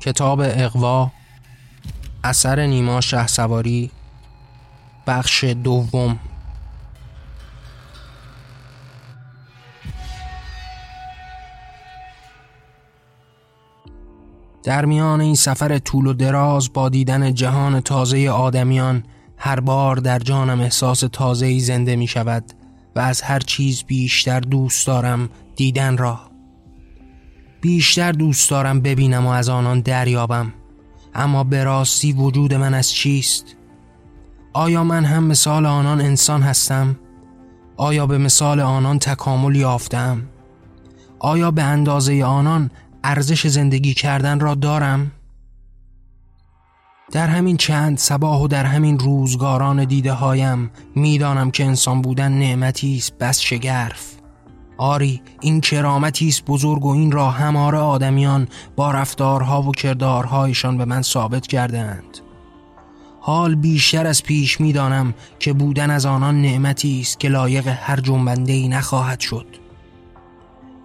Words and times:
کتاب 0.00 0.40
اقوا 0.44 1.10
اثر 2.24 2.66
نیما 2.66 3.00
شه 3.00 3.26
سواری 3.26 3.90
بخش 5.06 5.44
دوم. 5.44 6.18
در 14.62 14.84
میان 14.84 15.20
این 15.20 15.34
سفر 15.34 15.78
طول 15.78 16.06
و 16.06 16.12
دراز 16.12 16.72
با 16.72 16.88
دیدن 16.88 17.34
جهان 17.34 17.80
تازه 17.80 18.30
آدمیان 18.30 19.04
هر 19.36 19.60
بار 19.60 19.96
در 19.96 20.18
جانم 20.18 20.60
احساس 20.60 21.00
تازه‌ای 21.12 21.60
زنده 21.60 21.96
می 21.96 22.06
شود 22.06 22.44
و 22.96 23.00
از 23.00 23.22
هر 23.22 23.38
چیز 23.38 23.82
بیشتر 23.82 24.40
دوست 24.40 24.86
دارم 24.86 25.28
دیدن 25.56 25.96
را. 25.96 26.27
بیشتر 27.60 28.12
دوست 28.12 28.50
دارم 28.50 28.80
ببینم 28.80 29.26
و 29.26 29.30
از 29.30 29.48
آنان 29.48 29.80
دریابم 29.80 30.52
اما 31.14 31.44
به 31.44 31.64
راستی 31.64 32.12
وجود 32.12 32.54
من 32.54 32.74
از 32.74 32.90
چیست؟ 32.90 33.56
آیا 34.52 34.84
من 34.84 35.04
هم 35.04 35.24
مثال 35.24 35.66
آنان 35.66 36.00
انسان 36.00 36.42
هستم؟ 36.42 36.96
آیا 37.76 38.06
به 38.06 38.18
مثال 38.18 38.60
آنان 38.60 38.98
تکامل 38.98 39.56
یافتم؟ 39.56 40.22
آیا 41.18 41.50
به 41.50 41.62
اندازه 41.62 42.24
آنان 42.24 42.70
ارزش 43.04 43.46
زندگی 43.46 43.94
کردن 43.94 44.40
را 44.40 44.54
دارم؟ 44.54 45.10
در 47.12 47.26
همین 47.26 47.56
چند 47.56 47.98
سباه 47.98 48.42
و 48.42 48.48
در 48.48 48.64
همین 48.64 48.98
روزگاران 48.98 49.84
دیده 49.84 50.12
هایم 50.12 50.70
می‌دانم 50.94 51.50
که 51.50 51.64
انسان 51.64 52.02
بودن 52.02 52.32
نعمتی 52.32 52.96
است 52.96 53.18
بس 53.18 53.40
شگرف 53.40 54.17
آری 54.78 55.22
این 55.40 55.60
کرامتی 55.60 56.28
است 56.28 56.44
بزرگ 56.44 56.84
و 56.84 56.88
این 56.88 57.12
را 57.12 57.30
همار 57.30 57.76
آدمیان 57.76 58.48
با 58.76 58.90
رفتارها 58.90 59.62
و 59.62 59.72
کردارهایشان 59.72 60.78
به 60.78 60.84
من 60.84 61.02
ثابت 61.02 61.46
کردهاند. 61.46 62.18
حال 63.20 63.54
بیشتر 63.54 64.06
از 64.06 64.22
پیش 64.22 64.60
می‌دانم 64.60 65.14
که 65.38 65.52
بودن 65.52 65.90
از 65.90 66.06
آنان 66.06 66.42
نعمتی 66.42 67.00
است 67.00 67.20
که 67.20 67.28
لایق 67.28 67.68
هر 67.68 68.00
جنبنده 68.00 68.52
ای 68.52 68.68
نخواهد 68.68 69.20
شد. 69.20 69.46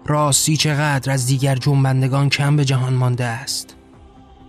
راستی 0.06 0.56
چقدر 0.56 1.12
از 1.12 1.26
دیگر 1.26 1.56
جنبندگان 1.56 2.28
کم 2.28 2.56
به 2.56 2.64
جهان 2.64 2.94
مانده 2.94 3.24
است؟ 3.24 3.76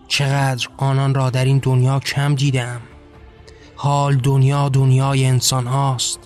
چقدر 0.08 0.68
آنان 0.78 1.14
را 1.14 1.30
در 1.30 1.46
این 1.46 1.58
دنیا 1.58 2.00
کم 2.00 2.36
دیدم 2.36 2.82
حال 3.76 4.16
دنیا 4.16 4.70
دنیای 4.70 5.26
انسان 5.26 5.68
هاست. 5.68 6.20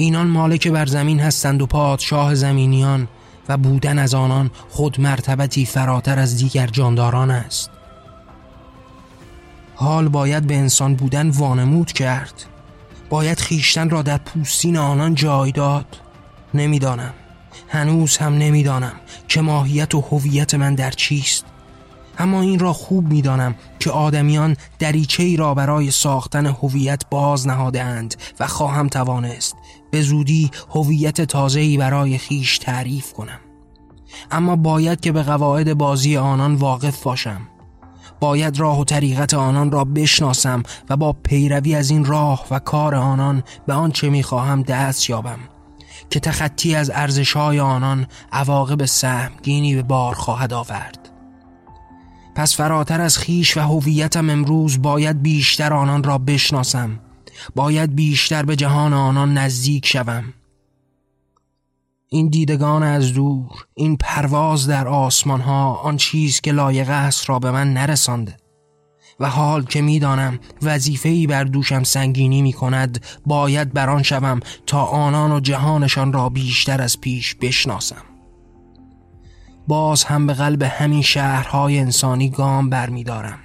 اینان 0.00 0.26
مالک 0.26 0.68
بر 0.68 0.86
زمین 0.86 1.20
هستند 1.20 1.62
و 1.62 1.66
پادشاه 1.66 2.34
زمینیان 2.34 3.08
و 3.48 3.56
بودن 3.56 3.98
از 3.98 4.14
آنان 4.14 4.50
خود 4.68 5.00
مرتبتی 5.00 5.66
فراتر 5.66 6.18
از 6.18 6.36
دیگر 6.36 6.66
جانداران 6.66 7.30
است. 7.30 7.70
حال 9.74 10.08
باید 10.08 10.46
به 10.46 10.56
انسان 10.56 10.94
بودن 10.94 11.30
وانمود 11.30 11.92
کرد. 11.92 12.44
باید 13.10 13.40
خیشتن 13.40 13.90
را 13.90 14.02
در 14.02 14.18
پوستین 14.18 14.76
آنان 14.76 15.14
جای 15.14 15.52
داد. 15.52 15.96
نمی‌دانم. 16.54 17.14
هنوز 17.68 18.16
هم 18.16 18.34
نمی‌دانم 18.34 18.94
که 19.28 19.40
ماهیت 19.40 19.94
و 19.94 20.00
هویت 20.00 20.54
من 20.54 20.74
در 20.74 20.90
چیست. 20.90 21.44
اما 22.18 22.40
این 22.40 22.58
را 22.58 22.72
خوب 22.72 23.12
می‌دانم 23.12 23.54
که 23.78 23.90
آدمیان 23.90 24.56
دریچه 24.78 25.22
ای 25.22 25.36
را 25.36 25.54
برای 25.54 25.90
ساختن 25.90 26.46
هویت 26.46 27.02
باز 27.10 27.46
نهاده 27.46 27.82
اند 27.82 28.14
و 28.40 28.46
خواهم 28.46 28.88
توانست 28.88 29.56
به 29.90 30.02
زودی 30.02 30.50
هویت 30.70 31.20
تازه‌ای 31.20 31.76
برای 31.76 32.18
خیش 32.18 32.58
تعریف 32.58 33.12
کنم. 33.12 33.40
اما 34.30 34.56
باید 34.56 35.00
که 35.00 35.12
به 35.12 35.22
قواعد 35.22 35.74
بازی 35.74 36.16
آنان 36.16 36.54
واقف 36.54 37.02
باشم. 37.02 37.40
باید 38.20 38.58
راه 38.58 38.80
و 38.80 38.84
طریقت 38.84 39.34
آنان 39.34 39.70
را 39.70 39.84
بشناسم 39.84 40.62
و 40.90 40.96
با 40.96 41.12
پیروی 41.12 41.74
از 41.74 41.90
این 41.90 42.04
راه 42.04 42.46
و 42.50 42.58
کار 42.58 42.94
آنان 42.94 43.42
به 43.66 43.72
آنچه 43.72 44.10
می‌خواهم 44.10 44.62
دست 44.62 45.10
یابم 45.10 45.38
که 46.10 46.20
تخطی 46.20 46.74
از 46.74 46.90
ارزشهای 46.94 47.60
آنان 47.60 48.06
عواقب 48.32 48.84
سهمگینی 48.84 49.74
به 49.74 49.82
بار 49.82 50.14
خواهد 50.14 50.52
آورد. 50.52 51.10
پس 52.34 52.56
فراتر 52.56 53.00
از 53.00 53.18
خیش 53.18 53.56
و 53.56 53.60
هویتم 53.60 54.30
امروز 54.30 54.82
باید 54.82 55.22
بیشتر 55.22 55.72
آنان 55.72 56.02
را 56.02 56.18
بشناسم 56.18 57.00
باید 57.56 57.94
بیشتر 57.94 58.42
به 58.42 58.56
جهان 58.56 58.92
آنان 58.92 59.38
نزدیک 59.38 59.86
شوم. 59.86 60.24
این 62.08 62.28
دیدگان 62.28 62.82
از 62.82 63.14
دور 63.14 63.66
این 63.74 63.96
پرواز 63.96 64.66
در 64.66 64.88
آسمان 64.88 65.40
ها 65.40 65.74
آن 65.74 65.96
چیز 65.96 66.40
که 66.40 66.52
لایق 66.52 66.90
است 66.90 67.28
را 67.28 67.38
به 67.38 67.50
من 67.50 67.72
نرسانده. 67.72 68.36
و 69.20 69.30
حال 69.30 69.64
که 69.64 69.82
می‌دانم 69.82 70.38
وظیفه‌ای 70.62 71.26
بر 71.26 71.44
دوشم 71.44 71.82
سنگینی 71.82 72.42
می 72.42 72.52
کند 72.52 73.04
باید 73.26 73.72
بران 73.72 74.02
شوم 74.02 74.40
تا 74.66 74.84
آنان 74.84 75.32
و 75.32 75.40
جهانشان 75.40 76.12
را 76.12 76.28
بیشتر 76.28 76.82
از 76.82 77.00
پیش 77.00 77.34
بشناسم. 77.34 78.02
باز 79.68 80.04
هم 80.04 80.26
به 80.26 80.32
قلب 80.32 80.62
همین 80.62 81.02
شهرهای 81.02 81.78
انسانی 81.78 82.30
گام 82.30 82.70
برمیدارم. 82.70 83.38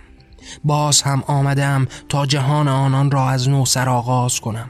باز 0.64 1.02
هم 1.02 1.24
آمدم 1.28 1.88
تا 2.10 2.26
جهان 2.26 2.68
آنان 2.68 3.12
را 3.12 3.30
از 3.30 3.50
نو 3.50 3.66
سرآغاز 3.66 4.40
کنم. 4.40 4.70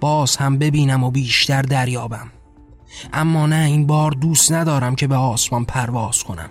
باز 0.00 0.36
هم 0.36 0.58
ببینم 0.58 1.04
و 1.04 1.10
بیشتر 1.10 1.62
دریابم. 1.62 2.30
اما 3.12 3.46
نه 3.46 3.64
این 3.64 3.86
بار 3.86 4.10
دوست 4.10 4.52
ندارم 4.52 4.94
که 4.94 5.06
به 5.06 5.16
آسمان 5.16 5.64
پرواز 5.64 6.24
کنم. 6.24 6.50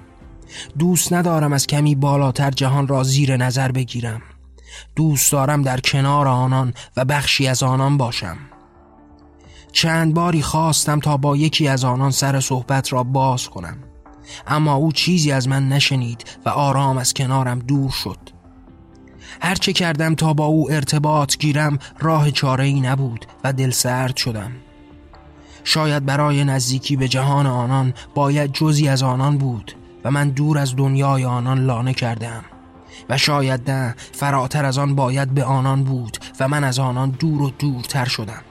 دوست 0.80 1.14
ندارم 1.14 1.54
از 1.54 1.68
کمی 1.68 1.96
بالاتر 1.96 2.52
جهان 2.52 2.88
را 2.88 3.04
زیر 3.04 3.38
نظر 3.38 3.72
بگیرم. 3.72 4.22
دوست 4.96 5.32
دارم 5.32 5.62
در 5.62 5.80
کنار 5.80 6.28
آنان 6.28 6.74
و 6.98 7.06
بخشی 7.06 7.48
از 7.48 7.64
آنان 7.64 7.98
باشم. 7.98 8.38
چند 9.72 10.14
باری 10.14 10.42
خواستم 10.42 11.00
تا 11.00 11.18
با 11.18 11.38
یکی 11.38 11.68
از 11.68 11.84
آنان 11.84 12.12
سر 12.12 12.40
صحبت 12.40 12.94
را 12.94 13.04
باز 13.04 13.50
کنم. 13.50 13.78
اما 14.48 14.76
او 14.76 14.92
چیزی 14.92 15.32
از 15.32 15.48
من 15.48 15.70
نشنید 15.70 16.26
و 16.46 16.50
آرام 16.50 16.98
از 16.98 17.14
کنارم 17.14 17.60
دور 17.60 17.92
شد. 17.92 18.18
هرچه 19.42 19.74
کردم 19.74 20.16
تا 20.16 20.34
با 20.34 20.46
او 20.46 20.72
ارتباط 20.72 21.38
گیرم 21.38 21.80
راه 22.00 22.32
چاره 22.32 22.64
ای 22.64 22.82
نبود 22.82 23.26
و 23.44 23.54
دل 23.54 23.70
سرد 23.70 24.18
شدم. 24.18 24.52
شاید 25.64 26.06
برای 26.06 26.44
نزدیکی 26.44 26.96
به 26.96 27.08
جهان 27.08 27.46
آنان 27.46 27.94
باید 28.16 28.54
جزی 28.54 28.88
از 28.88 29.04
آنان 29.04 29.38
بود 29.38 29.72
و 30.04 30.12
من 30.12 30.30
دور 30.30 30.58
از 30.58 30.76
دنیای 30.76 31.26
آنان 31.26 31.66
لانه 31.66 31.94
کردم 31.94 32.44
و 33.10 33.18
شاید 33.18 33.72
نه 33.72 33.96
فراتر 34.12 34.66
از 34.66 34.78
آن 34.78 34.96
باید 34.96 35.34
به 35.34 35.44
آنان 35.44 35.84
بود 35.84 36.18
و 36.40 36.48
من 36.48 36.64
از 36.64 36.80
آنان 36.80 37.10
دور 37.10 37.42
و 37.42 37.50
دورتر 37.50 38.06
شدم. 38.06 38.42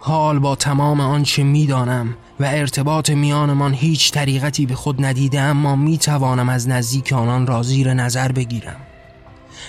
حال 0.00 0.38
با 0.38 0.56
تمام 0.56 1.00
آنچه 1.00 1.42
می‌دانم 1.42 2.14
و 2.40 2.44
ارتباط 2.44 3.10
میانمان 3.10 3.74
هیچ 3.74 4.12
طریقتی 4.12 4.66
به 4.66 4.74
خود 4.74 5.04
ندیده 5.04 5.40
اما 5.40 5.76
می 5.76 5.98
توانم 5.98 6.48
از 6.48 6.68
نزدیک 6.68 7.12
آنان 7.12 7.46
را 7.46 7.62
زیر 7.62 7.94
نظر 7.94 8.32
بگیرم. 8.32 8.76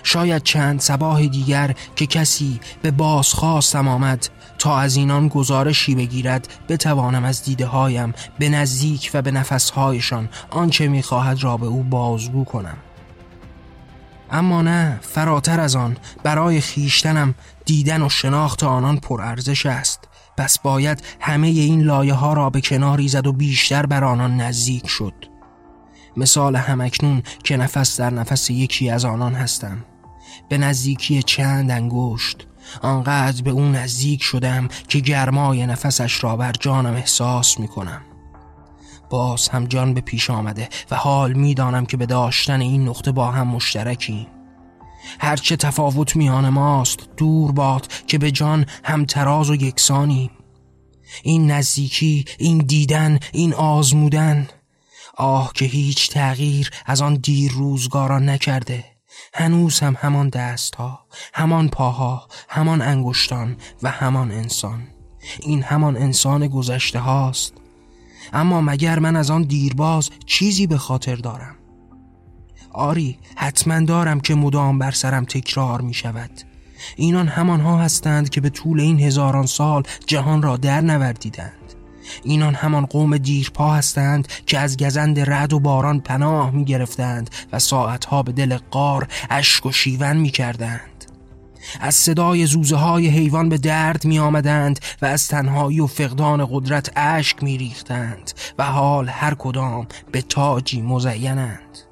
شاید 0.03 0.43
چند 0.43 0.79
سباه 0.79 1.27
دیگر 1.27 1.75
که 1.95 2.05
کسی 2.05 2.59
به 2.81 2.91
بازخواستم 2.91 3.87
آمد 3.87 4.29
تا 4.57 4.77
از 4.77 4.95
اینان 4.95 5.27
گزارشی 5.27 5.95
بگیرد 5.95 6.47
بتوانم 6.69 7.23
از 7.23 7.43
دیده 7.43 7.65
هایم 7.65 8.13
به 8.39 8.49
نزدیک 8.49 9.11
و 9.13 9.21
به 9.21 9.31
نفسهایشان 9.31 10.29
آنچه 10.49 10.87
می‌خواهد 10.87 11.43
را 11.43 11.57
به 11.57 11.65
او 11.65 11.83
بازگو 11.83 12.43
کنم. 12.43 12.77
اما 14.31 14.61
نه 14.61 14.99
فراتر 15.01 15.59
از 15.59 15.75
آن 15.75 15.97
برای 16.23 16.61
خیشتنم 16.61 17.35
دیدن 17.65 18.01
و 18.01 18.09
شناخت 18.09 18.63
آنان 18.63 18.97
پرارزش 18.97 19.65
است. 19.65 20.08
پس 20.39 20.59
باید 20.59 21.03
همه 21.19 21.47
این 21.47 21.81
لایه 21.81 22.13
ها 22.13 22.33
را 22.33 22.49
به 22.49 22.61
کناری 22.61 23.07
زد 23.07 23.27
و 23.27 23.33
بیشتر 23.33 23.85
بر 23.85 24.03
آنان 24.03 24.41
نزدیک 24.41 24.87
شد. 24.87 25.13
مثال 26.17 26.55
همکنون 26.55 27.23
که 27.43 27.57
نفس 27.57 27.99
در 27.99 28.09
نفس 28.09 28.49
یکی 28.49 28.89
از 28.89 29.05
آنان 29.05 29.35
هستم. 29.35 29.77
به 30.49 30.57
نزدیکی 30.57 31.23
چند 31.23 31.71
انگشت. 31.71 32.47
آنقدر 32.81 33.41
به 33.41 33.51
اون 33.51 33.75
نزدیک 33.75 34.23
شدم 34.23 34.67
که 34.87 34.99
گرمای 34.99 35.65
نفسش 35.65 36.23
را 36.23 36.35
بر 36.35 36.51
جانم 36.59 36.93
احساس 36.93 37.59
می 37.59 37.67
کنم 37.67 38.01
باز 39.09 39.49
هم 39.49 39.65
جان 39.65 39.93
به 39.93 40.01
پیش 40.01 40.29
آمده 40.29 40.69
و 40.91 40.95
حال 40.95 41.33
می‌دانم 41.33 41.85
که 41.85 41.97
به 41.97 42.05
داشتن 42.05 42.61
این 42.61 42.87
نقطه 42.87 43.11
با 43.11 43.31
هم 43.31 43.47
مشترکیم. 43.47 44.27
هرچه 45.19 45.55
تفاوت 45.55 46.15
میان 46.15 46.49
ماست 46.49 46.99
دور 47.17 47.51
باد 47.51 47.87
که 48.07 48.17
به 48.17 48.31
جان 48.31 48.65
هم 48.83 49.05
تراز 49.05 49.49
و 49.49 49.55
یکسانی. 49.55 50.31
این 51.23 51.51
نزدیکی 51.51 52.25
این 52.37 52.57
دیدن 52.57 53.19
این 53.31 53.53
آزمودن. 53.53 54.47
آه 55.17 55.51
که 55.53 55.65
هیچ 55.65 56.09
تغییر 56.09 56.69
از 56.85 57.01
آن 57.01 57.13
دیر 57.13 57.51
روزگاران 57.51 58.29
نکرده. 58.29 58.85
هنوز 59.33 59.79
هم 59.79 59.97
همان 59.99 60.29
دستها 60.29 61.05
همان 61.33 61.69
پاها 61.69 62.27
همان 62.49 62.81
انگشتان 62.81 63.57
و 63.83 63.91
همان 63.91 64.31
انسان. 64.31 64.87
این 65.39 65.63
همان 65.63 65.97
انسان 65.97 66.47
گذشته 66.47 66.99
هاست. 66.99 67.53
اما 68.33 68.61
مگر 68.61 68.99
من 68.99 69.15
از 69.15 69.31
آن 69.31 69.41
دیرباز 69.41 70.09
چیزی 70.25 70.67
به 70.67 70.77
خاطر 70.77 71.15
دارم؟ 71.15 71.58
آری 72.71 73.19
حتما 73.35 73.79
دارم 73.79 74.19
که 74.19 74.35
مدام 74.35 74.79
بر 74.79 74.91
سرم 74.91 75.25
تکرار 75.25 75.81
می 75.81 75.93
شود 75.93 76.31
اینان 76.95 77.27
همانها 77.27 77.77
هستند 77.77 78.29
که 78.29 78.41
به 78.41 78.49
طول 78.49 78.79
این 78.79 78.99
هزاران 78.99 79.45
سال 79.45 79.83
جهان 80.07 80.41
را 80.41 80.57
در 80.57 80.81
نوردیدند. 80.81 81.53
اینان 82.23 82.55
همان 82.55 82.85
قوم 82.85 83.17
دیرپا 83.17 83.73
هستند 83.73 84.27
که 84.45 84.59
از 84.59 84.77
گزند 84.77 85.19
رد 85.19 85.53
و 85.53 85.59
باران 85.59 85.99
پناه 85.99 86.51
می 86.51 86.65
گرفتند 86.65 87.29
و 87.53 87.59
ساعتها 87.59 88.23
به 88.23 88.31
دل 88.31 88.57
قار 88.71 89.07
اشک 89.29 89.65
و 89.65 89.71
شیون 89.71 90.17
می 90.17 90.29
کردند 90.29 91.05
از 91.79 91.95
صدای 91.95 92.45
زوزه 92.45 92.75
های 92.75 93.07
حیوان 93.07 93.49
به 93.49 93.57
درد 93.57 94.05
می 94.05 94.19
آمدند 94.19 94.79
و 95.01 95.05
از 95.05 95.27
تنهایی 95.27 95.79
و 95.79 95.87
فقدان 95.87 96.47
قدرت 96.51 96.91
اشک 96.95 97.43
می 97.43 97.57
ریختند 97.57 98.31
و 98.57 98.63
حال 98.63 99.09
هر 99.09 99.33
کدام 99.33 99.87
به 100.11 100.21
تاجی 100.21 100.81
مزینند. 100.81 101.88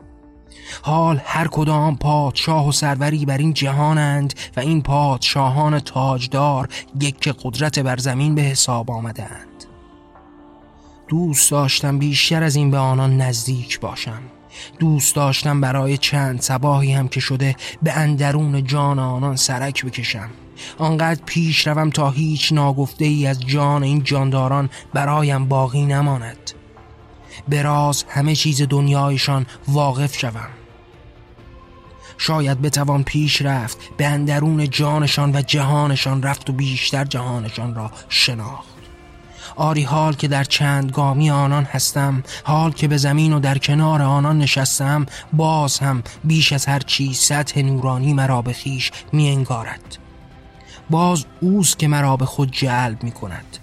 حال 0.81 1.21
هر 1.25 1.47
کدام 1.47 1.97
پادشاه 1.97 2.67
و 2.67 2.71
سروری 2.71 3.25
بر 3.25 3.37
این 3.37 3.53
جهانند 3.53 4.33
و 4.57 4.59
این 4.59 4.81
پادشاهان 4.81 5.79
تاجدار 5.79 6.69
یک 7.01 7.35
قدرت 7.43 7.79
بر 7.79 7.97
زمین 7.97 8.35
به 8.35 8.41
حساب 8.41 8.91
آمدند. 8.91 9.47
دوست 11.07 11.51
داشتم 11.51 11.99
بیشتر 11.99 12.43
از 12.43 12.55
این 12.55 12.71
به 12.71 12.77
آنان 12.77 13.21
نزدیک 13.21 13.79
باشم. 13.79 14.21
دوست 14.79 15.15
داشتم 15.15 15.61
برای 15.61 15.97
چند 15.97 16.41
سباهی 16.41 16.93
هم 16.93 17.07
که 17.07 17.19
شده 17.19 17.55
به 17.83 17.91
اندرون 17.91 18.63
جان 18.63 18.99
آنان 18.99 19.35
سرک 19.35 19.85
بکشم. 19.85 20.29
آنقدر 20.77 21.21
پیش 21.25 21.67
روم 21.67 21.89
تا 21.89 22.09
هیچ 22.09 22.53
ناگفته 22.53 23.05
ای 23.05 23.27
از 23.27 23.39
جان 23.45 23.83
این 23.83 24.03
جانداران 24.03 24.69
برایم 24.93 25.47
باقی 25.47 25.85
نماند. 25.85 26.51
به 27.49 27.61
راز 27.61 28.05
همه 28.09 28.35
چیز 28.35 28.61
دنیایشان 28.61 29.45
واقف 29.67 30.17
شوم. 30.17 30.49
شاید 32.17 32.61
بتوان 32.61 33.03
پیش 33.03 33.41
رفت 33.41 33.77
به 33.97 34.05
اندرون 34.05 34.69
جانشان 34.69 35.35
و 35.35 35.41
جهانشان 35.41 36.23
رفت 36.23 36.49
و 36.49 36.53
بیشتر 36.53 37.05
جهانشان 37.05 37.75
را 37.75 37.91
شناخت. 38.09 38.77
آری 39.55 39.83
حال 39.83 40.13
که 40.13 40.27
در 40.27 40.43
چند 40.43 40.91
گامی 40.91 41.29
آنان 41.29 41.63
هستم 41.63 42.23
حال 42.43 42.71
که 42.71 42.87
به 42.87 42.97
زمین 42.97 43.33
و 43.33 43.39
در 43.39 43.57
کنار 43.57 44.01
آنان 44.01 44.37
نشستم 44.37 45.05
باز 45.33 45.79
هم 45.79 46.03
بیش 46.23 46.53
از 46.53 46.65
هر 46.65 46.79
چیز 46.79 47.17
سطح 47.17 47.61
نورانی 47.61 48.13
مرا 48.13 48.41
به 48.41 48.53
خیش 48.53 48.91
می 49.11 49.29
انگارد 49.29 49.97
باز 50.89 51.25
اوست 51.41 51.79
که 51.79 51.87
مرا 51.87 52.17
به 52.17 52.25
خود 52.25 52.51
جلب 52.51 53.03
می 53.03 53.11
کند 53.11 53.57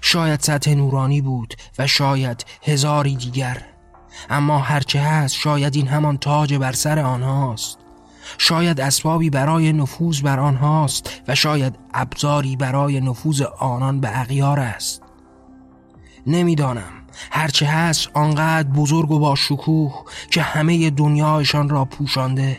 شاید 0.00 0.40
سطح 0.40 0.74
نورانی 0.74 1.20
بود 1.20 1.54
و 1.78 1.86
شاید 1.86 2.46
هزاری 2.62 3.16
دیگر 3.16 3.62
اما 4.30 4.58
هرچه 4.58 5.00
هست 5.00 5.34
شاید 5.34 5.76
این 5.76 5.88
همان 5.88 6.18
تاج 6.18 6.54
بر 6.54 6.72
سر 6.72 6.98
آنهاست. 6.98 7.85
شاید 8.38 8.80
اسبابی 8.80 9.30
برای 9.30 9.72
نفوذ 9.72 10.20
بر 10.20 10.40
آنهاست 10.40 11.22
و 11.28 11.34
شاید 11.34 11.78
ابزاری 11.94 12.56
برای 12.56 13.00
نفوذ 13.00 13.42
آنان 13.42 14.00
به 14.00 14.20
اغیار 14.20 14.60
است. 14.60 15.02
نمی‌دانم. 16.26 16.92
هرچه 17.30 17.66
هست 17.66 18.08
آنقدر 18.14 18.68
بزرگ 18.68 19.10
و 19.10 19.18
با 19.18 19.34
شکوه 19.34 20.04
که 20.30 20.42
همه 20.42 20.90
دنیایشان 20.90 21.68
را 21.68 21.84
پوشانده. 21.84 22.58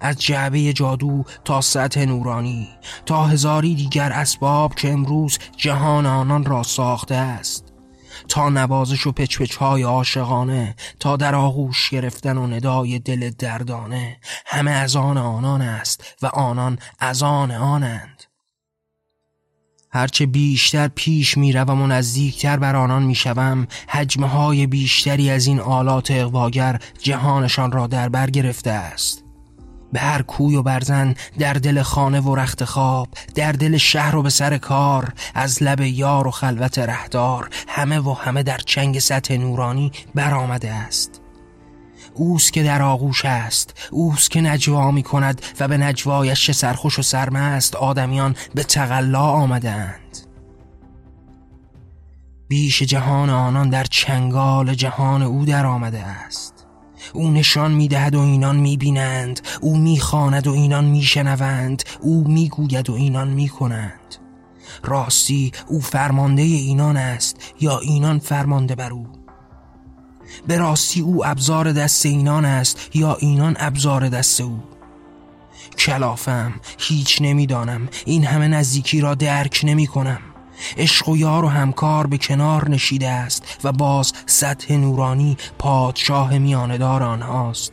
از 0.00 0.20
جعبه 0.20 0.72
جادو 0.72 1.24
تا 1.44 1.60
سطح 1.60 2.04
نورانی 2.04 2.68
تا 3.06 3.24
هزاری 3.24 3.74
دیگر 3.74 4.12
اسباب 4.12 4.74
که 4.74 4.92
امروز 4.92 5.38
جهان 5.56 6.06
آنان 6.06 6.44
را 6.44 6.62
ساخته 6.62 7.14
است. 7.14 7.69
تا 8.28 8.48
نوازش 8.48 9.06
و 9.06 9.12
پچپچ 9.12 9.56
های 9.56 9.82
عاشقانه 9.82 10.76
تا 11.00 11.16
در 11.16 11.34
آغوش 11.34 11.90
گرفتن 11.90 12.36
و 12.36 12.46
ندای 12.46 12.98
دل 12.98 13.30
دردانه. 13.30 14.16
همه 14.46 14.70
از 14.70 14.96
آن 14.96 15.18
آنان 15.18 15.62
است 15.62 16.16
و 16.22 16.26
آنان 16.26 16.78
از 16.98 17.22
آن 17.22 17.50
آنند. 17.50 18.24
هرچه 19.92 20.26
بیشتر 20.26 20.88
پیش 20.88 21.36
می 21.36 21.52
و 21.52 21.86
نزدیکتر 21.86 22.56
بر 22.56 22.76
آنان 22.76 23.02
می 23.02 23.14
شوم 23.14 23.66
حجمه 23.88 24.26
های 24.26 24.66
بیشتری 24.66 25.30
از 25.30 25.46
این 25.46 25.60
آلات 25.60 26.10
اقواگر 26.10 26.78
جهانشان 26.98 27.72
را 27.72 27.86
در 27.86 28.08
بر 28.08 28.30
گرفته 28.30 28.70
است. 28.70 29.29
به 29.92 30.00
هر 30.00 30.22
کوی 30.22 30.56
و 30.56 30.62
برزن 30.62 31.14
در 31.38 31.52
دل 31.52 31.82
خانه 31.82 32.20
و 32.20 32.34
رخت 32.34 32.64
خواب 32.64 33.08
در 33.34 33.52
دل 33.52 33.76
شهر 33.76 34.16
و 34.16 34.22
به 34.22 34.30
سر 34.30 34.58
کار 34.58 35.12
از 35.34 35.62
لب 35.62 35.80
یار 35.80 36.26
و 36.26 36.30
خلوت 36.30 36.78
رهدار 36.78 37.48
همه 37.68 38.00
و 38.00 38.12
همه 38.12 38.42
در 38.42 38.58
چنگ 38.58 38.98
سطح 38.98 39.36
نورانی 39.36 39.92
برآمده 40.14 40.72
است. 40.72 41.20
اوست 42.14 42.52
که 42.52 42.62
در 42.62 42.82
آغوش 42.82 43.24
است 43.24 43.88
اوست 43.90 44.30
که 44.30 44.40
نجوا 44.40 44.90
می 44.90 45.02
کند 45.02 45.42
و 45.60 45.68
به 45.68 45.78
نجوایش 45.78 46.50
سرخوش 46.50 46.98
و 46.98 47.02
سرمست 47.02 47.76
آدمیان 47.76 48.36
به 48.54 48.62
تقلا 48.62 49.22
آمدند 49.22 50.18
بیش 52.48 52.82
جهان 52.82 53.30
آنان 53.30 53.68
در 53.68 53.84
چنگال 53.84 54.74
جهان 54.74 55.22
او 55.22 55.44
در 55.44 55.66
آمده 55.66 55.98
است. 55.98 56.59
او 57.12 57.30
نشان 57.30 57.72
می‌دهد 57.72 58.14
و 58.14 58.20
اینان 58.20 58.56
می‌بینند. 58.56 59.40
او 59.60 59.76
می‌خواند 59.76 60.46
و 60.46 60.52
اینان 60.52 60.84
میشنوند. 60.84 61.82
او 62.00 62.28
می‌گوید 62.28 62.90
و 62.90 62.94
اینان 62.94 63.28
می‌کنند. 63.28 64.14
راستی 64.82 65.52
او 65.66 65.80
فرمانده 65.80 66.42
اینان 66.42 66.96
است 66.96 67.36
یا 67.60 67.78
اینان 67.78 68.18
فرمانده 68.18 68.74
بر 68.74 68.92
او؟ 68.92 69.06
به 70.46 70.56
راستی 70.56 71.00
او 71.00 71.26
ابزار 71.26 71.72
دست 71.72 72.06
اینان 72.06 72.44
است 72.44 72.90
یا 72.94 73.14
اینان 73.20 73.56
ابزار 73.58 74.08
دست 74.08 74.40
او؟ 74.40 74.62
کلافم 75.78 76.52
هیچ 76.78 77.22
نمی‌دانم. 77.22 77.88
این 78.06 78.24
همه 78.24 78.48
نزدیکی 78.48 79.00
را 79.00 79.14
درک 79.14 79.60
نمی 79.64 79.86
کنم 79.86 80.20
عشق 80.76 81.08
و 81.08 81.16
یار 81.16 81.44
و 81.44 81.48
همکار 81.48 82.06
به 82.06 82.18
کنار 82.18 82.68
نشیده 82.68 83.08
است 83.08 83.58
و 83.64 83.72
باز 83.72 84.12
سطح 84.26 84.74
نورانی 84.74 85.36
پادشاه 85.58 86.38
میاندار 86.38 87.02
آنهاست. 87.02 87.72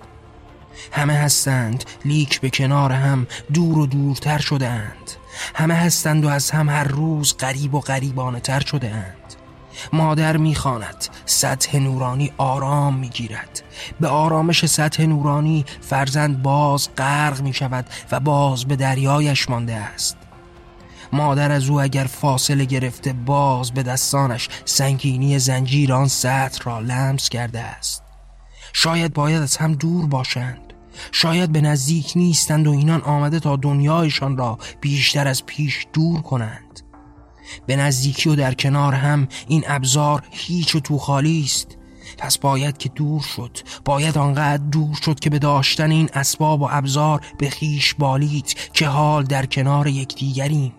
همه 0.91 1.13
هستند 1.13 1.83
لیک 2.05 2.41
به 2.41 2.49
کنار 2.49 2.91
هم 2.91 3.27
دور 3.53 3.77
و 3.77 3.85
دورتر 3.85 4.37
شده 4.37 4.67
اند 4.67 5.11
همه 5.55 5.73
هستند 5.73 6.25
و 6.25 6.29
از 6.29 6.51
هم 6.51 6.69
هر 6.69 6.83
روز 6.83 7.33
غریب 7.33 7.73
و 7.73 7.79
غریبانه 7.79 8.39
تر 8.39 8.59
شده 8.59 8.89
اند 8.89 9.33
مادر 9.93 10.37
می‌خواند 10.37 11.05
سطح 11.25 11.77
نورانی 11.77 12.31
آرام 12.37 12.95
می‌گیرد. 12.97 13.63
به 13.99 14.07
آرامش 14.07 14.65
سطح 14.65 15.03
نورانی 15.03 15.65
فرزند 15.81 16.41
باز 16.41 16.89
غرق 16.97 17.41
می 17.41 17.53
شود 17.53 17.85
و 18.11 18.19
باز 18.19 18.65
به 18.65 18.75
دریایش 18.75 19.49
مانده 19.49 19.75
است. 19.75 20.17
مادر 21.13 21.51
از 21.51 21.69
او 21.69 21.81
اگر 21.81 22.03
فاصله 22.03 22.65
گرفته 22.65 23.13
باز 23.13 23.71
به 23.71 23.83
دستانش 23.83 24.49
سنگینی 24.65 25.39
زنجیر 25.39 25.93
آن 25.93 26.07
سطح 26.07 26.63
را 26.63 26.79
لمس 26.79 27.29
کرده 27.29 27.59
است. 27.59 28.03
شاید 28.73 29.13
باید 29.13 29.41
از 29.41 29.57
هم 29.57 29.73
دور 29.73 30.05
باشند. 30.05 30.73
شاید 31.11 31.51
به 31.51 31.61
نزدیک 31.61 32.13
نیستند 32.15 32.67
و 32.67 32.71
اینان 32.71 33.01
آمده 33.01 33.39
تا 33.39 33.55
دنیایشان 33.55 34.37
را 34.37 34.57
بیشتر 34.81 35.27
از 35.27 35.45
پیش 35.45 35.87
دور 35.93 36.21
کنند. 36.21 36.79
به 37.65 37.75
نزدیکی 37.75 38.29
و 38.29 38.35
در 38.35 38.53
کنار 38.53 38.93
هم 38.93 39.27
این 39.47 39.63
ابزار 39.67 40.23
هیچ 40.31 40.75
و 40.75 40.79
تو 40.79 40.97
خالی 40.97 41.43
است. 41.43 41.77
پس 42.17 42.37
باید 42.37 42.77
که 42.77 42.89
دور 42.89 43.21
شد. 43.21 43.57
باید 43.85 44.17
آنقدر 44.17 44.63
دور 44.63 44.95
شد 44.95 45.19
که 45.19 45.29
به 45.29 45.39
داشتن 45.39 45.91
این 45.91 46.09
اسباب 46.13 46.61
و 46.61 46.67
ابزار 46.71 47.21
به 47.37 47.49
خیش 47.49 47.93
بالید 47.93 48.55
که 48.73 48.87
حال 48.87 49.23
در 49.23 49.45
کنار 49.45 49.87
یکدیگریم. 49.87 50.73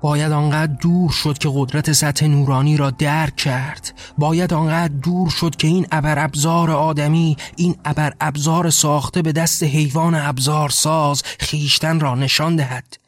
باید 0.00 0.32
آنقدر 0.32 0.72
دور 0.72 1.10
شد 1.10 1.38
که 1.38 1.50
قدرت 1.54 1.92
سطح 1.92 2.26
نورانی 2.26 2.76
را 2.76 2.90
درک 2.90 3.36
کرد. 3.36 3.92
باید 4.18 4.54
آنقدر 4.54 4.94
دور 4.94 5.30
شد 5.30 5.56
که 5.56 5.68
این 5.68 5.86
ابر 5.92 6.24
ابزار 6.24 6.70
آدمی 6.70 7.36
این 7.56 7.76
ابر 7.84 8.12
ابزار 8.20 8.70
ساخته 8.70 9.22
به 9.22 9.32
دست 9.32 9.62
حیوان 9.62 10.14
ابزار 10.14 10.70
ساز 10.70 11.22
خیشتن 11.40 12.00
را 12.00 12.14
نشان 12.14 12.56
دهد. 12.56 12.98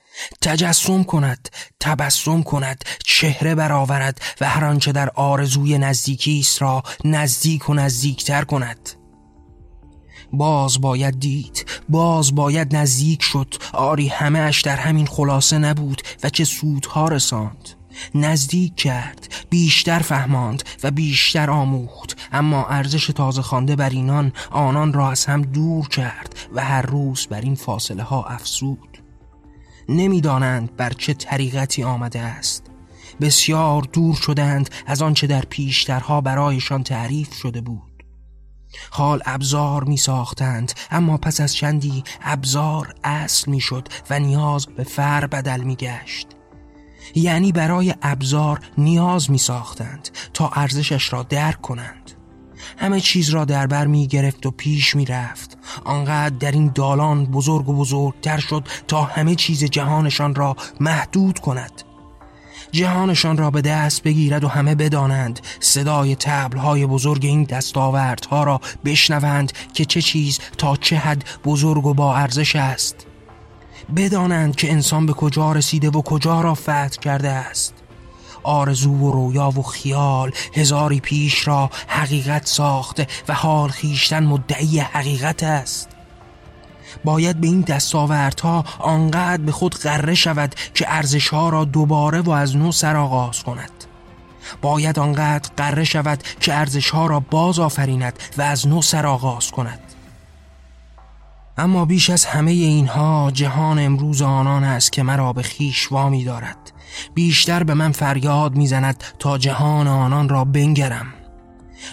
تجسم 0.40 1.04
کند 1.04 1.48
تبسم 1.80 2.42
کند 2.42 2.84
چهره 3.04 3.54
برآورد 3.54 4.20
و 4.40 4.48
هر 4.48 4.64
آنچه 4.64 4.92
در 4.92 5.10
آرزوی 5.14 5.78
نزدیکی 5.78 6.40
است 6.40 6.62
را 6.62 6.82
نزدیک 7.04 7.70
و 7.70 7.74
نزدیکتر 7.74 8.44
کند. 8.44 8.99
باز 10.32 10.80
باید 10.80 11.20
دید 11.20 11.66
باز 11.88 12.34
باید 12.34 12.76
نزدیک 12.76 13.22
شد. 13.22 13.54
آری 13.72 14.08
همه 14.08 14.38
اش 14.38 14.62
در 14.62 14.76
همین 14.76 15.06
خلاصه 15.06 15.58
نبود 15.58 16.02
و 16.22 16.28
چه 16.28 16.44
سودها 16.44 17.08
رساند. 17.08 17.68
نزدیک 18.14 18.76
کرد 18.76 19.28
بیشتر 19.50 19.98
فهماند 19.98 20.62
و 20.82 20.90
بیشتر 20.90 21.50
آموخت. 21.50 22.16
اما 22.32 22.66
ارزش 22.66 23.06
تازه 23.06 23.42
خوانده 23.42 23.76
بر 23.76 23.90
اینان 23.90 24.32
آنان 24.50 24.92
را 24.92 25.10
از 25.10 25.24
هم 25.24 25.42
دور 25.42 25.88
کرد 25.88 26.34
و 26.54 26.64
هر 26.64 26.82
روز 26.82 27.26
بر 27.26 27.40
این 27.40 27.54
فاصله 27.54 28.02
ها 28.02 28.24
افزود. 28.24 29.02
نمی‌دانند 29.88 30.76
بر 30.76 30.90
چه 30.90 31.14
طریقتی 31.14 31.82
آمده 31.82 32.20
است. 32.20 32.62
بسیار 33.20 33.82
دور 33.82 34.14
شدند 34.14 34.70
از 34.86 35.02
آنچه 35.02 35.26
در 35.26 35.40
پیشترها 35.40 36.20
برایشان 36.20 36.82
تعریف 36.82 37.34
شده 37.34 37.60
بود. 37.60 37.89
حال 38.90 39.22
ابزار 39.26 39.84
می 39.84 39.96
ساختند 39.96 40.72
اما 40.90 41.16
پس 41.16 41.40
از 41.40 41.54
چندی 41.54 42.04
ابزار 42.22 42.94
اصل 43.04 43.50
می 43.50 43.60
شد 43.60 43.88
و 44.10 44.18
نیاز 44.18 44.66
به 44.66 44.84
فر 44.84 45.26
بدل 45.26 45.60
می 45.60 45.76
گشت 45.76 46.26
یعنی 47.14 47.52
برای 47.52 47.94
ابزار 48.02 48.60
نیاز 48.78 49.30
می 49.30 49.38
ساختند 49.38 50.08
تا 50.34 50.48
ارزشش 50.48 51.12
را 51.12 51.22
درک 51.22 51.60
کنند. 51.60 52.10
همه 52.78 53.00
چیز 53.00 53.30
را 53.30 53.44
در 53.44 53.66
بر 53.66 53.86
می 53.86 54.06
گرفت 54.06 54.46
و 54.46 54.50
پیش 54.50 54.96
می 54.96 55.04
رفت 55.04 55.58
آنقدر 55.84 56.36
در 56.36 56.52
این 56.52 56.70
دالان 56.74 57.24
بزرگ 57.26 57.68
و 57.68 57.72
بزرگتر 57.76 58.38
شد 58.38 58.68
تا 58.88 59.02
همه 59.02 59.34
چیز 59.34 59.64
جهانشان 59.64 60.34
را 60.34 60.56
محدود 60.80 61.38
کند. 61.38 61.82
جهانشان 62.72 63.36
را 63.36 63.50
به 63.50 63.60
دست 63.60 64.02
بگیرد 64.02 64.44
و 64.44 64.48
همه 64.48 64.74
بدانند. 64.74 65.40
صدای 65.60 66.16
تبلهای 66.16 66.86
بزرگ 66.86 67.24
این 67.24 67.44
دستاوردها 67.44 68.44
را 68.44 68.60
بشنوند 68.84 69.52
که 69.74 69.84
چه 69.84 70.02
چیز 70.02 70.38
تا 70.58 70.76
چه 70.76 70.96
حد 70.96 71.24
بزرگ 71.44 71.86
و 71.86 71.94
با 71.94 72.16
ارزش 72.16 72.56
است. 72.56 73.06
بدانند 73.96 74.56
که 74.56 74.72
انسان 74.72 75.06
به 75.06 75.12
کجا 75.12 75.52
رسیده 75.52 75.90
و 75.90 76.02
کجا 76.02 76.40
را 76.40 76.54
فتح 76.54 76.88
کرده 76.88 77.28
است. 77.28 77.74
آرزو 78.42 78.94
و 78.94 79.12
رویا 79.12 79.50
و 79.50 79.62
خیال 79.62 80.32
هزاری 80.54 81.00
پیش 81.00 81.48
را 81.48 81.70
حقیقت 81.88 82.46
ساخته 82.46 83.06
و 83.28 83.34
حال 83.34 83.68
خیشتن 83.68 84.24
مدعی 84.24 84.78
حقیقت 84.78 85.42
است. 85.42 85.89
باید 87.04 87.40
به 87.40 87.46
این 87.46 87.60
دستاوردها 87.60 88.64
آنقدر 88.78 89.42
به 89.42 89.52
خود 89.52 89.74
غره 89.74 90.14
شود 90.14 90.54
که 90.74 90.84
ارزشها 90.88 91.48
را 91.48 91.64
دوباره 91.64 92.20
و 92.20 92.30
از 92.30 92.56
نو 92.56 92.72
سرآغاز 92.72 93.42
کند. 93.42 93.70
باید 94.62 94.98
آنقدر 94.98 95.50
قره 95.56 95.84
شود 95.84 96.22
که 96.40 96.54
ارزشها 96.54 97.06
را 97.06 97.20
باز 97.20 97.58
آفریند 97.58 98.18
و 98.38 98.42
از 98.42 98.68
نو 98.68 98.82
سرآغاز 98.82 99.50
کند. 99.50 99.80
اما 101.58 101.84
بیش 101.84 102.10
از 102.10 102.24
همه 102.24 102.50
اینها 102.50 103.30
جهان 103.34 103.78
امروز 103.78 104.22
آنان 104.22 104.64
است 104.64 104.92
که 104.92 105.02
مرا 105.02 105.32
به 105.32 105.42
خیش 105.42 105.92
وامی 105.92 106.24
دارد. 106.24 106.72
بیشتر 107.14 107.62
به 107.62 107.74
من 107.74 107.92
فریاد 107.92 108.54
می‌زند 108.54 109.04
تا 109.18 109.38
جهان 109.38 109.88
آنان 109.88 110.28
را 110.28 110.44
بنگرم. 110.44 111.06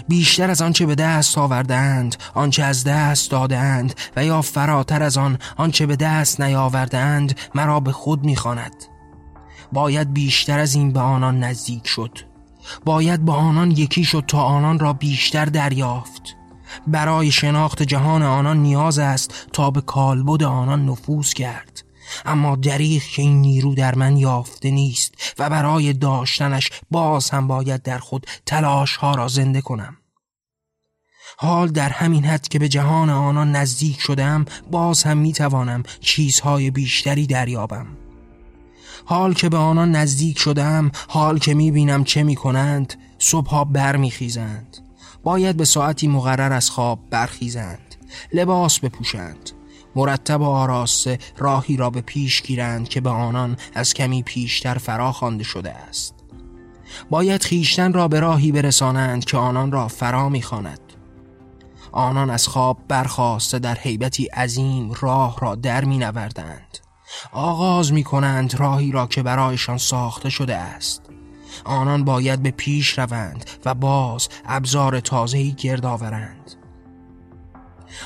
بیشتر 0.08 0.50
از 0.50 0.62
آنچه 0.62 0.86
به 0.86 0.96
دست 0.96 1.38
آوردهاند 1.38 2.15
آنچه 2.34 2.63
از 2.63 2.84
دست 2.84 3.32
دادهاند 3.32 3.94
و 4.15 4.25
یا 4.25 4.41
فراتر 4.41 5.03
از 5.03 5.17
آن 5.17 5.38
آنچه 5.58 5.86
به 5.86 5.96
دست 5.96 6.41
نیاوردهاند 6.41 7.39
مرا 7.56 7.79
به 7.79 7.91
خود 7.91 8.24
می‌خواند. 8.24 8.75
باید 9.72 10.13
بیشتر 10.13 10.60
از 10.60 10.75
این 10.75 10.94
به 10.94 11.00
آنان 11.00 11.44
نزدیک 11.44 11.88
شد. 11.88 12.20
باید 12.86 13.25
با 13.25 13.34
آنان 13.34 13.72
یکی 13.72 14.03
شد 14.03 14.24
تا 14.27 14.41
آنان 14.41 14.79
را 14.79 14.94
بیشتر 14.94 15.46
دریافت. 15.46 16.22
برای 16.88 17.32
شناخت 17.32 17.84
جهان 17.84 18.24
آنان 18.24 18.58
نیاز 18.58 19.00
است 19.00 19.34
تا 19.53 19.72
به 19.72 19.82
کالبد 19.82 20.44
آنان 20.44 20.86
نفوذ 20.86 21.34
کرد. 21.34 21.87
اما 22.26 22.56
دریغ 22.56 23.04
که 23.04 23.22
این 23.22 23.42
نیرو 23.42 23.76
در 23.76 23.96
من 23.96 24.18
یافته 24.18 24.72
نیست 24.72 25.36
و 25.40 25.50
برای 25.50 25.94
داشتنش 25.94 26.70
باز 26.92 27.30
هم 27.30 27.48
باید 27.48 27.82
در 27.84 27.98
خود 27.98 28.28
تلاش 28.46 28.96
ها 28.96 29.16
را 29.16 29.28
زنده 29.28 29.62
کنم. 29.62 29.98
حال 31.38 31.68
در 31.68 31.90
همین 31.90 32.26
حد 32.26 32.48
که 32.48 32.60
به 32.60 32.70
جهان 32.70 33.10
آنان 33.10 33.52
نزدیک 33.52 34.00
شدم 34.00 34.46
باز 34.72 35.04
هم 35.04 35.18
می 35.18 35.34
توانم 35.34 35.84
چیزهای 36.02 36.72
بیشتری 36.72 37.28
دریابم. 37.28 37.88
حال 39.06 39.34
که 39.34 39.50
به 39.50 39.58
آنان 39.58 39.92
نزدیک 39.92 40.40
شدم 40.40 40.92
حال 41.08 41.40
که 41.40 41.54
می 41.54 41.72
بینم 41.72 42.04
چه 42.04 42.24
می 42.24 42.36
کنند 42.36 42.94
صبحها 43.20 43.64
برمیخیزند. 43.64 44.78
باید 45.24 45.58
به 45.58 45.66
ساعتی 45.66 46.08
مقرر 46.08 46.54
از 46.54 46.70
خواب 46.70 47.00
برخیزند 47.10 47.96
لباس 48.34 48.80
بپوشند. 48.80 49.57
مرتب 49.98 50.42
و 50.42 50.46
آراسته 50.46 51.20
راهی 51.38 51.77
را 51.77 51.89
به 51.89 52.01
پیش 52.01 52.42
گیرند 52.42 52.89
که 52.89 53.01
به 53.01 53.10
آنان 53.10 53.58
از 53.74 53.94
کمی 53.94 54.24
پیشتر 54.24 54.77
فرا 54.77 55.12
خوانده 55.12 55.44
شده 55.44 55.72
است. 55.72 56.13
باید 57.10 57.44
خیشتن 57.44 57.94
را 57.94 58.08
به 58.08 58.20
راهی 58.20 58.51
برسانند 58.51 59.25
که 59.25 59.38
آنان 59.38 59.72
را 59.72 59.88
فرا 59.88 60.30
می‌خواند. 60.30 60.80
آنان 61.92 62.30
از 62.30 62.48
خواب 62.48 62.77
برخواسته 62.88 63.60
در 63.60 63.75
حیبتی 63.75 64.25
عظیم 64.25 64.92
راه 65.01 65.38
را 65.42 65.56
در 65.56 65.86
می 65.86 65.98
نوردند. 65.98 66.77
آغاز 67.32 67.94
می 67.94 68.04
کنند 68.04 68.56
راهی 68.56 68.92
را 68.92 69.08
که 69.08 69.24
برایشان 69.24 69.77
ساخته 69.77 70.30
شده 70.30 70.56
است. 70.56 71.01
آنان 71.66 72.04
باید 72.04 72.44
به 72.44 72.51
پیش 72.51 73.00
روند 73.00 73.50
و 73.66 73.74
باز 73.74 74.30
ابزار 74.46 75.00
تازهی 75.00 75.51
گرد 75.51 75.86
آورند. 75.86 76.57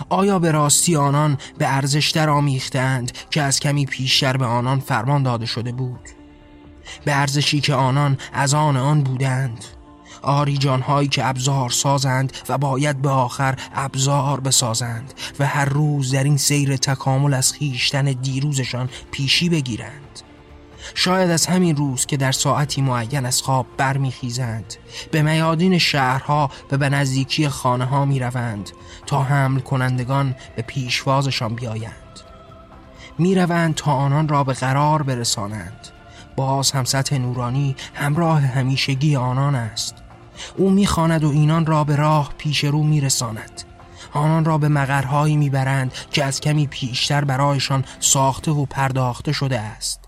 آیا 0.09 0.39
به 0.39 0.51
راستی 0.51 0.95
آنان 0.95 1.37
به 1.57 1.75
ارزش 1.75 2.09
در 2.09 2.29
آمیختند 2.29 3.11
که 3.29 3.41
از 3.41 3.59
کمی 3.59 3.85
پیشتر 3.85 4.37
به 4.37 4.45
آنان 4.45 4.79
فرمان 4.79 5.23
داده 5.23 5.45
شده 5.45 5.71
بود؟ 5.71 6.09
به 7.05 7.15
ارزشی 7.15 7.61
که 7.61 7.73
آنان 7.73 8.17
از 8.33 8.53
آن 8.53 8.77
آن 8.77 9.03
بودند. 9.03 9.65
آری 10.21 10.57
جانهایی 10.57 11.07
که 11.07 11.25
ابزار 11.25 11.69
سازند 11.69 12.33
و 12.49 12.57
باید 12.57 13.01
به 13.01 13.09
آخر 13.09 13.55
ابزار 13.75 14.39
بسازند 14.39 15.13
و 15.39 15.45
هر 15.45 15.65
روز 15.65 16.11
در 16.11 16.23
این 16.23 16.37
سیر 16.37 16.77
تکامل 16.77 17.33
از 17.33 17.53
خیشتن 17.53 18.05
دیروزشان 18.05 18.89
پیشی 19.11 19.49
بگیرند. 19.49 20.10
شاید 20.95 21.29
از 21.29 21.45
همین 21.45 21.75
روز 21.75 22.05
که 22.05 22.17
در 22.17 22.31
ساعتی 22.31 22.81
معین 22.81 23.25
از 23.25 23.41
خواب 23.41 23.65
برمیخیزند. 23.77 24.73
به 25.11 25.21
میادین 25.21 25.77
شهرها 25.77 26.51
و 26.71 26.77
به 26.77 26.89
نزدیکی 26.89 27.49
خانه 27.49 27.85
ها 27.85 28.05
می 28.05 28.19
روند 28.19 28.69
تا 29.05 29.23
حمل 29.23 29.59
کنندگان 29.59 30.35
به 30.55 30.61
پیشوازشان 30.61 31.55
بیایند. 31.55 32.19
می 33.17 33.35
روند 33.35 33.75
تا 33.75 33.91
آنان 33.91 34.27
را 34.27 34.43
به 34.43 34.53
قرار 34.53 35.03
برسانند. 35.03 35.87
باز 36.35 36.71
هم 36.71 36.83
سطح 36.83 37.17
نورانی 37.17 37.75
همراه 37.93 38.41
همیشگی 38.41 39.15
آنان 39.15 39.55
است. 39.55 39.95
او 40.57 40.69
می‌خواند 40.69 41.23
و 41.23 41.29
اینان 41.29 41.65
را 41.65 41.83
به 41.83 41.95
راه 41.95 42.33
پیش 42.37 42.63
رو 42.63 42.83
میرساند. 42.83 43.63
آنان 44.13 44.45
را 44.45 44.57
به 44.57 44.67
مقرهایی 44.67 45.37
می‌برند 45.37 45.93
که 46.11 46.23
از 46.23 46.41
کمی 46.41 46.67
پیشتر 46.67 47.23
برایشان 47.23 47.85
ساخته 47.99 48.51
و 48.51 48.65
پرداخته 48.65 49.31
شده 49.31 49.59
است. 49.59 50.00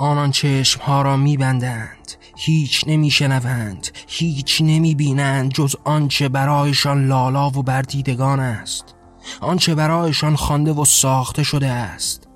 آنان 0.00 0.30
چشمها 0.30 1.02
را 1.02 1.16
میبندند 1.16 2.12
هیچ 2.36 2.84
نمیشنوند 2.86 3.88
هیچ 4.08 4.62
نمی‌بینند 4.62 5.52
جز 5.52 5.76
آنچه 5.84 6.28
برایشان 6.28 7.06
لالا 7.06 7.50
و 7.50 7.62
بردیدگان 7.62 8.40
است. 8.40 8.94
آنچه 9.40 9.74
برایشان 9.74 10.36
خوانده 10.36 10.72
و 10.72 10.84
ساخته 10.84 11.42
شده 11.42 11.68
است. 11.68 12.28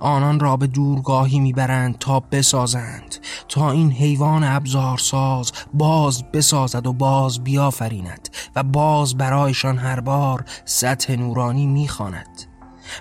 آنان 0.00 0.40
را 0.40 0.56
به 0.56 0.66
دورگاهی 0.66 1.40
می‌برند 1.40 1.98
تا 1.98 2.20
بسازند 2.20 3.16
تا 3.48 3.70
این 3.70 3.92
حیوان 3.92 4.44
ابزارساز 4.44 5.52
باز 5.74 6.24
بسازد 6.32 6.86
و 6.86 6.92
باز 6.92 7.44
بیافریند 7.44 8.28
و 8.56 8.62
باز 8.62 9.16
برایشان 9.16 9.78
هر 9.78 10.00
بار 10.00 10.44
سطح 10.64 11.16
نورانی 11.16 11.66
می‌خواند. 11.66 12.49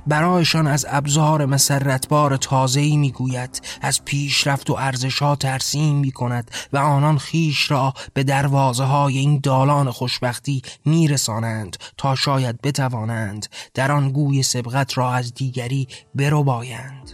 برایشان 0.08 0.68
از 0.68 0.86
ابزار 0.90 1.46
مسرتبار 1.46 2.38
تازه‌ای 2.38 2.98
می‌گوید 2.98 3.62
از 3.82 4.06
پیشرفت 4.06 4.70
و 4.70 4.74
ارزشها 4.74 5.36
ترسیم 5.36 5.96
می 5.96 6.12
کند 6.12 6.52
و 6.74 6.78
آنان 6.78 7.18
خیش 7.18 7.72
را 7.72 7.94
به 8.14 8.24
دروازه 8.24 8.84
های 8.84 9.18
این 9.18 9.40
دالان 9.44 9.92
خوشبختی 9.92 10.62
میرسانند 10.86 11.78
تا 11.98 12.16
شاید 12.16 12.62
بتوانند 12.62 13.46
در 13.74 13.92
آن 13.92 14.12
گوی 14.12 14.44
سبقت 14.44 14.98
را 14.98 15.14
از 15.14 15.34
دیگری 15.34 15.88
برو 16.16 16.44
بایند 16.44 17.12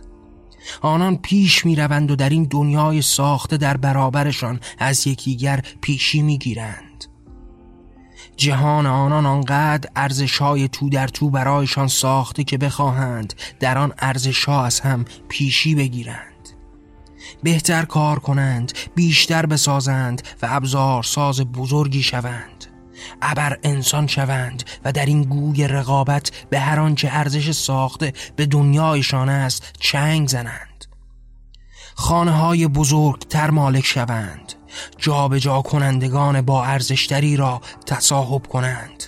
آنان 0.82 1.17
پیش 1.17 1.65
می 1.65 1.75
روند 1.75 2.12
و 2.12 2.15
در 2.15 2.29
این 2.29 2.44
دنیای 2.44 3.01
ساخته 3.01 3.58
در 3.58 3.77
برابرشان 3.77 4.60
از 4.79 5.08
یکیگر 5.08 5.62
پیشی 5.82 6.22
می 6.22 6.38
گیرند 6.38 6.85
جهان 8.38 8.86
آنان 8.86 9.25
آنقدر 9.25 9.89
ارزش 9.96 10.38
های 10.38 10.68
تو 10.68 10.89
در 10.89 11.08
تو 11.08 11.30
برایشان 11.30 11.88
ساخته 11.88 12.44
که 12.44 12.58
بخواهند 12.58 13.34
در 13.60 13.77
آن 13.77 13.94
ارزش 14.00 14.46
ها 14.46 14.65
از 14.65 14.80
هم 14.80 15.06
پیشی 15.30 15.75
بگیرند. 15.75 16.50
بهتر 17.44 17.86
کار 17.86 18.20
کنند 18.20 18.74
بیشتر 18.96 19.46
بسازند 19.46 20.22
و 20.42 20.48
ابزار 20.50 21.04
ساز 21.04 21.42
بزرگی 21.42 22.04
شوند. 22.04 22.65
ابر 23.22 23.58
انسان 23.63 24.08
شوند 24.08 24.63
و 24.86 24.92
در 24.92 25.06
این 25.06 25.24
گوی 25.24 25.68
رقابت 25.68 26.32
به 26.50 26.60
هر 26.60 26.80
آنچه 26.80 27.10
ارزش 27.12 27.51
ساخته 27.51 28.13
به 28.36 28.46
دنیایشان 28.46 29.30
است 29.30 29.74
چنگ 29.80 30.27
زنند. 30.27 30.86
خانه 31.96 32.32
های 32.32 32.68
بزرگتر 32.68 33.50
مالک 33.50 33.86
شوند. 33.86 34.54
جابجا 34.98 35.39
جا 35.39 35.62
کنندگان 35.62 36.41
با 36.41 36.65
ارزشتری 36.65 37.38
را 37.38 37.62
تصاحب 37.86 38.48
کنند. 38.48 39.03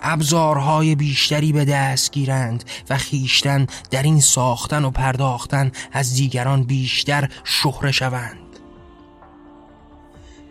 ابزارهای 0.00 0.94
بیشتری 0.94 1.52
به 1.52 1.64
دست 1.64 2.12
گیرند 2.12 2.64
و 2.90 2.96
خیشتن 2.96 3.66
در 3.90 4.02
این 4.02 4.20
ساختن 4.20 4.84
و 4.84 4.90
پرداختن 4.90 5.72
از 5.92 6.14
دیگران 6.14 6.62
بیشتر 6.64 7.28
شهره 7.44 7.92
شوند. 7.92 8.38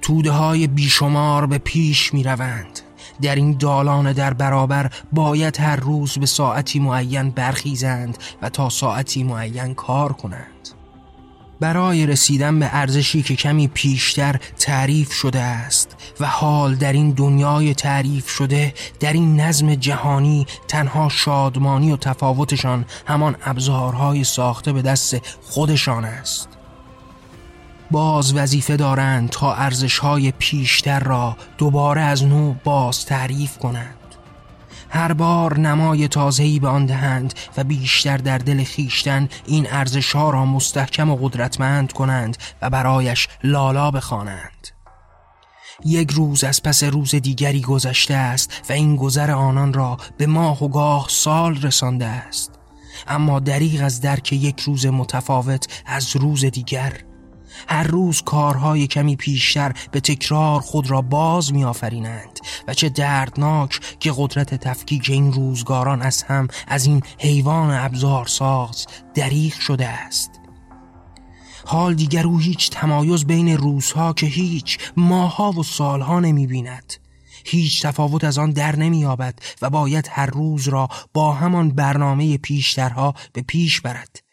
توده 0.01 0.31
های 0.31 0.67
بیشمار 0.67 1.45
به 1.45 1.57
پیش 1.57 2.13
می 2.13 2.23
روند. 2.23 2.79
در 3.21 3.35
این 3.35 3.57
دالان 3.57 4.13
در 4.13 4.33
برابر 4.33 4.91
باید 5.11 5.59
هر 5.59 5.75
روز 5.75 6.17
به 6.17 6.25
ساعتی 6.25 6.79
معین 6.79 7.29
برخیزند 7.29 8.17
و 8.41 8.49
تا 8.49 8.69
ساعتی 8.69 9.23
معین 9.23 9.73
کار 9.73 10.13
کنند. 10.13 10.74
برای 11.59 12.05
رسیدن 12.05 12.59
به 12.59 12.69
ارزشی 12.71 13.23
که 13.23 13.35
کمی 13.35 13.67
پیشتر 13.67 14.35
تعریف 14.59 15.13
شده 15.13 15.41
است 15.41 15.95
و 16.19 16.25
حال 16.25 16.75
در 16.75 16.93
این 16.93 17.11
دنیای 17.11 17.73
تعریف 17.73 18.29
شده 18.29 18.73
در 18.99 19.13
این 19.13 19.39
نظم 19.41 19.75
جهانی 19.75 20.47
تنها 20.67 21.09
شادمانی 21.09 21.91
و 21.91 21.97
تفاوتشان 21.97 22.85
همان 23.07 23.35
ابزارهای 23.45 24.23
ساخته 24.23 24.73
به 24.73 24.81
دست 24.81 25.17
خودشان 25.41 26.05
است. 26.05 26.49
باز 27.91 28.35
وظیفه 28.35 28.77
دارند 28.77 29.29
تا 29.29 29.53
ارزشهای 29.53 30.31
پیشتر 30.31 30.99
را 30.99 31.37
دوباره 31.57 32.01
از 32.01 32.23
نو 32.23 32.55
باز 32.63 33.05
تعریف 33.05 33.57
کنند. 33.57 34.04
هر 34.95 35.13
بار 35.13 35.59
نمای 35.59 36.07
تازه‌ای 36.07 36.59
به 36.59 36.67
آن 36.67 36.85
دهند 36.85 37.33
و 37.57 37.63
بیشتر 37.63 38.17
در 38.17 38.37
دل 38.37 38.63
خیشتن 38.63 39.29
این 39.45 39.67
ارزش 39.71 40.15
ها 40.15 40.29
را 40.29 40.45
مستحکم 40.45 41.09
و 41.09 41.15
قدرتمند 41.15 41.91
کنند 41.91 42.37
و 42.61 42.69
برایش 42.69 43.27
لالا 43.43 43.91
بخوانند. 43.91 44.67
یک 45.85 46.11
روز 46.11 46.43
از 46.43 46.63
پس 46.63 46.83
روز 46.83 47.15
دیگری 47.15 47.61
گذشته 47.61 48.13
است 48.13 48.65
و 48.69 48.73
این 48.73 48.95
گذر 48.95 49.31
آنان 49.31 49.73
را 49.73 49.97
به 50.17 50.27
ماه 50.27 50.63
و 50.63 50.67
گاه 50.67 51.05
سال 51.09 51.61
رسانده 51.61 52.05
است 52.05 52.51
اما 53.07 53.39
دریغ 53.39 53.83
از 53.83 54.01
درک 54.01 54.33
یک 54.33 54.59
روز 54.59 54.85
متفاوت 54.85 55.83
از 55.85 56.15
روز 56.15 56.45
دیگر 56.45 56.93
هر 57.67 57.83
روز 57.83 58.21
کارهای 58.21 58.87
کمی 58.87 59.15
پیشتر 59.15 59.73
به 59.91 59.99
تکرار 59.99 60.61
خود 60.61 60.91
را 60.91 61.01
باز 61.01 61.53
میآفرینند 61.53 62.39
و 62.67 62.73
چه 62.73 62.89
دردناک 62.89 63.79
که 63.99 64.13
قدرت 64.17 64.55
تفکیک 64.55 65.09
این 65.09 65.33
روزگاران 65.33 66.01
از 66.01 66.23
هم 66.23 66.47
از 66.67 66.85
این 66.85 67.03
حیوان 67.19 67.71
ابزار 67.71 68.25
ساز 68.25 68.87
دریغ 69.13 69.53
شده 69.53 69.87
است. 69.87 70.31
حال 71.65 71.93
دیگر 71.93 72.27
او 72.27 72.39
هیچ 72.39 72.69
تمایز 72.69 73.25
بین 73.25 73.57
روزها 73.57 74.13
که 74.13 74.25
هیچ 74.25 74.79
ماها 74.97 75.51
و 75.51 75.63
سالها 75.63 76.19
نمی 76.19 76.47
بیند 76.47 76.93
هیچ 77.45 77.85
تفاوت 77.85 78.23
از 78.23 78.37
آن 78.37 78.51
در 78.51 78.75
نمییابد 78.75 79.39
و 79.61 79.69
باید 79.69 80.09
هر 80.11 80.25
روز 80.25 80.67
را 80.67 80.87
با 81.13 81.33
همان 81.33 81.69
برنامه 81.69 82.37
پیشترها 82.37 83.13
به 83.33 83.41
پیش 83.41 83.81
برد. 83.81 84.24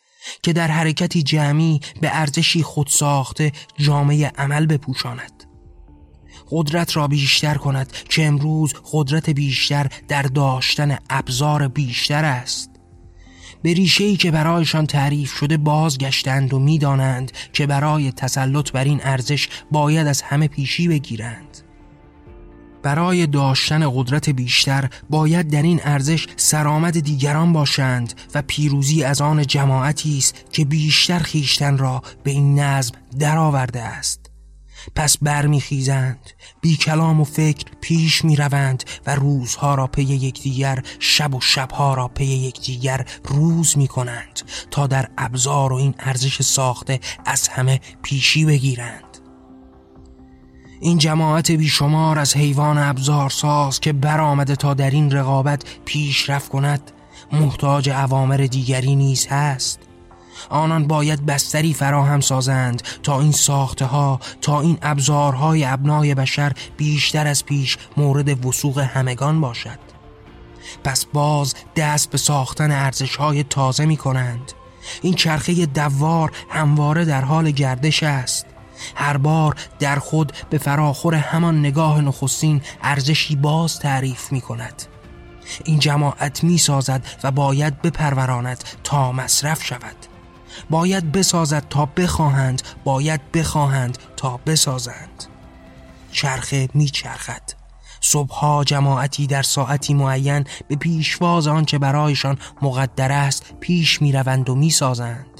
که 0.42 0.52
در 0.52 0.68
حرکتی 0.68 1.22
جمعی 1.22 1.80
به 2.00 2.10
ارزشی 2.12 2.62
خود 2.62 2.86
ساخته 2.86 3.52
جامعه 3.78 4.28
عمل 4.28 4.66
بپوشاند. 4.66 5.44
قدرت 6.50 6.96
را 6.96 7.08
بیشتر 7.08 7.54
کند 7.54 7.92
که 7.92 8.26
امروز 8.26 8.74
قدرت 8.92 9.30
بیشتر 9.30 9.86
در 10.08 10.22
داشتن 10.22 10.98
ابزار 11.10 11.68
بیشتر 11.68 12.24
است. 12.24 12.70
به 13.62 13.72
ریشه 13.72 14.16
که 14.16 14.30
برایشان 14.30 14.86
تعریف 14.86 15.32
شده 15.32 15.56
بازگشتند 15.56 16.54
و 16.54 16.58
می‌دانند 16.58 17.32
که 17.52 17.66
برای 17.66 18.12
تسلط 18.12 18.72
بر 18.72 18.84
این 18.84 19.00
ارزش 19.02 19.48
باید 19.70 20.06
از 20.06 20.22
همه 20.22 20.48
پیشی 20.48 20.88
بگیرند. 20.88 21.61
برای 22.82 23.26
داشتن 23.26 23.90
قدرت 23.94 24.30
بیشتر 24.30 24.88
باید 25.10 25.50
در 25.50 25.62
این 25.62 25.80
ارزش 25.84 26.26
سرآمد 26.36 27.00
دیگران 27.00 27.52
باشند 27.52 28.14
و 28.34 28.42
پیروزی 28.46 29.04
از 29.04 29.20
آن 29.20 29.46
جماعتی 29.46 30.18
است 30.18 30.34
که 30.52 30.64
بیشتر 30.64 31.18
خیشتن 31.18 31.78
را 31.78 32.02
به 32.24 32.30
این 32.30 32.60
نظم 32.60 32.94
درآورده 33.18 33.82
است. 33.82 34.22
پس 34.94 35.18
برمیخیزند 35.18 36.30
بی 36.60 36.76
کلام 36.76 37.20
و 37.20 37.24
فکر 37.24 37.66
پیش 37.80 38.24
می 38.24 38.36
روند 38.36 38.84
و 39.06 39.14
روزها 39.14 39.74
را 39.74 39.86
پی 39.86 40.02
یکدیگر 40.02 40.82
شب 40.98 41.34
و 41.34 41.40
شبها 41.40 41.94
را 41.94 42.08
پی 42.08 42.24
یکدیگر 42.24 43.06
روز 43.24 43.78
می 43.78 43.88
کنند 43.88 44.42
تا 44.70 44.86
در 44.86 45.08
ابزار 45.18 45.72
و 45.72 45.76
این 45.76 45.94
ارزش 45.98 46.42
ساخته 46.42 47.00
از 47.26 47.48
همه 47.48 47.80
پیشی 48.02 48.44
بگیرند. 48.44 49.11
این 50.84 50.98
جماعت 50.98 51.50
بیشمار 51.50 52.18
از 52.18 52.36
حیوان 52.36 52.78
ابزارساز 52.78 53.80
که 53.80 53.92
برآمده 53.92 54.56
تا 54.56 54.74
در 54.74 54.90
این 54.90 55.10
رقابت 55.10 55.62
پیشرفت 55.84 56.48
کند 56.48 56.90
محتاج 57.32 57.90
عوامر 57.90 58.36
دیگری 58.36 58.96
نیز 58.96 59.26
هست. 59.26 59.80
آنان 60.48 60.86
باید 60.86 61.26
بستری 61.26 61.74
فراهم 61.74 62.20
سازند 62.20 62.82
تا 63.02 63.20
این 63.20 63.32
ساخته 63.32 63.84
ها 63.84 64.20
تا 64.40 64.60
این 64.60 64.78
ابزارهای 64.82 65.64
ابنای 65.64 66.14
بشر 66.14 66.52
بیشتر 66.76 67.26
از 67.26 67.44
پیش 67.44 67.78
مورد 67.96 68.46
وسوق 68.46 68.78
همگان 68.78 69.40
باشد. 69.40 69.78
پس 70.84 71.04
باز 71.04 71.54
دست 71.76 72.10
به 72.10 72.18
ساختن 72.18 72.70
ارزش 72.70 73.16
های 73.16 73.42
تازه 73.42 73.86
می 73.86 73.96
کنند 73.96 74.52
این 75.02 75.14
چرخه 75.14 75.66
دوار 75.66 76.32
همواره 76.48 77.04
در 77.04 77.24
حال 77.24 77.50
گردش 77.50 78.02
است. 78.02 78.46
هر 78.94 79.16
بار 79.16 79.56
در 79.78 79.98
خود 79.98 80.32
به 80.50 80.58
فراخور 80.58 81.14
همان 81.14 81.58
نگاه 81.58 82.00
نخستین 82.00 82.60
ارزشی 82.82 83.36
باز 83.36 83.78
تعریف 83.78 84.32
می 84.32 84.40
کند. 84.40 84.82
این 85.64 85.78
جماعت 85.78 86.44
می 86.44 86.58
سازد 86.58 87.06
و 87.24 87.30
باید 87.30 87.82
بپروراند 87.82 88.64
تا 88.84 89.12
مصرف 89.12 89.64
شود. 89.64 89.96
باید 90.70 91.12
بسازد 91.12 91.64
تا 91.70 91.86
بخواهند 91.86 92.62
باید 92.84 93.32
بخواهند 93.32 93.98
تا 94.16 94.40
بسازند. 94.46 95.24
چرخه 96.12 96.68
می 96.74 96.88
چرخد. 96.88 97.42
صبحها 98.00 98.64
جماعتی 98.64 99.26
در 99.26 99.42
ساعتی 99.42 99.94
معین 99.94 100.44
به 100.68 100.76
پیشواز 100.76 101.46
آنچه 101.46 101.78
برایشان 101.78 102.38
مقدر 102.62 103.12
است 103.12 103.54
پیش 103.60 104.02
می 104.02 104.12
روند 104.12 104.50
و 104.50 104.54
می 104.54 104.70
سازند. 104.70 105.31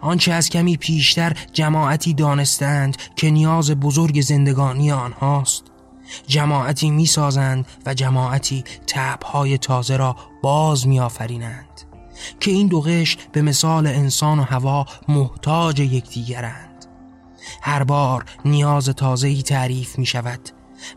آنچه 0.00 0.32
از 0.32 0.50
کمی 0.50 0.76
پیشتر 0.76 1.32
جماعتی 1.52 2.14
دانستند 2.14 2.96
که 3.16 3.30
نیاز 3.30 3.70
بزرگ 3.70 4.20
زندگانی 4.20 4.92
آنهاست. 4.92 5.62
جماعتی 6.26 6.90
می‌سازند 6.90 7.66
و 7.86 7.94
جماعتی 7.94 8.64
تبهای 8.86 9.58
تازه 9.58 9.96
را 9.96 10.16
باز 10.42 10.86
میآفرینند 10.86 11.80
که 12.40 12.50
این 12.50 12.66
دو 12.66 12.84
به 13.32 13.42
مثال 13.42 13.86
انسان 13.86 14.38
و 14.38 14.42
هوا 14.42 14.86
محتاج 15.08 15.80
یکدیگرند. 15.80 16.86
هر 17.62 17.84
بار 17.84 18.24
نیاز 18.44 18.88
تازه‌ای 18.88 19.42
تعریف 19.42 19.98
می 19.98 20.06
شود 20.06 20.40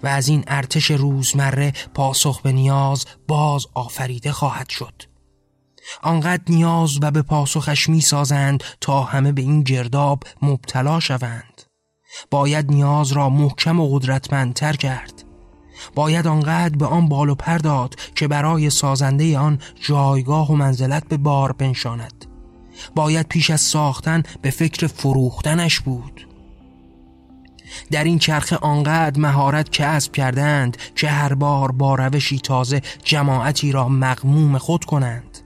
و 0.04 0.08
از 0.08 0.28
این 0.28 0.44
ارتش 0.48 0.92
روزمره 0.92 1.74
پاسخ 1.94 2.42
به 2.42 2.52
نیاز 2.52 3.06
باز 3.28 3.68
آفریده 3.74 4.32
خواهد 4.32 4.70
شد. 4.70 5.11
آنقدر 6.02 6.44
نیاز 6.50 6.98
و 7.02 7.12
به 7.12 7.22
پاسخش 7.22 7.90
می 7.90 8.02
سازند 8.02 8.64
تا 8.82 9.04
همه 9.04 9.32
به 9.32 9.42
این 9.42 9.64
گرداب 9.64 10.24
مبتلا 10.42 11.00
شوند. 11.00 11.62
باید 12.32 12.72
نیاز 12.72 13.12
را 13.12 13.30
محکم 13.30 13.80
و 13.80 13.90
قدرتمندتر 13.90 14.74
کرد. 14.74 15.24
باید 15.96 16.28
آنقدر 16.28 16.78
به 16.78 16.86
آن 16.86 17.10
بال 17.10 17.30
و 17.30 17.36
پرداد 17.36 17.96
که 18.16 18.28
برای 18.28 18.70
سازنده 18.70 19.38
آن 19.38 19.60
جایگاه 19.82 20.52
و 20.52 20.56
منزلت 20.56 21.08
به 21.08 21.18
بار 21.18 21.52
بنشاند. 21.52 22.26
باید 22.96 23.28
پیش 23.28 23.50
از 23.50 23.62
ساختن 23.62 24.24
به 24.42 24.50
فکر 24.50 24.88
فروختنش 24.88 25.80
بود. 25.80 26.28
در 27.92 28.04
این 28.04 28.20
چرخه 28.20 28.56
آنقدر 28.56 29.20
مهارت 29.20 29.70
کسب 29.70 30.12
کردند 30.12 30.78
که 30.96 31.08
هر 31.08 31.34
بار 31.34 31.72
با 31.72 31.96
روشی 31.96 32.40
تازه 32.40 32.82
جماعتی 33.04 33.72
را 33.72 33.90
مقموم 33.90 34.58
خود 34.58 34.86
کنند. 34.86 35.38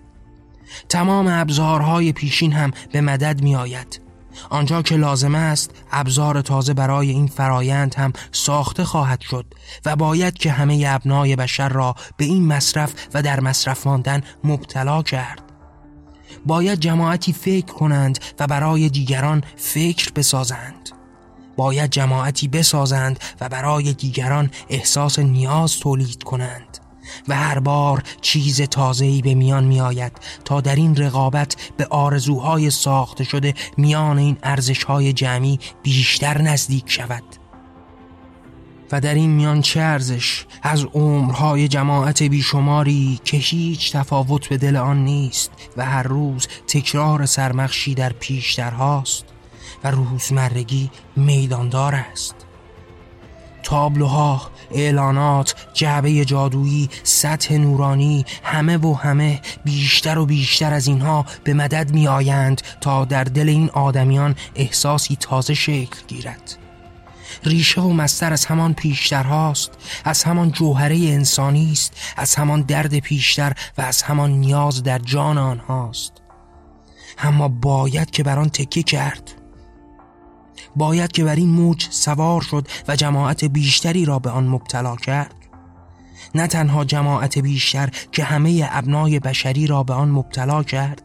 تمام 0.90 1.28
ابزارهای 1.28 2.12
پیشین 2.12 2.54
هم 2.54 2.72
به 2.92 3.02
مدد 3.02 3.42
می 3.42 3.56
آید 3.56 4.06
آنجا 4.50 4.82
که 4.82 4.96
لازم 4.96 5.36
است 5.36 5.72
ابزار 5.92 6.42
تازه 6.42 6.74
برای 6.74 7.10
این 7.10 7.28
فرایند 7.28 7.96
هم 7.96 8.14
ساخته 8.32 8.84
خواهد 8.84 9.22
شد 9.22 9.46
و 9.86 9.96
باید 9.96 10.34
که 10.34 10.52
همه 10.52 10.84
ابنای 10.88 11.36
بشر 11.36 11.70
را 11.70 11.96
به 12.18 12.26
این 12.26 12.46
مصرف 12.46 12.94
و 13.14 13.22
در 13.22 13.40
مصرف 13.40 13.88
ماندن 13.88 14.22
مبتلا 14.44 15.04
کرد. 15.04 15.42
باید 16.46 16.80
جماعتی 16.80 17.34
فکر 17.34 17.74
کنند 17.74 18.20
و 18.40 18.48
برای 18.48 18.90
دیگران 18.90 19.44
فکر 19.56 20.12
بسازند. 20.16 20.90
باید 21.58 21.90
جماعتی 21.90 22.48
بسازند 22.48 23.20
و 23.42 23.50
برای 23.50 23.94
دیگران 23.94 24.52
احساس 24.70 25.20
نیاز 25.20 25.80
تولید 25.80 26.24
کنند. 26.24 26.85
و 27.28 27.36
هر 27.36 27.60
بار 27.60 28.04
چیز 28.22 28.62
تازه‌ای 28.62 29.22
به 29.22 29.34
میان 29.34 29.64
می 29.64 29.82
آید 29.82 30.12
تا 30.46 30.62
در 30.62 30.76
این 30.76 30.96
رقابت 30.96 31.56
به 31.78 31.86
آرزوهای 31.86 32.70
ساخته 32.70 33.24
شده 33.24 33.54
میان 33.78 34.18
این 34.18 34.38
ارزشهای 34.44 35.14
جمعی 35.14 35.60
بیشتر 35.84 36.42
نزدیک 36.42 36.92
شود. 36.92 37.24
و 38.92 39.02
در 39.02 39.14
این 39.14 39.30
میان 39.30 39.62
چه 39.62 39.82
ارزش؟ 39.82 40.46
از 40.62 40.86
عمرهای 40.86 41.68
جماعت 41.68 42.24
بیشماری 42.24 43.20
که 43.24 43.38
هیچ 43.38 43.92
تفاوت 43.92 44.48
به 44.48 44.58
دل 44.58 44.76
آن 44.76 45.04
نیست 45.04 45.52
و 45.78 45.86
هر 45.86 46.04
روز 46.04 46.48
تکرار 46.68 47.26
سرمخشی 47.26 47.96
در 47.96 48.14
پیشترهاست 48.14 49.26
و 49.84 49.92
روزمرگی 49.92 50.92
میداندار 51.16 51.96
است. 51.96 52.36
تابلوها 53.64 54.52
اعلانات 54.72 55.56
جعبه 55.74 56.26
جادویی 56.26 56.90
سطح 57.04 57.54
نورانی 57.54 58.26
همه 58.44 58.78
و 58.78 58.94
همه 58.94 59.42
بیشتر 59.64 60.18
و 60.18 60.26
بیشتر 60.26 60.74
از 60.74 60.88
اینها 60.88 61.26
به 61.44 61.54
مدد 61.54 61.92
می 61.92 62.08
آیند 62.08 62.62
تا 62.82 63.06
در 63.06 63.24
دل 63.24 63.50
این 63.50 63.70
آدمیان 63.70 64.36
احساسی 64.56 65.18
تازه 65.20 65.54
شکل 65.54 66.00
گیرد. 66.08 66.58
ریشه 67.44 67.82
و 67.82 67.94
مستر 67.94 68.34
از 68.34 68.46
همان 68.46 68.74
پیشتر 68.74 69.24
هاست 69.24 69.72
از 70.04 70.24
همان 70.24 70.52
جوهره 70.52 70.96
انسانی 70.96 71.72
است 71.72 71.98
از 72.18 72.36
همان 72.36 72.62
درد 72.62 73.00
پیشتر 73.00 73.54
و 73.78 73.82
از 73.82 74.02
همان 74.02 74.32
نیاز 74.32 74.84
در 74.84 75.00
جان 75.00 75.38
آنهاست. 75.38 76.14
اما 77.18 77.48
باید 77.48 78.12
که 78.12 78.24
بر 78.24 78.40
آن 78.40 78.50
تکیه 78.50 78.84
کرد. 78.84 79.32
باید 80.76 81.12
که 81.12 81.24
بر 81.24 81.36
این 81.36 81.50
موج 81.50 81.88
سوار 81.90 82.42
شد 82.42 82.68
و 82.88 82.96
جماعت 82.96 83.46
بیشتری 83.46 84.06
را 84.06 84.20
به 84.20 84.30
آن 84.30 84.48
مبتلا 84.48 84.96
کرد. 84.96 85.36
نه 86.36 86.48
تنها 86.48 86.86
جماعت 86.86 87.38
بیشتر 87.38 87.90
که 88.12 88.24
همه 88.24 88.70
ابنای 88.72 89.20
بشری 89.20 89.68
را 89.68 89.84
به 89.84 89.94
آن 89.94 90.10
مبتلا 90.10 90.64
کرد. 90.64 91.02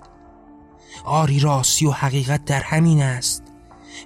آری 1.05 1.41
راستی 1.41 1.87
و 1.87 1.91
حقیقت 1.91 2.45
در 2.45 2.63
همین 2.63 3.03
است. 3.03 3.43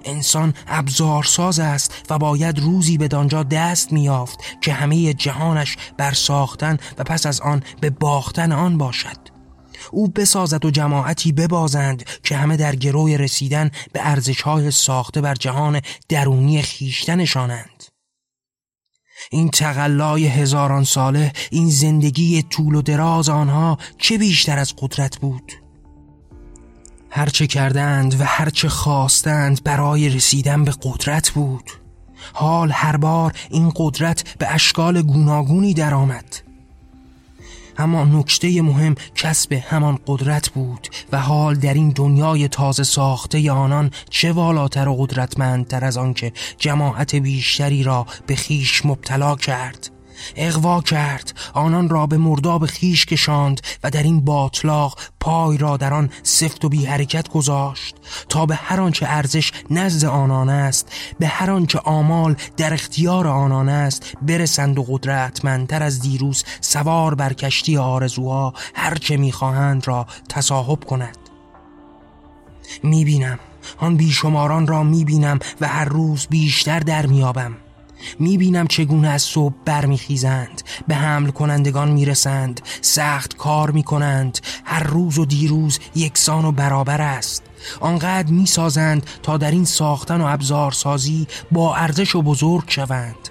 انسان 0.05 0.53
ابزارساز 0.67 1.59
است 1.59 2.05
و 2.09 2.17
باید 2.17 2.59
روزی 2.59 2.97
به 2.97 3.07
دانجا 3.07 3.43
دست 3.43 3.93
میافت 3.93 4.39
که 4.61 4.73
همه 4.73 5.13
جهانش 5.13 5.77
بر 5.97 6.13
ساختن 6.13 6.77
و 6.97 7.03
پس 7.03 7.25
از 7.25 7.41
آن 7.41 7.63
به 7.81 7.89
باختن 7.89 8.51
آن 8.51 8.77
باشد. 8.77 9.34
او 9.91 10.07
بسازد 10.07 10.65
و 10.65 10.71
جماعتی 10.71 11.31
ببازند 11.31 12.03
که 12.23 12.35
همه 12.35 12.57
در 12.57 12.75
گروی 12.75 13.17
رسیدن 13.17 13.71
به 13.93 13.99
ارزشهای 14.03 14.71
ساخته 14.71 15.21
بر 15.21 15.35
جهان 15.35 15.81
درونی 16.09 16.61
خیشتنشانند. 16.61 17.83
این 19.31 19.49
تقلای 19.49 20.27
هزاران 20.27 20.83
ساله 20.83 21.33
این 21.51 21.69
زندگی 21.69 22.43
طول 22.43 22.75
و 22.75 22.81
دراز 22.81 23.29
آنها 23.29 23.77
چه 23.97 24.17
بیشتر 24.17 24.59
از 24.59 24.73
قدرت 24.77 25.17
بود؟ 25.17 25.51
هرچه 27.09 27.47
کردند 27.47 28.21
و 28.21 28.23
هرچه 28.23 28.69
خواستند 28.69 29.63
برای 29.63 30.09
رسیدن 30.09 30.63
به 30.63 30.73
قدرت 30.83 31.29
بود. 31.29 31.71
حال 32.33 32.71
هر 32.71 32.97
بار 32.97 33.33
این 33.49 33.71
قدرت 33.75 34.37
به 34.37 34.53
اشکال 34.53 35.01
گوناگونی 35.01 35.73
درآمد. 35.73 36.44
اما 37.77 38.05
نکته 38.05 38.61
مهم 38.61 38.95
کسب 39.15 39.53
همان 39.53 39.99
قدرت 40.07 40.49
بود 40.49 40.87
و 41.11 41.19
حال 41.19 41.55
در 41.55 41.73
این 41.73 41.89
دنیای 41.89 42.47
تازه 42.47 42.83
ساخته 42.83 43.51
آنان 43.51 43.91
چه 44.09 44.31
والاتر 44.31 44.87
و 44.87 44.95
قدرتمندتر 44.95 45.85
از 45.85 45.97
آنکه 45.97 46.31
جماعت 46.57 47.15
بیشتری 47.15 47.83
را 47.83 48.05
به 48.27 48.35
خیش 48.35 48.85
مبتلا 48.85 49.35
کرد. 49.35 49.94
اغوا 50.35 50.81
کرد. 50.81 51.33
آنان 51.53 51.89
را 51.89 52.07
به 52.07 52.17
مرداب 52.17 52.65
خیش 52.65 53.05
کشاند 53.05 53.61
و 53.83 53.89
در 53.89 54.03
این 54.03 54.25
باطلاق 54.25 54.99
پای 55.19 55.57
را 55.57 55.77
در 55.77 55.93
آن 55.93 56.09
سفت 56.23 56.65
و 56.65 56.69
بی 56.69 56.85
حرکت 56.85 57.29
گذاشت 57.29 57.95
تا 58.29 58.45
به 58.45 58.55
هر 58.55 58.81
آنچه 58.81 59.05
ارزش 59.09 59.51
نزد 59.69 60.07
آنان 60.07 60.49
است 60.49 60.91
به 61.19 61.27
هر 61.27 61.51
آنچه 61.51 61.79
آمال 61.79 62.35
در 62.57 62.73
اختیار 62.73 63.27
آنان 63.27 63.69
است 63.69 64.13
برسند 64.21 64.79
و 64.79 64.83
قدرتمندتر 64.83 65.83
از 65.83 66.01
دیروز 66.01 66.43
سوار 66.61 67.15
بر 67.15 67.33
کشتی 67.33 67.77
آرزوها 67.77 68.53
هر 68.75 68.95
چه 68.95 69.17
می‌خواهند 69.17 69.87
را 69.87 70.07
تصاحب 70.29 70.83
کند. 70.83 71.17
می‌بینم. 72.83 73.39
آن 73.77 73.97
بیشماران 73.97 74.67
را 74.67 74.83
می‌بینم 74.83 75.39
و 75.61 75.67
هر 75.67 75.85
روز 75.85 76.27
بیشتر 76.27 76.79
در 76.79 77.05
میابم 77.05 77.57
می‌بینم 78.19 78.67
چگونه 78.67 79.07
از 79.07 79.21
صبح 79.21 79.53
برمیخیزند 79.65 80.61
به 80.87 80.95
حمل 80.95 81.29
کنندگان 81.29 81.91
می‌رسند 81.91 82.61
سخت 82.81 83.37
کار 83.37 83.71
می‌کنند. 83.71 84.39
هر 84.65 84.83
روز 84.83 85.19
و 85.19 85.25
دیروز 85.25 85.79
یکسان 85.95 86.45
و 86.45 86.51
برابر 86.51 87.01
است. 87.01 87.43
آنقدر 87.79 88.31
می‌سازند 88.31 89.05
تا 89.23 89.37
در 89.37 89.51
این 89.51 89.65
ساختن 89.65 90.21
و 90.21 90.25
ابزارسازی 90.25 91.27
با 91.51 91.75
ارزش 91.75 92.15
و 92.15 92.21
بزرگ 92.21 92.63
شوند. 92.67 93.29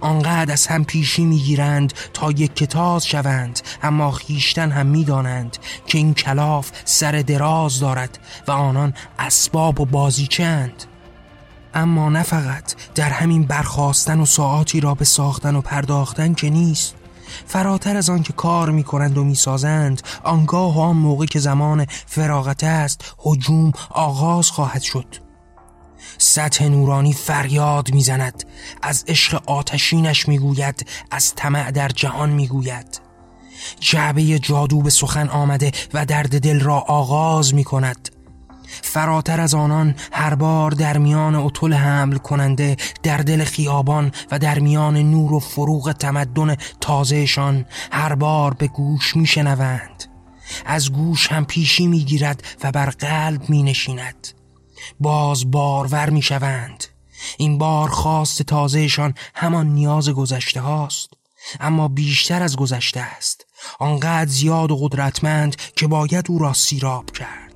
آنقدر 0.00 0.52
از 0.52 0.66
هم 0.66 0.84
پیشی 0.84 1.24
می‌گیرند 1.24 1.92
تا 2.14 2.30
یک 2.30 2.56
کتاز 2.56 3.06
شوند 3.06 3.60
اما 3.82 4.10
خیشتن 4.10 4.70
هم 4.70 4.86
می‌دانند 4.86 5.56
که 5.86 5.98
این 5.98 6.14
کلاف 6.14 6.70
سر 6.84 7.12
دراز 7.12 7.80
دارد 7.80 8.18
و 8.48 8.52
آنان 8.52 8.94
اسباب 9.18 9.80
و 9.80 9.84
بازیچند 9.84 10.84
اما 11.78 12.08
نه 12.08 12.22
فقط. 12.22 12.74
در 12.94 13.10
همین 13.10 13.42
برخواستن 13.42 14.20
و 14.20 14.26
ساعاتی 14.26 14.80
را 14.80 14.94
به 14.94 15.04
ساختن 15.04 15.56
و 15.56 15.60
پرداختن 15.60 16.34
که 16.34 16.50
نیست. 16.50 16.94
فراتر 17.46 17.96
از 17.96 18.10
آن 18.10 18.22
که 18.22 18.32
کار 18.32 18.70
می 18.70 18.84
کنند 18.84 19.18
و 19.18 19.24
می 19.24 19.34
سازند 19.34 20.02
آنگاه 20.24 20.76
و 20.76 20.80
آن 20.80 20.96
موقع 20.96 21.26
که 21.26 21.38
زمان 21.38 21.86
فراغت 22.06 22.64
است 22.64 23.14
حجوم 23.18 23.72
آغاز 23.90 24.50
خواهد 24.50 24.82
شد. 24.82 25.06
سطح 26.18 26.64
نورانی 26.64 27.12
فریاد 27.12 27.94
می‌زند. 27.94 28.44
از 28.82 29.04
عشق 29.08 29.42
آتشینش 29.46 30.28
می‌گوید 30.28 30.86
از 31.10 31.34
طمع 31.34 31.70
در 31.70 31.88
جهان 31.88 32.30
می‌گوید. 32.30 33.00
جعبه 33.80 34.38
جادو 34.38 34.82
به 34.82 34.90
سخن 34.90 35.28
آمده 35.28 35.72
و 35.94 36.06
درد 36.06 36.40
دل 36.40 36.60
را 36.60 36.78
آغاز 36.78 37.54
می 37.54 37.64
کند 37.64 38.08
فراتر 38.82 39.40
از 39.40 39.54
آنان 39.54 39.94
هر 40.12 40.34
بار 40.34 40.70
در 40.70 40.98
میان 40.98 41.34
اطول 41.34 41.74
حمل 41.74 42.16
کننده 42.16 42.76
در 43.02 43.18
دل 43.18 43.44
خیابان 43.44 44.12
و 44.30 44.38
در 44.38 44.58
میان 44.58 44.96
نور 44.96 45.32
و 45.32 45.38
فروغ 45.38 45.92
تمدن 45.92 46.56
تازهشان 46.80 47.66
هر 47.92 48.14
بار 48.14 48.54
به 48.54 48.66
گوش 48.66 49.16
میشنوند. 49.16 50.04
از 50.66 50.92
گوش 50.92 51.32
هم 51.32 51.44
پیشی 51.44 51.86
می‌گیرد 51.86 52.42
و 52.64 52.72
بر 52.72 52.90
قلب 52.90 53.50
می 53.50 53.62
نشیند 53.62 54.28
باز 55.00 55.50
بارور 55.50 56.10
می 56.10 56.22
شوند 56.22 56.84
این 57.38 57.58
بار 57.58 57.88
خواست 57.88 58.42
تازهشان 58.42 59.14
همان 59.34 59.66
نیاز 59.66 60.08
گذشته 60.08 60.60
هاست. 60.60 61.10
اما 61.60 61.88
بیشتر 61.88 62.42
از 62.42 62.56
گذشته 62.56 63.00
است. 63.00 63.46
آنقدر 63.78 64.30
زیاد 64.30 64.70
و 64.70 64.76
قدرتمند 64.76 65.56
که 65.56 65.86
باید 65.86 66.26
او 66.28 66.38
را 66.38 66.52
سیراب 66.52 67.10
کرد. 67.10 67.47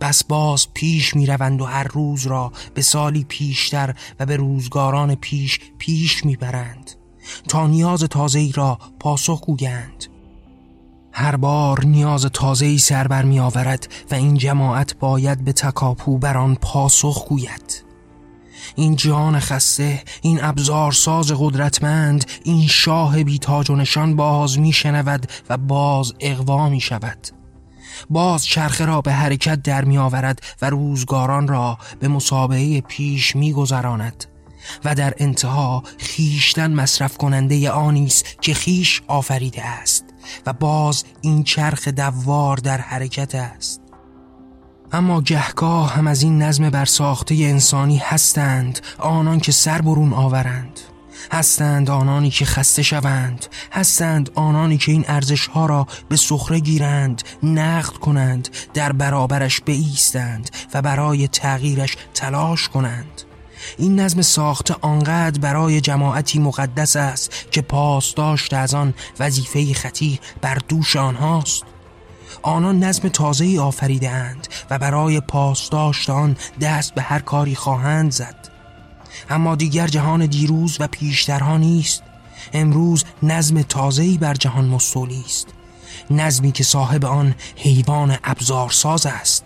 بس 0.00 0.24
باز 0.24 0.66
پیش 0.74 1.16
می 1.16 1.26
روند 1.26 1.60
و 1.60 1.64
هر 1.64 1.84
روز 1.84 2.26
را 2.26 2.52
به 2.74 2.82
سالی 2.82 3.24
پیشتر 3.24 3.94
و 4.20 4.26
به 4.26 4.36
روزگاران 4.36 5.14
پیش 5.14 5.60
پیش 5.78 6.24
می 6.24 6.36
برند 6.36 6.90
تا 7.48 7.66
نیاز 7.66 8.02
تازه 8.04 8.38
ای 8.38 8.52
را 8.52 8.78
پاسخ 9.00 9.40
گویند. 9.40 10.04
هر 11.12 11.36
بار 11.36 11.84
نیاز 11.84 12.26
تازه 12.32 12.66
ای 12.66 12.78
سر 12.78 13.08
بر 13.08 13.24
می 13.24 13.40
آورد 13.40 13.88
و 14.10 14.14
این 14.14 14.36
جماعت 14.36 14.98
باید 14.98 15.44
به 15.44 15.52
تکاپو 15.52 16.18
بر 16.18 16.36
آن 16.36 16.54
پاسخ 16.54 17.28
گوید. 17.28 17.84
این 18.76 18.96
جان 18.96 19.40
خسته 19.40 20.02
این 20.22 20.44
ابزار 20.44 20.92
ساز 20.92 21.32
قدرتمند 21.38 22.24
این 22.44 22.66
شاه 22.66 23.24
بیتاج 23.24 23.70
و 23.70 23.76
نشان 23.76 24.16
باز 24.16 24.58
می 24.58 24.72
شنود 24.72 25.26
و 25.50 25.56
باز 25.56 26.12
اقوا 26.20 26.68
می 26.68 26.80
شود 26.80 27.18
باز 28.10 28.46
چرخه 28.46 28.84
را 28.84 29.00
به 29.00 29.12
حرکت 29.12 29.62
در 29.62 29.84
می 29.84 29.98
آورد 29.98 30.42
و 30.62 30.70
روزگاران 30.70 31.48
را 31.48 31.78
به 32.00 32.08
مسابقه 32.08 32.80
پیش 32.80 33.36
می 33.36 33.52
گذراند 33.52 34.24
و 34.84 34.94
در 34.94 35.14
انتها 35.18 35.82
خیشتن 35.98 36.72
مصرف 36.72 37.16
کننده 37.18 37.70
آنی 37.70 38.06
است 38.06 38.42
که 38.42 38.54
خیش 38.54 39.02
آفریده 39.06 39.64
است 39.64 40.04
و 40.46 40.52
باز 40.52 41.04
این 41.20 41.44
چرخ 41.44 41.88
دوار 41.88 42.56
در 42.56 42.78
حرکت 42.78 43.34
است. 43.34 43.80
اما 44.92 45.20
گهگاه 45.20 45.92
هم 45.92 46.06
از 46.06 46.22
این 46.22 46.42
نظم 46.42 46.70
برساخته 46.70 47.34
انسانی 47.34 47.96
هستند 47.96 48.80
آنان 48.98 49.40
که 49.40 49.52
سر 49.52 49.82
برون 49.82 50.12
آورند. 50.12 50.80
هستند 51.32 51.90
آنانی 51.90 52.30
که 52.30 52.44
خسته 52.44 52.82
شوند 52.82 53.46
هستند 53.72 54.30
آنانی 54.34 54.78
که 54.78 54.92
این 54.92 55.04
ارزش 55.08 55.46
ها 55.46 55.66
را 55.66 55.86
به 56.08 56.16
سخره 56.16 56.60
گیرند 56.60 57.22
نقد 57.42 57.92
کنند 57.92 58.48
در 58.74 58.92
برابرش 58.92 59.60
بایستند 59.60 60.50
و 60.74 60.82
برای 60.82 61.28
تغییرش 61.28 61.96
تلاش 62.14 62.68
کنند. 62.68 63.22
این 63.78 64.00
نظم 64.00 64.22
ساخته 64.22 64.76
آنقدر 64.80 65.40
برای 65.40 65.80
جماعتی 65.80 66.38
مقدس 66.38 66.96
است 66.96 67.32
که 67.50 67.62
پاسداشت 67.62 68.54
از 68.54 68.74
آن 68.74 68.94
وظیفه 69.20 69.74
خطیر 69.74 70.18
بر 70.40 70.58
دوش 70.68 70.96
آنهاست. 70.96 71.64
آنان 72.42 72.84
نظم 72.84 73.08
تازه‌ای 73.08 73.58
آفریده 73.58 74.10
اند 74.10 74.48
و 74.70 74.78
برای 74.78 75.20
پاسداشت 75.20 76.10
آن 76.10 76.36
دست 76.60 76.94
به 76.94 77.02
هر 77.02 77.18
کاری 77.18 77.54
خواهند 77.54 78.12
زد. 78.12 78.57
اما 79.30 79.54
دیگر 79.54 79.86
جهان 79.86 80.26
دیروز 80.26 80.76
و 80.80 80.86
پیشترها 80.86 81.56
نیست. 81.56 82.02
امروز 82.52 83.04
نظم 83.22 83.62
تازه‌ای 83.62 84.18
بر 84.18 84.34
جهان 84.34 84.64
مستولی 84.64 85.24
است. 85.26 85.46
نظمی 86.10 86.52
که 86.52 86.64
صاحب 86.64 87.04
آن 87.04 87.34
حیوان 87.56 88.16
ابزارساز 88.24 89.06
است. 89.06 89.44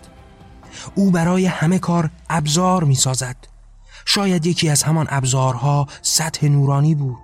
او 0.95 1.11
برای 1.11 1.45
همه 1.45 1.79
کار 1.79 2.09
ابزار 2.29 2.83
می 2.83 2.95
سازد 2.95 3.35
شاید 4.05 4.45
یکی 4.45 4.69
از 4.69 4.83
همان 4.83 5.07
ابزارها 5.09 5.87
سطح 6.01 6.47
نورانی 6.47 6.95
بود. 6.95 7.21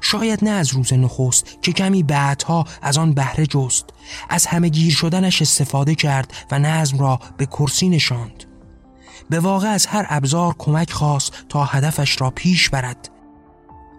شاید 0.00 0.44
نه 0.44 0.50
از 0.50 0.72
روز 0.72 0.92
نخست 0.92 1.62
که 1.62 1.72
کمی 1.72 2.02
بعدها 2.02 2.64
از 2.82 2.98
آن 2.98 3.14
بهره 3.14 3.46
جست 3.46 3.84
از 4.28 4.46
همه 4.46 4.68
گیر 4.68 4.94
شدنش 4.94 5.42
استفاده 5.42 5.94
کرد 5.94 6.32
و 6.50 6.58
نظم 6.58 6.98
را 6.98 7.20
به 7.36 7.46
کرسی 7.46 7.88
نشاند. 7.88 8.44
به 9.30 9.40
واقع 9.40 9.68
از 9.68 9.86
هر 9.86 10.06
ابزار 10.08 10.54
کمک 10.58 10.92
خواست 10.92 11.32
تا 11.48 11.64
هدفش 11.64 12.20
را 12.20 12.30
پیش 12.30 12.70
برد. 12.70 13.10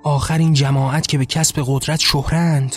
آخرین 0.03 0.53
جماعت 0.53 1.07
که 1.07 1.17
به 1.17 1.25
کسب 1.25 1.63
قدرت 1.65 1.99
شهرند 1.99 2.75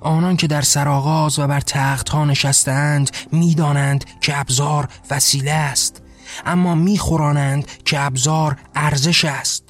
آنان 0.00 0.36
که 0.36 0.46
در 0.46 0.62
سرآغاز 0.62 1.38
و 1.38 1.46
بر 1.46 1.60
تخت 1.60 2.08
ها 2.08 2.24
نشستند 2.24 3.10
می‌دانند 3.32 4.04
که 4.20 4.38
ابزار 4.38 4.88
وسیله 5.10 5.50
است. 5.50 6.02
اما 6.46 6.74
میخورانند 6.74 7.66
که 7.84 8.00
ابزار 8.00 8.56
ارزش 8.74 9.24
است. 9.24 9.64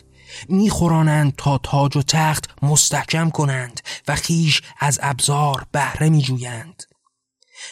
میخورانند 0.48 1.33
تا 1.37 1.59
تاج 1.59 1.96
و 1.96 2.03
تخت 2.03 2.50
مستحکم 2.62 3.31
کنند 3.31 3.81
و 4.09 4.14
خیش 4.14 4.62
از 4.81 4.98
ابزار 5.03 5.66
بهره 5.72 6.09
میجویند. 6.09 6.83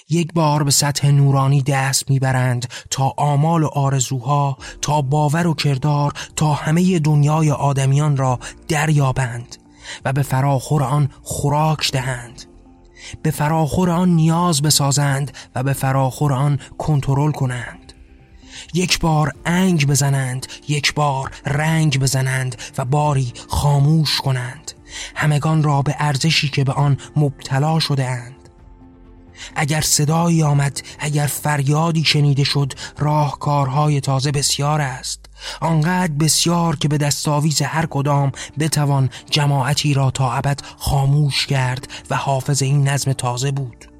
یک 0.08 0.32
بار 0.32 0.62
به 0.62 0.70
سطح 0.70 1.10
نورانی 1.10 1.62
دست 1.62 2.10
می‌برند 2.10 2.68
تا 2.90 3.14
آمال 3.16 3.62
و 3.62 3.66
آرزوها 3.66 4.58
تا 4.82 5.02
باور 5.02 5.46
و 5.46 5.54
کردار 5.54 6.12
تا 6.36 6.52
همه 6.52 6.98
دنیای 6.98 7.50
آدمیان 7.50 8.16
را 8.16 8.38
دریابند 8.68 9.56
و 10.04 10.12
به 10.12 10.22
فراخور 10.22 10.82
آن 10.82 11.08
خوراک 11.22 11.92
دهند. 11.92 12.42
به 13.22 13.30
فراخور 13.30 13.90
آن 13.90 14.08
نیاز 14.08 14.62
بسازند 14.62 15.36
و 15.54 15.62
به 15.62 15.72
فراخور 15.72 16.32
آن 16.32 16.58
کنترل 16.78 17.32
کنند. 17.32 17.92
یک 18.74 19.00
بار 19.00 19.32
انگ 19.44 19.86
بزنند 19.86 20.46
یک 20.68 20.94
بار 20.94 21.30
رنگ 21.46 22.00
بزنند 22.00 22.56
و 22.78 22.84
باری 22.84 23.32
خاموش 23.48 24.20
کنند. 24.20 24.72
همگان 25.14 25.62
را 25.62 25.82
به 25.82 25.94
ارزشی 25.98 26.48
که 26.48 26.64
به 26.64 26.72
آن 26.72 26.96
مبتلا 27.16 27.78
شده 27.78 28.06
اند. 28.06 28.41
اگر 29.56 29.80
صدایی 29.80 30.42
آمد 30.42 30.82
اگر 30.98 31.26
فریادی 31.26 32.04
شنیده 32.04 32.44
شد 32.44 32.72
راهکارهای 32.98 34.00
تازه 34.00 34.30
بسیار 34.30 34.80
است. 34.80 35.26
آنقدر 35.60 36.12
بسیار 36.12 36.76
که 36.76 36.88
به 36.88 36.98
دستاویز 36.98 37.62
هر 37.62 37.86
کدام 37.86 38.32
بتوان 38.58 39.10
جماعتی 39.30 39.94
را 39.94 40.10
تا 40.10 40.32
ابد 40.32 40.60
خاموش 40.76 41.46
کرد 41.46 41.88
و 42.10 42.16
حافظ 42.16 42.62
این 42.62 42.88
نظم 42.88 43.12
تازه 43.12 43.50
بود. 43.50 43.92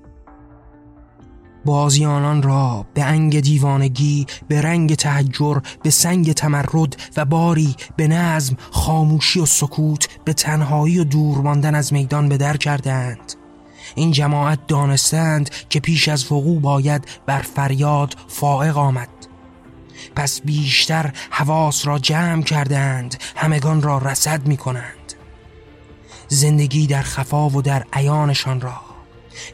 بازیانان 1.64 2.42
را 2.42 2.86
به 2.94 3.04
انگ 3.04 3.40
دیوانگی 3.40 4.26
به 4.48 4.62
رنگ 4.62 4.94
تحجر 4.94 5.58
به 5.82 5.90
سنگ 5.90 6.32
تمرد 6.32 6.96
و 7.16 7.24
باری 7.24 7.76
به 7.96 8.08
نظم 8.08 8.56
خاموشی 8.70 9.40
و 9.40 9.46
سکوت 9.46 10.08
به 10.24 10.32
تنهایی 10.32 10.98
و 10.98 11.04
دور 11.04 11.38
ماندن 11.38 11.74
از 11.74 11.92
میدان 11.92 12.28
به 12.28 12.36
در 12.36 12.56
کردند. 12.56 13.41
این 13.94 14.12
جماعت 14.12 14.66
دانستند 14.66 15.50
که 15.70 15.80
پیش 15.80 16.08
از 16.08 16.32
وقوع 16.32 16.60
باید 16.60 17.08
بر 17.26 17.42
فریاد 17.42 18.16
فائق 18.28 18.76
آمد. 18.76 19.08
پس 20.16 20.40
بیشتر 20.40 21.12
حواس 21.30 21.86
را 21.86 21.98
جمع 21.98 22.42
کردند 22.42 23.22
همگان 23.36 23.82
را 23.82 23.98
رسد 23.98 24.46
می 24.46 24.56
کنند 24.56 25.12
زندگی 26.28 26.86
در 26.86 27.02
خفا 27.02 27.48
و 27.48 27.62
در 27.62 27.84
عیانشان 27.92 28.60
را 28.60 28.80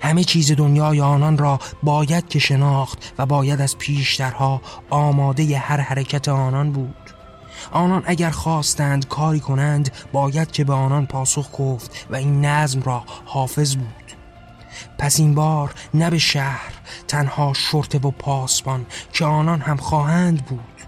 همه 0.03 0.25
چیز 0.25 0.53
دنیای 0.53 1.01
آنان 1.01 1.39
را 1.39 1.59
باید 1.83 2.29
که 2.29 2.39
شناخت 2.39 3.13
و 3.19 3.27
باید 3.27 3.61
از 3.61 3.79
پیشترها 3.79 4.63
آماده 4.91 5.59
هر 5.59 5.81
حرکت 5.81 6.29
آنان 6.29 6.73
بود. 6.73 6.95
آنان 7.73 8.03
اگر 8.07 8.31
خواستند 8.31 9.09
کاری 9.09 9.41
کنند 9.41 9.91
باید 10.13 10.51
که 10.51 10.65
به 10.65 10.73
آنان 10.73 11.07
پاسخ 11.07 11.49
گفت 11.59 12.07
و 12.11 12.17
این 12.17 12.45
نظم 12.45 12.83
را 12.83 13.05
حافظ 13.25 13.77
بود. 13.77 14.08
پس 14.99 15.21
این 15.21 15.35
بار 15.35 15.75
نه 15.95 16.11
به 16.11 16.19
شهر 16.19 16.73
تنها 17.09 17.53
شرطه 17.53 17.99
و 17.99 18.11
پاسبان 18.11 18.87
که 19.13 19.25
آنان 19.25 19.61
هم 19.61 19.77
خواهند 19.77 20.45
بود. 20.45 20.79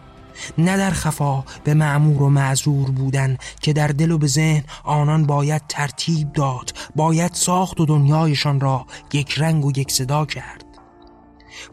نه 0.59 0.77
در 0.77 0.91
خفا 0.91 1.45
به 1.65 1.75
معمور 1.75 2.23
و 2.23 2.29
معذور 2.29 2.91
بودن 2.91 3.37
که 3.61 3.73
در 3.73 3.89
دل 3.89 4.11
و 4.11 4.19
به 4.19 4.27
ذهن 4.27 4.65
آنان 4.85 5.27
باید 5.27 5.63
ترتیب 5.69 6.33
داد 6.33 6.73
باید 6.97 7.35
ساخت 7.35 7.81
و 7.81 7.87
دنیایشان 7.87 8.61
را 8.61 8.87
یک 9.13 9.35
رنگ 9.39 9.65
و 9.65 9.73
یک 9.79 9.93
صدا 9.93 10.27
کرد. 10.27 10.65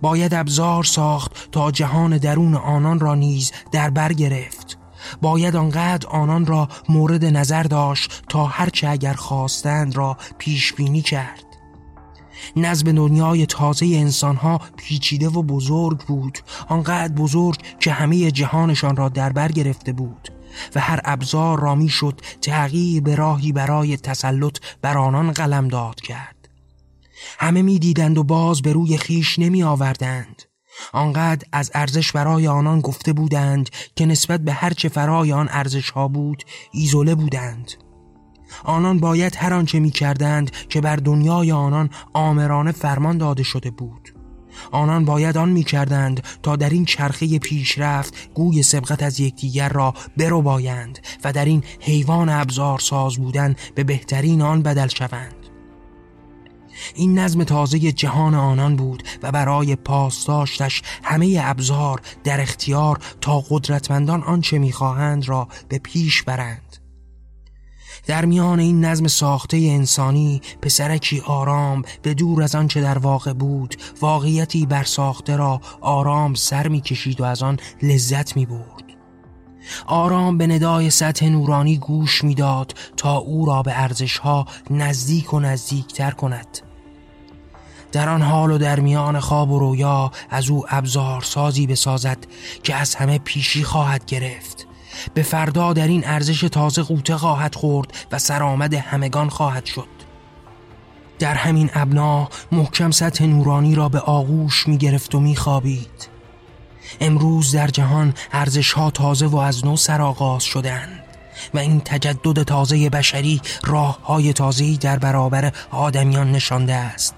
باید 0.02 0.34
ابزار 0.34 0.84
ساخت 0.84 1.52
تا 1.52 1.72
جهان 1.72 2.18
درون 2.18 2.56
آنان 2.56 3.00
را 3.00 3.16
نیز 3.16 3.52
در 3.72 3.90
بر 3.90 4.14
گرفت. 4.14 4.78
باید 5.22 5.56
آنقدر 5.56 6.08
آنان 6.08 6.46
را 6.46 6.68
مورد 6.90 7.26
نظر 7.26 7.64
داشت 7.64 8.24
تا 8.30 8.46
هرچه 8.46 8.90
اگر 8.90 9.14
خواستند 9.14 9.96
را 9.96 10.18
پیش 10.38 10.74
بینی 10.74 11.02
کرد. 11.02 11.47
نظم 12.56 12.92
دنیای 12.92 13.46
تازه 13.46 13.86
انسانها 13.86 14.62
پیچیده 14.78 15.28
و 15.28 15.44
بزرگ 15.44 16.00
بود. 16.00 16.40
آنقدر 16.68 17.14
بزرگ 17.14 17.58
که 17.80 17.92
همه 17.92 18.32
جهانشان 18.32 18.96
را 18.96 19.10
در 19.10 19.34
بر 19.34 19.52
گرفته 19.52 19.92
بود 19.92 20.32
و 20.76 20.80
هر 20.80 21.00
ابزار 21.06 21.60
را 21.60 21.76
می‌شد 21.76 22.22
تغییر 22.42 23.04
به 23.04 23.16
راهی 23.16 23.52
برای 23.52 23.98
تسلط 23.98 24.58
بر 24.82 24.98
آنان 24.98 25.32
قلم 25.32 25.68
داد 25.68 26.02
کرد. 26.02 26.50
همه 27.40 27.62
می‌دیدند 27.62 28.18
و 28.18 28.24
باز 28.24 28.62
به 28.62 28.74
روی 28.74 28.98
خیش 28.98 29.40
نمی 29.40 29.64
آوردند 29.64 30.44
آنقدر 30.94 31.48
از 31.52 31.72
ارزش 31.74 32.12
برای 32.12 32.48
آنان 32.48 32.82
گفته 32.82 33.14
بودند 33.14 33.70
که 33.96 34.06
نسبت 34.06 34.40
به 34.40 34.54
هرچه 34.54 34.90
فرای 34.90 35.34
آن 35.34 35.48
ارزش 35.52 35.90
ها 35.90 36.08
بود 36.08 36.44
ایزوله 36.72 37.16
بودند. 37.16 37.87
آنان 38.64 39.00
باید 39.00 39.36
هر 39.36 39.54
آنچه 39.54 39.80
می 39.80 39.92
کردند 39.92 40.52
که 40.52 40.82
بر 40.82 40.96
دنیای 40.96 41.52
آنان 41.52 41.90
آمرانه 42.14 42.72
فرمان 42.72 43.18
داده 43.18 43.44
شده 43.44 43.72
بود. 43.72 44.14
آنان 44.72 45.06
باید 45.06 45.38
آن 45.38 45.50
می 45.50 45.64
کردند 45.64 46.24
تا 46.44 46.56
در 46.56 46.70
این 46.70 46.86
چرخه 46.86 47.40
پیشرفت 47.40 48.30
گوی 48.34 48.64
سبقت 48.64 49.04
از 49.04 49.20
یکدیگر 49.20 49.70
را 49.70 49.94
برو 50.18 50.42
بایند 50.42 51.00
و 51.24 51.34
در 51.34 51.46
این 51.46 51.64
حیوان 51.80 52.30
ابزار 52.30 52.80
ساز 52.80 53.18
بودن 53.18 53.56
به 53.76 53.84
بهترین 53.84 54.42
آن 54.42 54.62
بدل 54.62 54.88
شوند. 54.88 55.34
این 56.96 57.20
نظم 57.20 57.44
تازه 57.44 57.80
جهان 57.92 58.36
آنان 58.36 58.76
بود 58.76 59.04
و 59.24 59.32
برای 59.32 59.76
پاسداشتش 59.76 60.82
همه 61.04 61.40
ابزار 61.44 62.02
در 62.24 62.42
اختیار 62.42 63.00
تا 63.22 63.44
قدرتمندان 63.50 64.24
آنچه 64.24 64.60
می‌خواهند 64.60 65.30
را 65.30 65.48
به 65.70 65.78
پیش 65.78 66.24
برند. 66.24 66.67
در 68.08 68.26
میان 68.26 68.60
این 68.60 68.86
نظم 68.86 69.08
ساخته 69.08 69.58
انسانی 69.58 70.42
پسرکی 70.62 71.24
آرام 71.26 71.82
به 72.02 72.14
دور 72.14 72.44
از 72.44 72.56
آنچه 72.56 72.82
در 72.82 72.98
واقع 72.98 73.34
بود 73.34 73.76
واقعیتی 74.02 74.66
بر 74.66 74.84
ساخته 74.84 75.36
را 75.36 75.62
آرام 75.82 76.34
سر 76.34 76.68
می‌کشید 76.68 77.22
و 77.22 77.24
از 77.24 77.44
آن 77.44 77.60
لذت 77.82 78.36
می 78.36 78.46
برد 78.46 78.84
آرام 79.86 80.38
به 80.38 80.48
ندای 80.48 80.90
سطح 80.90 81.26
نورانی 81.26 81.78
گوش 81.78 82.24
می‌داد 82.24 82.74
تا 82.98 83.18
او 83.18 83.46
را 83.46 83.64
به 83.64 83.82
ارزشها 83.82 84.46
نزدیک 84.70 85.34
و 85.34 85.40
نزدیکتر 85.40 86.12
کند. 86.12 86.48
در 87.92 88.10
آن 88.10 88.22
حال 88.22 88.52
و 88.52 88.58
در 88.58 88.80
میان 88.80 89.20
خواب 89.20 89.52
و 89.52 89.60
رویا 89.60 90.12
از 90.30 90.50
او 90.50 90.66
ابزار 90.70 91.22
سازی 91.22 91.68
بسازد 91.68 92.18
که 92.64 92.76
از 92.76 92.96
همه 92.96 93.18
پیشی 93.20 93.64
خواهد 93.64 94.06
گرفت. 94.06 94.67
به 95.14 95.24
فردا 95.24 95.74
در 95.74 95.88
این 95.88 96.08
ارزش 96.08 96.42
تازه 96.42 96.84
قوطه 96.84 97.18
خواهد 97.18 97.56
خورد 97.56 98.08
و 98.12 98.20
سرآمد 98.20 98.74
همگان 98.74 99.30
خواهد 99.30 99.66
شد 99.66 99.88
در 101.20 101.34
همین 101.34 101.70
ابنا 101.74 102.30
محکم 102.52 102.92
سطح 102.92 103.26
نورانی 103.26 103.76
را 103.76 103.90
به 103.90 104.00
آغوش 104.00 104.68
می 104.68 104.78
گرفت 104.78 105.16
و 105.16 105.20
می 105.20 105.36
خوابید. 105.36 106.08
امروز 107.02 107.52
در 107.52 107.68
جهان 107.68 108.14
ارزش 108.32 108.72
ها 108.72 108.92
تازه 108.92 109.26
و 109.28 109.38
از 109.38 109.66
نو 109.66 109.78
سرآغاز 109.78 110.44
شدند 110.44 111.04
و 111.54 111.58
این 111.58 111.82
تجدد 111.86 112.44
تازه 112.44 112.90
بشری 112.90 113.42
راه 113.64 114.06
های 114.06 114.34
تازهی 114.34 114.78
در 114.78 115.00
برابر 115.00 115.52
آدمیان 115.72 116.32
نشانده 116.32 116.74
است 116.74 117.16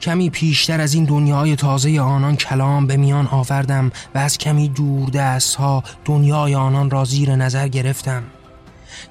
کمی 0.00 0.30
پیشتر 0.30 0.80
از 0.80 0.94
این 0.94 1.04
دنیای 1.04 1.56
تازه 1.56 2.00
آنان 2.00 2.36
کلام 2.36 2.86
به 2.86 2.96
میان 2.96 3.26
آوردم 3.26 3.92
و 4.14 4.18
از 4.18 4.38
کمی 4.38 4.68
دور 4.68 5.08
دست 5.08 5.54
ها 5.54 5.82
دنیای 6.04 6.54
آنان 6.54 6.90
را 6.90 7.04
زیر 7.04 7.36
نظر 7.36 7.68
گرفتم. 7.68 8.22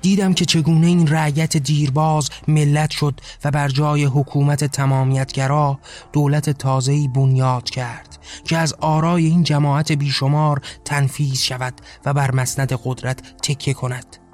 دیدم 0.02 0.34
که 0.34 0.46
چگونه 0.46 0.88
این 0.88 1.08
رعیت 1.08 1.58
دیرباز 1.58 2.30
ملت 2.48 2.92
شد 2.92 3.22
و 3.44 3.52
بر 3.52 3.68
جای 3.68 4.06
حکومت 4.06 4.64
تمامیتگرا 4.64 5.80
دولت 6.14 6.50
تازه‌ای 6.50 7.08
بنیاد 7.08 7.70
کرد 7.70 8.18
که 8.44 8.58
از 8.58 8.74
آرای 8.74 9.26
این 9.26 9.44
جماعت 9.44 9.92
بیشمار 9.92 10.62
تنفیز 10.86 11.42
شود 11.42 11.74
و 12.06 12.14
بر 12.14 12.32
مسند 12.32 12.80
قدرت 12.84 13.22
تکیه 13.42 13.74
کند. 13.74 14.29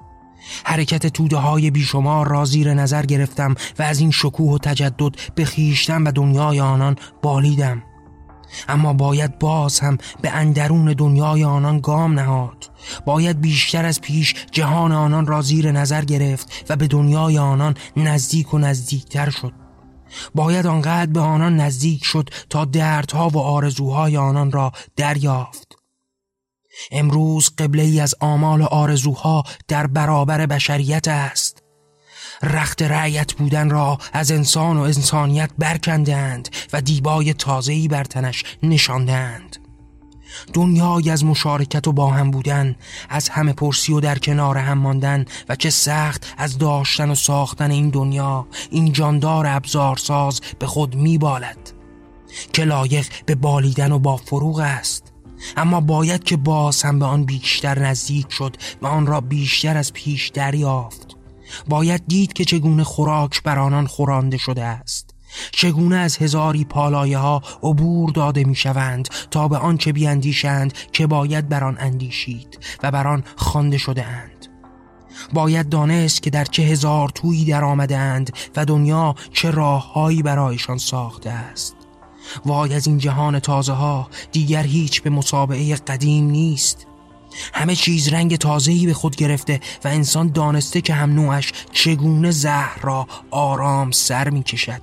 حرکت 0.63 1.07
توده 1.07 1.37
های 1.37 1.71
بیشمار 1.71 2.27
را 2.27 2.45
زیر 2.45 2.73
نظر 2.73 3.05
گرفتم 3.05 3.55
و 3.79 3.83
از 3.83 3.99
این 3.99 4.11
شکوه 4.11 4.51
و 4.51 4.57
تجدد 4.57 5.15
به 5.35 5.45
خیشتن 5.45 6.03
و 6.03 6.11
دنیای 6.11 6.59
آنان 6.59 6.95
بالیدم. 7.21 7.83
اما 8.69 8.93
باید 8.93 9.39
باز 9.39 9.79
هم 9.79 9.97
به 10.21 10.29
اندرون 10.29 10.93
دنیای 10.93 11.43
آنان 11.43 11.79
گام 11.79 12.19
نهاد. 12.19 12.71
باید 13.05 13.41
بیشتر 13.41 13.85
از 13.85 14.01
پیش 14.01 14.35
جهان 14.51 14.91
آنان 14.91 15.27
را 15.27 15.41
زیر 15.41 15.71
نظر 15.71 16.05
گرفت 16.05 16.65
و 16.69 16.75
به 16.75 16.87
دنیای 16.87 17.37
آنان 17.37 17.75
نزدیک 17.97 18.53
و 18.53 18.57
نزدیکتر 18.57 19.29
شد. 19.29 19.53
باید 20.35 20.67
آنقدر 20.67 21.11
به 21.11 21.19
آنان 21.19 21.55
نزدیک 21.55 22.05
شد 22.05 22.29
تا 22.49 22.65
دردها 22.65 23.29
و 23.29 23.37
آرزوهای 23.37 24.17
آنان 24.17 24.51
را 24.51 24.71
دریافت. 24.95 25.84
امروز 26.91 27.49
قبله 27.57 27.83
ای 27.83 27.99
از 27.99 28.15
آمال 28.19 28.61
و 28.61 28.65
آرزوها 28.65 29.43
در 29.67 29.87
برابر 29.87 30.45
بشریت 30.45 31.07
است. 31.07 31.61
رخت 32.43 32.81
رعیت 32.81 33.33
بودن 33.33 33.69
را 33.69 33.97
از 34.13 34.31
انسان 34.31 34.77
و 34.77 34.81
انسانیت 34.81 35.49
برکندند 35.57 36.49
و 36.73 36.81
دیبای 36.81 37.33
تازهی 37.33 37.87
بر 37.87 38.03
تنش 38.03 38.43
نشاندند. 38.63 39.57
دنیای 40.53 41.09
از 41.09 41.25
مشارکت 41.25 41.87
و 41.87 41.91
با 41.91 42.11
هم 42.11 42.31
بودن 42.31 42.75
از 43.09 43.29
همه 43.29 43.53
پرسی 43.53 43.93
و 43.93 43.99
در 43.99 44.17
کنار 44.17 44.57
هم 44.57 44.77
ماندن 44.77 45.25
و 45.49 45.55
چه 45.55 45.69
سخت 45.69 46.33
از 46.37 46.57
داشتن 46.57 47.09
و 47.09 47.15
ساختن 47.15 47.71
این 47.71 47.89
دنیا 47.89 48.47
این 48.71 48.93
جاندار 48.93 49.47
ابزارساز 49.47 50.41
به 50.59 50.67
خود 50.67 50.95
میبالد. 50.95 51.71
که 52.53 52.63
لایق 52.63 53.07
به 53.25 53.35
بالیدن 53.35 53.91
و 53.91 53.99
با 53.99 54.17
فروغ 54.17 54.59
است. 54.59 55.14
اما 55.57 55.81
باید 55.81 56.23
که 56.23 56.37
باز 56.37 56.83
هم 56.83 56.99
به 56.99 57.05
آن 57.05 57.23
بیشتر 57.25 57.79
نزدیک 57.79 58.31
شد 58.31 58.55
و 58.81 58.87
آن 58.87 59.05
را 59.05 59.21
بیشتر 59.21 59.77
از 59.77 59.93
پیش 59.93 60.27
دریافت. 60.27 61.15
باید 61.67 62.03
دید 62.07 62.33
که 62.33 62.45
چگونه 62.45 62.83
خوراک 62.83 63.43
بر 63.43 63.59
آنان 63.59 63.87
خورانده 63.87 64.37
شده 64.37 64.63
است. 64.63 65.15
چگونه 65.51 65.95
از 65.95 66.17
هزاری 66.17 66.65
پالایه 66.65 67.17
ها 67.17 67.41
عبور 67.63 68.11
داده 68.11 68.43
می 68.43 68.55
شوند 68.55 69.07
تا 69.31 69.47
به 69.47 69.57
آنچه 69.57 69.91
بیاندیشند 69.91 70.73
که 70.91 71.07
باید 71.07 71.49
بر 71.49 71.63
آن 71.63 71.77
اندیشید 71.79 72.59
و 72.83 72.91
بر 72.91 73.07
آن 73.07 73.23
خوانده 73.35 73.77
شده 73.77 74.05
اند. 74.05 74.47
باید 75.33 75.69
دانست 75.69 76.23
که 76.23 76.29
در 76.29 76.45
چه 76.45 76.63
هزار 76.63 77.09
تویی 77.09 77.45
در 77.45 77.63
آمده 77.63 77.97
اند 77.97 78.33
و 78.55 78.65
دنیا 78.65 79.15
چه 79.33 79.51
راههایی 79.51 80.23
برایشان 80.23 80.77
ساخته 80.77 81.29
است. 81.29 81.75
وای 82.45 82.73
از 82.73 82.87
این 82.87 82.97
جهان 82.97 83.39
تازه 83.39 83.73
ها 83.73 84.09
دیگر 84.31 84.63
هیچ 84.63 85.01
به 85.01 85.09
مسابعه 85.09 85.75
قدیم 85.75 86.25
نیست. 86.29 86.87
همه 87.53 87.75
چیز 87.75 88.07
رنگ 88.07 88.35
تازه‌ای 88.35 88.85
به 88.85 88.93
خود 88.93 89.15
گرفته 89.15 89.59
و 89.83 89.87
انسان 89.87 90.27
دانسته 90.27 90.81
که 90.81 90.93
هم 90.93 91.13
نوعش 91.13 91.51
چگونه 91.71 92.31
زهر 92.31 92.79
را 92.81 93.07
آرام 93.31 93.91
سر 93.91 94.29
می 94.29 94.43
کشد 94.43 94.81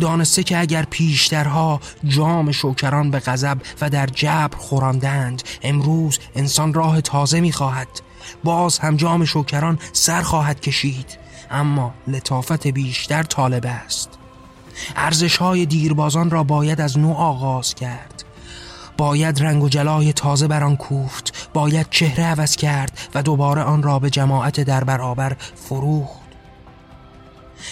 دانسته 0.00 0.42
که 0.42 0.58
اگر 0.58 0.82
پیشترها 0.82 1.80
جام 2.04 2.52
شوکران 2.52 3.10
به 3.10 3.18
غضب 3.18 3.58
و 3.80 3.90
در 3.90 4.06
جبر 4.06 4.56
خوراندند 4.56 5.42
امروز 5.62 6.18
انسان 6.34 6.74
راه 6.74 7.00
تازه 7.00 7.40
می 7.40 7.52
خواهد 7.52 7.88
باز 8.44 8.78
هم 8.78 8.96
جام 8.96 9.24
شوکران 9.24 9.78
سر 9.92 10.22
خواهد 10.22 10.60
کشید. 10.60 11.18
اما 11.50 11.94
لطافت 12.06 12.66
بیشتر 12.66 13.22
طالب 13.22 13.66
است. 13.66 14.17
ارزش 14.96 15.36
های 15.36 15.66
دیربازان 15.66 16.30
را 16.30 16.42
باید 16.42 16.80
از 16.80 16.98
نوع 16.98 17.16
آغاز 17.16 17.74
کرد. 17.74 18.24
باید 18.96 19.42
رنگ 19.42 19.62
و 19.62 19.68
جلای 19.68 20.12
تازه 20.12 20.48
بر 20.48 20.64
آن 20.64 20.76
کوفت 20.76 21.50
باید 21.54 21.86
چهره 21.90 22.24
عوض 22.24 22.56
کرد 22.56 22.98
و 23.14 23.22
دوباره 23.22 23.62
آن 23.62 23.82
را 23.82 23.98
به 23.98 24.10
جماعت 24.10 24.60
در 24.60 24.84
برابر 24.84 25.36
فروخت. 25.54 26.28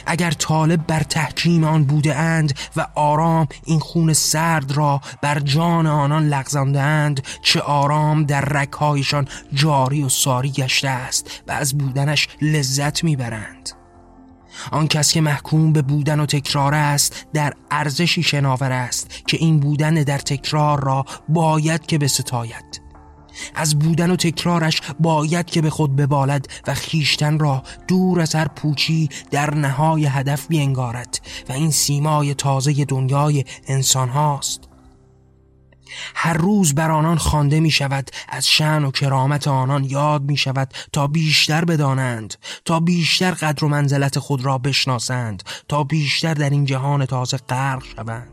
اگر 0.07 0.31
طالب 0.31 0.87
بر 0.87 1.01
تحکیم 1.01 1.64
آن 1.64 1.85
بوده 1.85 2.16
اند 2.16 2.59
و 2.77 2.87
آرام 2.95 3.49
این 3.64 3.81
خون 3.81 4.12
سرد 4.12 4.73
را 4.73 5.01
بر 5.23 5.38
جان 5.38 5.87
آنان 5.87 6.29
لغزانده 6.29 6.81
اند 6.81 7.23
چه 7.42 7.61
آرام 7.61 8.25
در 8.25 8.40
رکهایشان 8.40 9.29
جاری 9.55 10.03
و 10.03 10.09
ساری 10.09 10.51
گشته 10.51 10.88
است 10.88 11.42
و 11.49 11.53
از 11.53 11.79
بودنش 11.79 12.29
لذت 12.42 13.05
می‌برند. 13.05 13.71
آن 14.73 14.88
کس 14.88 15.12
که 15.12 15.21
محکوم 15.21 15.73
به 15.73 15.83
بودن 15.83 16.21
و 16.21 16.27
تکرار 16.27 16.75
است 16.75 17.27
در 17.35 17.53
ارزشی 17.71 18.23
شناور 18.23 18.73
است 18.73 19.11
که 19.27 19.37
این 19.37 19.61
بودن 19.61 19.95
در 19.95 20.19
تکرار 20.19 20.85
را 20.85 21.05
باید 21.29 21.87
که 21.87 21.99
بستاید. 21.99 22.87
از 23.55 23.79
بودن 23.79 24.11
و 24.11 24.16
تکرارش 24.16 24.81
باید 25.01 25.47
که 25.47 25.62
به 25.62 25.71
خود 25.71 25.97
ببالد 25.97 26.47
و 26.66 26.75
خیشتن 26.75 27.38
را 27.38 27.62
دور 27.88 28.21
از 28.21 28.35
هر 28.35 28.49
پوچی 28.49 29.09
در 29.31 29.55
نهای 29.55 30.07
هدف 30.07 30.47
بینگارد 30.47 31.21
و 31.49 31.53
این 31.53 31.71
سیمای 31.71 32.35
تازه 32.35 32.85
دنیای 32.85 33.45
انسان 33.69 34.09
هاست. 34.09 34.65
هر 36.14 36.33
روز 36.33 36.75
بر 36.75 36.90
آنان 36.90 37.18
خوانده 37.18 37.61
می 37.61 37.70
شود 37.70 38.11
از 38.29 38.49
شن 38.49 38.85
و 38.85 38.90
کرامت 38.90 39.49
آنان 39.49 39.85
یاد 39.85 40.22
می 40.22 40.37
شود 40.37 40.75
تا 40.92 41.07
بیشتر 41.07 41.64
بدانند 41.64 42.35
تا 42.64 42.81
بیشتر 42.81 43.31
قدر 43.31 43.64
و 43.64 43.68
منزلت 43.68 44.18
خود 44.18 44.44
را 44.44 44.59
بشناسند 44.59 45.42
تا 45.68 45.85
بیشتر 45.85 46.35
در 46.35 46.51
این 46.51 46.64
جهان 46.64 47.07
تازه 47.07 47.37
غرق 47.37 47.85
شوند. 47.85 48.33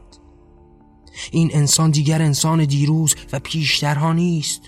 این 1.31 1.49
انسان 1.53 1.91
دیگر 1.91 2.21
انسان 2.21 2.65
دیروز 2.65 3.15
و 3.33 3.39
پیشترها 3.39 4.13
نیست. 4.13 4.61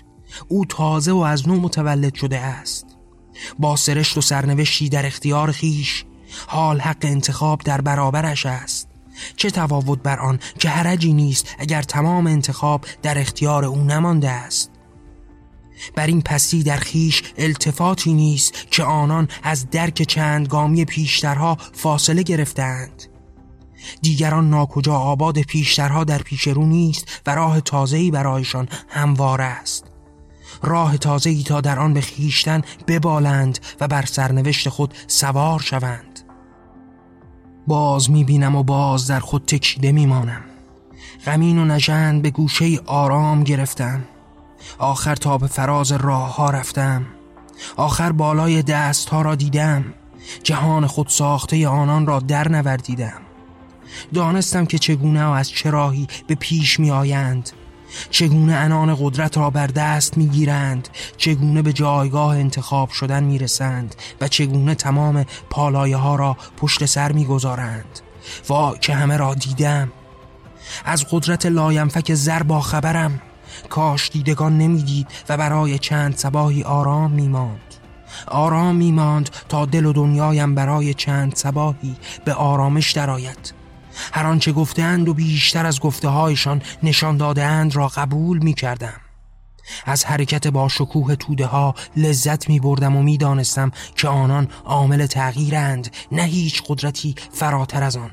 او 0.48 0.64
تازه 0.64 1.12
و 1.12 1.16
از 1.16 1.48
نو 1.48 1.60
متولد 1.60 2.14
شده 2.14 2.38
است. 2.38 2.86
با 3.58 3.76
سرشت 3.76 4.18
و 4.18 4.20
سرنوشتی 4.20 4.88
در 4.88 5.06
اختیار 5.06 5.52
خیش 5.52 6.04
حال 6.46 6.80
حق 6.80 6.96
انتخاب 7.02 7.60
در 7.64 7.80
برابرش 7.80 8.46
است. 8.46 8.88
چه 9.36 9.50
تفاوت 9.50 10.02
بر 10.02 10.18
آن 10.18 10.38
که 10.58 10.68
حرجی 10.68 11.12
نیست 11.12 11.54
اگر 11.58 11.82
تمام 11.82 12.26
انتخاب 12.26 12.84
در 13.02 13.18
اختیار 13.18 13.64
او 13.64 13.84
نمانده 13.84 14.30
است. 14.30 14.70
بر 15.94 16.06
این 16.06 16.22
پستی 16.22 16.62
در 16.62 16.76
خیش 16.76 17.22
التفاتی 17.38 18.14
نیست 18.14 18.54
که 18.70 18.82
آنان 18.82 19.28
از 19.42 19.70
درک 19.70 20.02
چند 20.02 20.48
گامی 20.48 20.84
پیشترها 20.84 21.58
فاصله 21.72 22.22
گرفتند 22.22 23.02
دیگران 24.02 24.50
ناکجا 24.50 24.94
آباد 24.94 25.40
پیشترها 25.42 26.04
در 26.04 26.18
پیش 26.18 26.48
رو 26.48 26.66
نیست 26.66 27.22
و 27.26 27.34
راه 27.34 27.60
تازه‌ای 27.60 28.10
برایشان 28.10 28.68
هموار 28.88 29.40
است. 29.40 29.84
راه 30.62 30.98
تازه‌ای 30.98 31.42
تا 31.42 31.60
در 31.60 31.78
آن 31.78 31.94
به 31.94 32.00
خیشتن 32.00 32.62
ببالند 32.86 33.58
و 33.80 33.88
بر 33.88 34.04
سرنوشت 34.06 34.68
خود 34.68 34.94
سوار 35.06 35.60
شوند. 35.60 36.15
باز 37.66 38.10
می‌بینم 38.10 38.56
و 38.56 38.62
باز 38.62 39.06
در 39.06 39.20
خود 39.20 39.44
تکیده 39.46 39.92
میمانم. 39.92 40.44
غمین 41.26 41.58
و 41.58 41.64
نژند 41.64 42.22
به 42.22 42.30
گوشه 42.30 42.80
آرام 42.86 43.44
گرفتم. 43.44 44.04
آخر 44.78 45.14
تا 45.14 45.38
به 45.38 45.46
فراز 45.46 45.92
راه 45.92 46.36
ها 46.36 46.50
رفتم. 46.50 47.06
آخر 47.76 48.12
بالای 48.12 48.62
دست 48.62 49.08
ها 49.08 49.22
را 49.22 49.34
دیدم. 49.34 49.84
جهان 50.42 50.86
خود 50.86 51.08
ساخته 51.08 51.68
آنان 51.68 52.06
را 52.06 52.20
در 52.20 52.48
نوردیدم. 52.48 53.20
دانستم 54.14 54.66
که 54.66 54.78
چگونه 54.78 55.24
و 55.24 55.30
از 55.30 55.48
چه 55.50 55.70
به 56.26 56.34
پیش 56.34 56.80
می 56.80 56.90
آیند 56.90 57.50
چگونه 58.10 58.54
انان 58.54 58.96
قدرت 59.00 59.38
را 59.38 59.50
بر 59.50 59.66
دست 59.66 60.18
می‌گیرند؟ 60.18 60.88
چگونه 61.16 61.62
به 61.62 61.72
جایگاه 61.72 62.36
انتخاب 62.36 62.90
شدن 62.90 63.24
می‌رسند؟ 63.24 63.94
و 64.20 64.28
چگونه 64.28 64.74
تمام 64.74 65.24
پالایه 65.50 65.96
ها 65.96 66.16
را 66.16 66.36
پشت 66.56 66.84
سر 66.84 67.12
می‌گذارند؟ 67.12 68.00
وای 68.48 68.76
که 68.76 68.94
همه 68.94 69.16
را 69.16 69.34
دیدم. 69.34 69.92
از 70.84 71.04
قدرت 71.10 71.46
لاینفک 71.46 72.14
زر 72.14 72.42
با 72.42 72.60
خبرم. 72.60 73.20
کاش 73.68 74.10
دیدگان 74.10 74.58
نمی‌دید 74.58 75.06
و 75.28 75.36
برای 75.36 75.78
چند 75.78 76.16
صباحی 76.16 76.62
آرام 76.62 77.10
میماند. 77.10 77.60
آرام 78.26 78.76
میماند 78.76 79.30
تا 79.48 79.66
دل 79.66 79.86
و 79.86 79.92
دنیایم 79.92 80.54
برای 80.54 80.94
چند 80.94 81.34
سباهی 81.34 81.96
به 82.24 82.34
آرامش 82.34 82.92
درآید. 82.92 83.52
هر 84.12 84.26
آنچه 84.26 84.52
گفتند 84.52 85.08
و 85.08 85.14
بیشتر 85.14 85.66
از 85.66 85.80
گفته 85.80 86.08
هایشان 86.08 86.62
نشان 86.82 87.16
دادهاند 87.16 87.76
را 87.76 87.88
قبول 87.88 88.38
می 88.38 88.54
کردم. 88.54 89.00
از 89.84 90.04
حرکت 90.04 90.46
با 90.46 90.68
شکوه 90.68 91.14
توده 91.14 91.46
ها 91.46 91.74
لذت 91.96 92.48
می 92.48 92.60
بردم 92.60 92.96
و 92.96 93.02
می 93.02 93.18
دانستم 93.18 93.72
که 93.96 94.08
آنان 94.08 94.48
عامل 94.64 95.06
تغییرند 95.06 95.90
نه 96.12 96.22
هیچ 96.22 96.62
قدرتی 96.68 97.14
فراتر 97.32 97.82
از 97.82 97.96
آن 97.96 98.10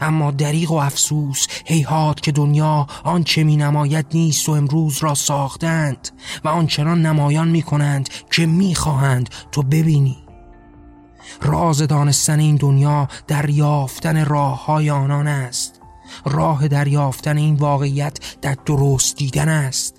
اما 0.00 0.30
دریغ 0.30 0.72
و 0.72 0.74
افسوس 0.74 1.46
هیهات 1.64 2.20
که 2.20 2.32
دنیا 2.32 2.86
آنچه 3.04 3.44
می 3.44 3.56
نماید 3.56 4.06
نیست 4.14 4.48
و 4.48 4.52
امروز 4.52 4.98
را 4.98 5.14
ساختند 5.14 6.08
و 6.44 6.48
آنچنان 6.48 7.06
نمایان 7.06 7.48
می 7.48 7.62
کنند 7.62 8.08
که 8.30 8.46
می 8.46 8.74
خواهند 8.74 9.28
تو 9.52 9.62
ببینی 9.62 10.16
راز 11.40 11.82
دانستن 11.82 12.40
این 12.40 12.56
دنیا 12.56 13.08
دریافتن 13.28 14.24
راه 14.24 14.64
های 14.64 14.90
آنان 14.90 15.26
است. 15.26 15.80
راه 16.24 16.68
دریافتن 16.68 17.36
این 17.36 17.54
واقعیت 17.54 18.18
در 18.40 18.56
درست 18.66 19.16
دیدن 19.16 19.48
است. 19.48 19.96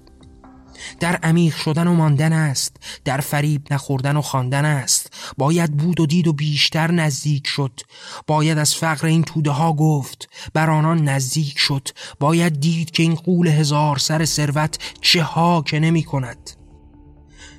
در 0.99 1.15
عمیق 1.15 1.55
شدن 1.55 1.87
و 1.87 1.93
ماندن 1.93 2.33
است. 2.33 2.77
در 3.05 3.17
فریب 3.17 3.73
نخوردن 3.73 4.17
و 4.17 4.21
خواندن 4.21 4.65
است. 4.65 5.13
باید 5.37 5.77
بود 5.77 5.99
و 5.99 6.05
دید 6.05 6.27
و 6.27 6.33
بیشتر 6.33 6.91
نزدیک 6.91 7.47
شد. 7.47 7.79
باید 8.27 8.57
از 8.57 8.75
فقر 8.75 9.07
این 9.07 9.23
توده 9.23 9.51
ها 9.51 9.73
گفت. 9.73 10.29
بر 10.53 10.69
آنان 10.69 11.09
نزدیک 11.09 11.59
شد. 11.59 11.87
باید 12.19 12.59
دید 12.59 12.91
که 12.91 13.03
این 13.03 13.15
قول 13.15 13.47
هزار 13.47 13.97
سر 13.97 14.25
ثروت 14.25 14.77
چه 15.01 15.23
ها 15.23 15.61
که 15.61 15.79
نمی 15.79 16.03
کند. 16.03 16.62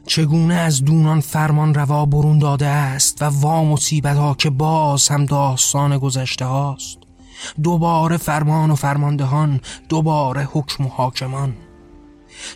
چگونه 0.07 0.55
از 0.55 0.84
دونان 0.84 1.20
فرمان 1.20 1.74
روا 1.74 2.07
برون 2.07 2.38
داده 2.38 2.66
است 2.66 3.22
و 3.22 3.24
وا 3.24 3.64
مصیبت 3.64 4.16
ها 4.16 4.34
که 4.34 4.50
باز 4.50 5.09
هم 5.09 5.26
داستان 5.26 5.98
گذشته 5.98 6.44
هاست؟ 6.44 6.98
دوباره 7.62 8.16
فرمان 8.16 8.70
و 8.70 8.74
فرماندهان 8.74 9.61
دوباره 9.88 10.48
حکم 10.52 10.86
و 10.86 10.88
حاکمان. 10.88 11.55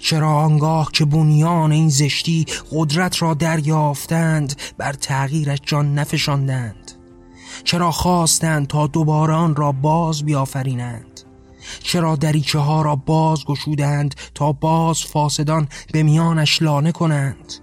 چرا 0.01 0.33
آنگاه 0.33 0.93
که 0.93 1.05
بنیان 1.05 1.73
این 1.73 1.89
زشتی 1.89 2.47
قدرت 2.73 3.23
را 3.23 3.35
دریافتند 3.35 4.55
بر 4.79 4.93
تغییرش 4.93 5.59
جان 5.67 5.95
نفشاندند؟ 5.95 6.93
چرا 7.65 7.91
خواستند 7.91 8.67
تا 8.67 8.87
دوباره 8.87 9.35
آن 9.35 9.57
را 9.57 9.73
باز 9.73 10.25
بیافرینند؟ 10.25 11.08
چرا 11.83 12.17
دریچه 12.17 12.59
ها 12.59 12.83
را 12.83 12.97
باز 12.97 13.45
گشودند 13.45 14.15
تا 14.35 14.53
باز 14.53 15.05
فاسدان 15.05 15.69
به 15.93 16.03
میانش 16.03 16.63
لانه 16.63 16.93
کنند؟ 16.93 17.55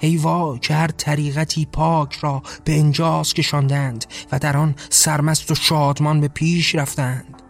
ای 0.00 0.16
وای 0.16 0.58
که 0.58 0.74
هر 0.74 0.88
طریقتی 0.88 1.66
پاک 1.66 2.14
را 2.14 2.42
به 2.64 2.78
انجاز 2.78 3.34
کشاندند 3.34 4.04
و 4.32 4.38
در 4.38 4.56
آن 4.56 4.74
سرمست 4.90 5.50
و 5.50 5.54
شادمان 5.54 6.20
به 6.20 6.28
پیش 6.28 6.74
رفتند. 6.74 7.42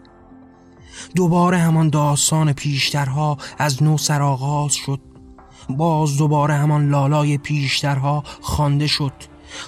دوباره 1.15 1.57
همان 1.57 1.89
داستان 1.89 2.53
پیشترها 2.53 3.37
از 3.57 3.83
نو 3.83 3.97
سرآغاز 3.97 4.73
شد. 4.73 4.99
باز 5.69 6.17
دوباره 6.17 6.53
همان 6.53 6.89
لالای 6.89 7.37
پیشترها 7.37 8.23
خوانده 8.41 8.87
شد. 8.87 9.13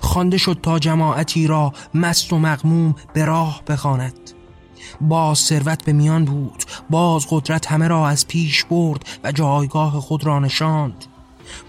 خوانده 0.02 0.38
شد 0.38 0.60
تا 0.64 0.80
جماعتی 0.80 1.48
را 1.48 1.74
مست 1.94 2.34
و 2.34 2.40
مغموم 2.40 2.96
به 3.14 3.26
راه 3.26 3.62
بخواند. 3.68 4.39
باز 5.02 5.38
ثروت 5.38 5.86
به 5.86 5.94
میان 5.94 6.26
بود. 6.26 6.64
باز 6.90 7.26
قدرت 7.30 7.72
همه 7.72 7.88
را 7.88 8.08
از 8.08 8.28
پیش 8.28 8.64
برد 8.64 9.02
و 9.24 9.32
جایگاه 9.32 10.00
خود 10.00 10.24
را 10.24 10.40
نشاند. 10.40 11.06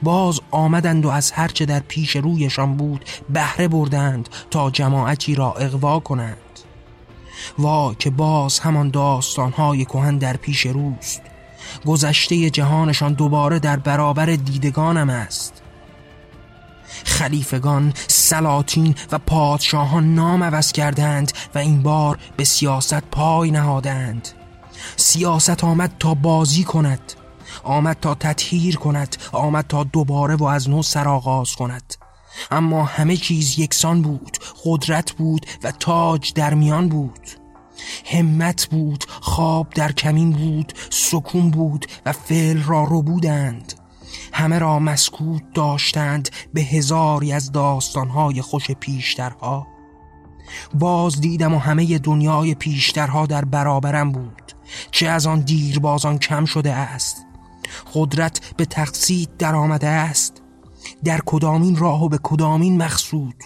باز 0.03 0.41
آمدند 0.51 1.07
و 1.07 1.09
از 1.09 1.33
هرچه 1.33 1.67
در 1.67 1.81
پیش 1.81 2.17
رویشان 2.17 2.77
بود 2.77 3.05
بهره 3.31 3.69
بردند 3.69 4.29
تا 4.51 4.71
جماعتی 4.71 5.35
را 5.35 5.53
اغوا 5.53 6.01
کنند. 6.01 6.37
وا 7.59 7.95
که 7.95 8.11
باز 8.11 8.59
همان 8.59 8.91
داستانهای 8.91 9.85
کهن 9.85 10.19
در 10.19 10.37
پیش 10.37 10.67
روست. 10.67 11.23
گذشته 11.87 12.51
جهانشان 12.51 13.13
دوباره 13.13 13.59
در 13.59 13.77
برابر 13.77 14.27
دیدگانم 14.27 15.11
است. 15.11 15.60
خلیفگان، 17.05 17.93
سلاطین 18.09 18.95
و 19.13 19.19
پادشاهان 19.19 20.15
نام 20.15 20.45
عوض 20.45 20.73
کردند 20.73 21.33
و 21.55 21.59
این 21.59 21.83
بار 21.83 22.19
به 22.37 22.45
سیاست 22.45 23.01
پای 23.01 23.51
نهادند. 23.51 24.29
سیاست 24.97 25.65
آمد 25.65 25.93
تا 25.99 26.15
بازی 26.15 26.65
کند 26.65 27.13
آمد 27.65 27.97
تا 28.01 28.15
تطهیر 28.15 28.77
کند 28.77 29.17
آمد 29.33 29.65
تا 29.69 29.85
دوباره 29.85 30.37
و 30.37 30.45
از 30.45 30.71
نو 30.71 30.83
سرآغاز 30.83 31.55
کند. 31.55 31.95
اما 32.51 32.85
همه 32.85 33.17
چیز 33.17 33.59
یکسان 33.59 34.03
بود 34.03 34.39
قدرت 34.65 35.13
بود 35.13 35.47
و 35.63 35.71
تاج 35.71 36.33
در 36.33 36.55
میان 36.55 36.89
بود. 36.89 37.29
همت 38.07 38.67
بود 38.67 39.05
خواب 39.21 39.71
در 39.71 39.93
کمین 39.93 40.33
بود 40.33 40.73
سکون 40.91 41.51
بود 41.51 41.87
و 42.07 42.13
فعل 42.13 42.63
را 42.63 42.85
رو 42.85 43.03
بودند. 43.03 43.80
همه 44.33 44.59
را 44.59 44.79
مسکوت 44.79 45.43
داشتند 45.55 46.29
به 46.55 46.61
هزاری 46.61 47.33
از 47.33 47.53
داستانهای 47.53 48.43
خوش 48.43 48.71
پیشترها. 48.71 49.67
باز 50.75 51.21
دیدم 51.21 51.55
و 51.55 51.59
همه 51.59 51.99
دنیای 51.99 52.55
پیشترها 52.55 53.27
در 53.27 53.45
برابرم 53.45 54.13
بود 54.13 54.53
چه 54.91 55.09
از 55.09 55.27
آن 55.27 55.41
دیر 55.41 55.79
بازان 55.79 56.19
کم 56.19 56.45
شده 56.45 56.73
است. 56.73 57.27
قدرت 57.95 58.55
به 58.57 58.65
تقصید 58.65 59.37
در 59.37 59.55
آمده 59.55 59.89
است. 59.89 60.43
در 61.05 61.21
کدامین 61.27 61.77
راه 61.77 62.05
و 62.05 62.09
به 62.09 62.19
کدامین 62.23 62.77
مقصود. 62.77 63.45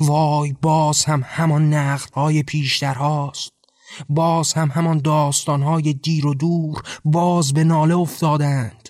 وای 0.00 0.54
باز 0.62 1.04
هم 1.04 1.22
همان 1.26 1.74
نقلهای 1.74 2.42
پیشتر 2.42 2.94
هاست 2.94 3.52
باز 4.08 4.52
هم 4.52 4.68
همان 4.68 4.98
داستانهای 4.98 5.92
دیر 5.92 6.26
و 6.26 6.34
دور 6.34 6.82
باز 7.04 7.52
به 7.52 7.64
ناله 7.64 7.96
افتادند. 7.96 8.81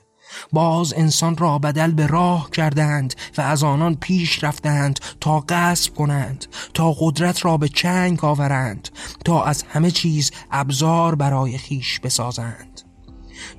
باز 0.53 0.95
انسان 0.97 1.37
را 1.37 1.59
بدل 1.59 1.91
به 1.91 2.07
راه 2.07 2.51
کردند 2.51 3.15
و 3.39 3.41
از 3.41 3.63
آنان 3.63 3.95
پیش 3.95 4.45
رفتند 4.45 5.01
تا 5.21 5.41
غصب 5.41 5.95
کنند 5.95 6.47
تا 6.75 6.93
قدرت 6.93 7.45
را 7.45 7.57
به 7.57 7.69
چنگ 7.69 8.25
آورند 8.25 8.89
تا 9.25 9.45
از 9.45 9.65
همه 9.69 9.91
چیز 9.91 10.31
ابزار 10.51 11.15
برای 11.15 11.59
خیش 11.59 12.01
بسازند. 12.01 12.81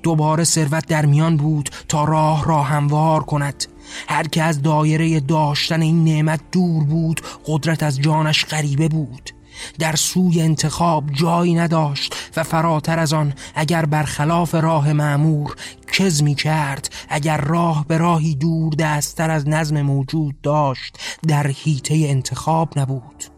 دوباره 0.03 0.43
ثروت 0.43 0.86
در 0.88 1.05
میان 1.05 1.38
بود 1.38 1.69
تا 1.88 2.03
راه 2.03 2.45
را 2.45 2.63
هموار 2.63 3.24
کند. 3.24 3.65
هر 4.07 4.28
که 4.28 4.43
از 4.43 4.61
دایره 4.61 5.19
داشتن 5.19 5.82
این 5.82 6.03
نعمت 6.03 6.39
دور 6.51 6.84
بود 6.84 7.21
قدرت 7.45 7.84
از 7.84 8.01
جانش 8.01 8.45
غریبه 8.45 8.88
بود. 8.88 9.32
در 9.80 9.95
سوی 9.95 10.41
انتخاب 10.41 11.11
جایی 11.11 11.55
نداشت 11.55 12.16
و 12.38 12.43
فراتر 12.43 12.99
از 12.99 13.14
آن 13.14 13.34
اگر 13.55 13.86
برخلاف 13.86 14.55
راه 14.55 14.93
معمور 14.93 15.55
کز 15.93 16.24
می 16.24 16.36
کرد 16.36 16.93
اگر 17.09 17.38
راه 17.38 17.86
به 17.88 17.97
راهی 17.97 18.36
دور 18.36 18.74
دستتر 18.74 19.32
از 19.32 19.47
نظم 19.47 19.82
موجود 19.82 20.41
داشت 20.41 20.99
در 21.28 21.47
حیطه 21.47 21.95
انتخاب 21.95 22.80
نبود. 22.80 23.32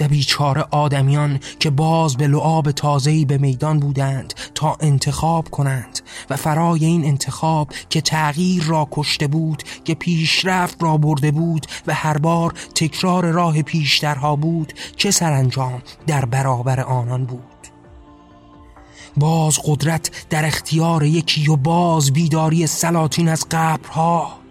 و 0.00 0.08
بیچاره 0.08 0.64
آدمیان 0.70 1.40
که 1.60 1.70
باز 1.70 2.16
به 2.16 2.26
لعاب 2.26 2.70
تازهی 2.70 3.24
به 3.24 3.38
میدان 3.38 3.80
بودند 3.80 4.34
تا 4.54 4.76
انتخاب 4.80 5.50
کنند 5.50 6.00
و 6.30 6.36
فرای 6.36 6.84
این 6.84 7.04
انتخاب 7.04 7.68
که 7.90 8.00
تغییر 8.00 8.64
را 8.64 8.88
کشته 8.90 9.26
بود 9.26 9.62
که 9.84 9.94
پیشرفت 9.94 10.82
را 10.82 10.96
برده 10.96 11.30
بود 11.30 11.66
و 11.86 11.94
هر 11.94 12.18
بار 12.18 12.54
تکرار 12.74 13.30
راه 13.30 13.62
پیشترها 13.62 14.36
بود 14.36 14.72
چه 14.96 15.10
سرانجام 15.10 15.82
در 16.06 16.24
برابر 16.24 16.80
آنان 16.80 17.24
بود. 17.24 17.42
باز 19.16 19.58
قدرت 19.64 20.10
در 20.30 20.46
اختیار 20.46 21.02
یکی 21.02 21.48
و 21.48 21.56
باز 21.56 22.12
بیداری 22.12 22.66
سلاطین 22.66 23.28
از 23.28 23.46
قبرها 23.50 24.41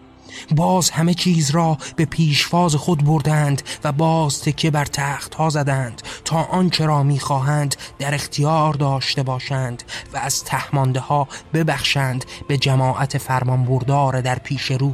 باز 0.55 0.89
همه 0.89 1.13
چیز 1.13 1.49
را 1.49 1.77
به 1.95 2.05
پیشواز 2.05 2.75
خود 2.75 3.03
بردند 3.03 3.61
و 3.83 3.91
باز 3.91 4.41
تکه 4.41 4.71
بر 4.71 4.85
تخت 4.85 5.35
ها 5.35 5.49
زدند 5.49 6.01
تا 6.25 6.43
آنچه 6.43 6.85
را 6.85 7.03
می‌خواهند 7.03 7.75
در 7.99 8.13
اختیار 8.13 8.73
داشته 8.73 9.23
باشند 9.23 9.83
و 10.13 10.17
از 10.17 10.43
تهمانده 10.43 10.99
ها 10.99 11.27
ببخشند 11.53 12.25
به 12.47 12.57
جماعت 12.57 13.17
فرمانبردار 13.17 14.21
در 14.21 14.39
پیش 14.39 14.71
رو. 14.71 14.93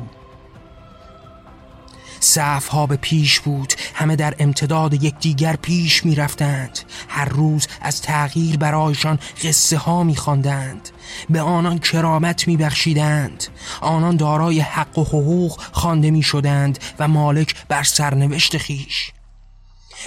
صف 2.20 2.68
ها 2.68 2.88
به 2.88 2.96
پیش 2.96 3.40
بود. 3.40 3.74
همه 3.94 4.16
در 4.16 4.34
امتداد 4.40 5.04
یکدیگر 5.04 5.56
پیش 5.56 6.06
می 6.06 6.16
رفتند 6.16 6.80
هر 7.08 7.26
روز 7.26 7.68
از 7.82 8.02
تغییر 8.02 8.58
برایشان 8.58 9.20
قصه 9.44 9.78
ها 9.78 10.04
می 10.04 10.16
خواندند 10.16 10.90
به 11.30 11.42
آنان 11.42 11.80
کرامت 11.80 12.48
می 12.48 12.58
بخشیدند 12.58 13.48
آنان 13.82 14.16
دارای 14.16 14.60
حق 14.60 14.98
و 14.98 15.04
حقوق 15.04 15.60
خوانده 15.72 16.12
می 16.12 16.24
شدند 16.24 16.80
و 17.00 17.08
مالک 17.08 17.56
بر 17.68 17.84
سرنوشت 17.84 18.58
خیش. 18.58 19.12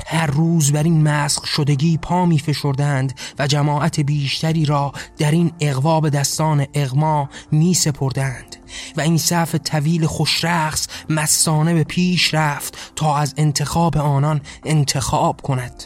هر 0.06 0.26
روز 0.26 0.72
بر 0.72 0.82
این 0.82 1.02
مسخ 1.02 1.46
شدگی 1.46 1.98
پا 1.98 2.26
می 2.26 2.38
فشردند 2.38 3.14
و 3.38 3.46
جماعت 3.46 4.00
بیشتری 4.00 4.64
را 4.64 4.92
در 5.18 5.30
این 5.30 5.52
اقوا 5.60 6.00
به 6.00 6.10
دستان 6.10 6.66
اغما 6.74 7.28
می 7.52 7.74
سپردند. 7.74 8.56
و 8.96 9.00
این 9.00 9.18
صف 9.18 9.54
طویل 9.54 10.06
خوشرخص 10.06 10.86
مستانه 11.08 11.74
به 11.74 11.84
پیش 11.84 12.34
رفت 12.34 12.78
تا 12.96 13.16
از 13.16 13.34
انتخاب 13.36 13.96
آنان 13.96 14.40
انتخاب 14.64 15.40
کند. 15.40 15.84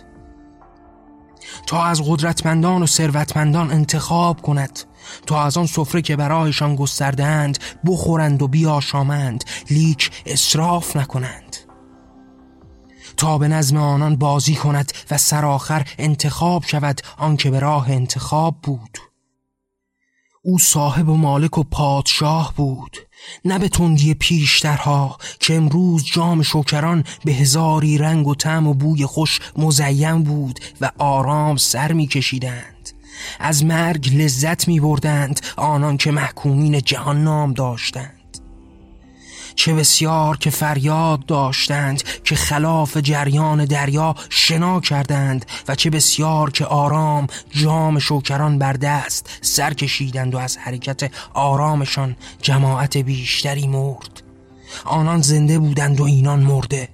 تا 1.67 1.85
از 1.85 2.03
قدرتمندان 2.07 2.83
و 2.83 2.87
ثروتمندان 2.87 3.71
انتخاب 3.71 4.43
کند. 4.43 4.79
تا 5.27 5.45
از 5.45 5.57
آن 5.57 5.67
سفره 5.67 6.03
که 6.03 6.17
برایشان 6.17 6.77
گستردند 6.77 7.59
بخورند 7.87 8.43
و 8.43 8.49
بیاشامند 8.49 9.45
لیک 9.71 10.11
اصراف 10.27 10.97
نکنند. 10.97 11.64
تا 13.25 13.39
به 13.39 13.49
نظم 13.49 13.77
آنان 13.77 14.17
بازی 14.17 14.55
کند 14.55 14.93
و 15.11 15.19
سرآخر 15.19 15.87
انتخاب 15.99 16.65
شود 16.65 17.01
آنکه 17.19 17.51
به 17.51 17.59
راه 17.59 17.91
انتخاب 17.91 18.57
بود. 18.63 18.99
او 20.43 20.59
صاحب 20.59 21.09
و 21.09 21.17
مالک 21.17 21.59
و 21.59 21.63
پادشاه 21.63 22.55
بود 22.57 22.97
نه 23.45 23.59
به 23.59 23.69
تندی 23.69 24.15
پیشترها 24.15 25.19
که 25.41 25.55
امروز 25.55 26.05
جام 26.05 26.43
شکران 26.43 27.05
به 27.25 27.33
هزاری 27.33 27.99
رنگ 27.99 28.27
و 28.27 28.35
طعم 28.35 28.67
و 28.67 28.75
بوی 28.75 29.07
خوش 29.07 29.41
مزین 29.57 30.23
بود 30.23 30.61
و 30.81 30.91
آرام 30.99 31.57
سر 31.57 31.93
می 31.93 32.07
کشیدند 32.07 32.91
از 33.41 33.65
مرگ 33.65 34.17
لذت 34.17 34.69
می 34.69 34.81
بردند 34.81 35.41
آنان 35.57 35.97
که 35.97 36.11
محکومین 36.11 36.81
جهان 36.81 37.25
نام 37.25 37.53
داشتند. 37.53 38.14
چه 39.57 39.75
بسیار 39.75 40.37
که 40.37 40.51
فریاد 40.51 41.27
داشتند 41.27 42.03
که 42.25 42.35
خلاف 42.35 42.97
جریان 42.97 43.65
دریا 43.65 44.15
شنا 44.31 44.81
کردند 44.81 45.47
و 45.69 45.75
چه 45.75 45.91
بسیار 45.91 46.51
که 46.51 46.65
آرام 46.65 47.27
جام 47.51 47.99
شوکران 47.99 48.59
بر 48.59 48.73
دست 48.73 49.39
سر 49.41 49.75
کشیدند 49.75 50.35
و 50.35 50.39
از 50.39 50.57
حرکت 50.57 51.11
آرامشان 51.35 52.17
جماعت 52.43 52.97
بیشتری 52.97 53.67
مرد. 53.67 54.23
آنان 54.85 55.21
زنده 55.21 55.59
بودند 55.59 56.01
و 56.01 56.05
اینان 56.05 56.41
مرده. 56.41 56.89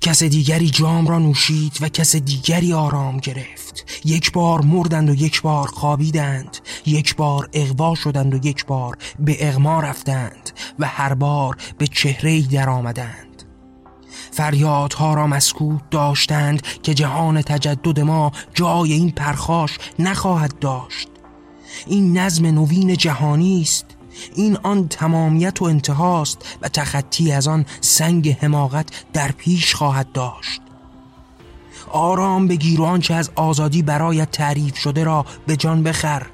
کس 0.00 0.22
دیگری 0.22 0.70
جام 0.70 1.06
را 1.06 1.18
نوشید 1.18 1.78
و 1.80 1.88
کس 1.88 2.16
دیگری 2.16 2.72
آرام 2.72 3.18
گرفت. 3.18 4.00
یک 4.04 4.32
بار 4.32 4.60
مردند 4.60 5.10
و 5.10 5.14
یک 5.14 5.42
بار 5.42 5.66
خوابیدند. 5.66 6.56
یک 6.86 7.16
بار 7.16 7.48
اغوا 7.52 7.94
شدند 7.94 8.34
و 8.34 8.46
یک 8.46 8.66
بار 8.66 8.98
به 9.18 9.48
اغما 9.48 9.80
رفتند 9.80 10.50
و 10.78 10.86
هر 10.86 11.14
بار 11.14 11.56
به 11.78 11.86
چهره 11.86 12.42
در 12.42 12.70
آمدند. 12.70 13.42
فریادها 14.30 15.14
را 15.14 15.26
مسکوت 15.26 15.90
داشتند 15.90 16.62
که 16.62 16.94
جهان 16.94 17.42
تجدد 17.42 18.00
ما 18.00 18.32
جای 18.54 18.92
این 18.92 19.10
پرخاش 19.10 19.78
نخواهد 19.98 20.58
داشت. 20.58 21.08
این 21.86 22.18
نظم 22.18 22.46
نوین 22.46 22.96
جهانی 22.96 23.62
است. 23.62 23.86
این 24.34 24.58
آن 24.62 24.88
تمامیت 24.88 25.62
و 25.62 25.64
انتهاست 25.64 26.58
و 26.62 26.68
تخطی 26.68 27.32
از 27.32 27.48
آن 27.48 27.66
سنگ 27.80 28.36
حماقت 28.40 28.88
در 29.12 29.32
پیش 29.32 29.74
خواهد 29.74 30.12
داشت. 30.12 30.60
آرام 31.90 32.48
بگیر 32.48 32.80
و 32.80 32.84
آنچه 32.84 33.14
از 33.14 33.30
آزادی 33.34 33.82
برایت 33.82 34.30
تعریف 34.30 34.76
شده 34.76 35.04
را 35.04 35.26
به 35.46 35.56
جان 35.56 35.82
بخر. 35.82 36.26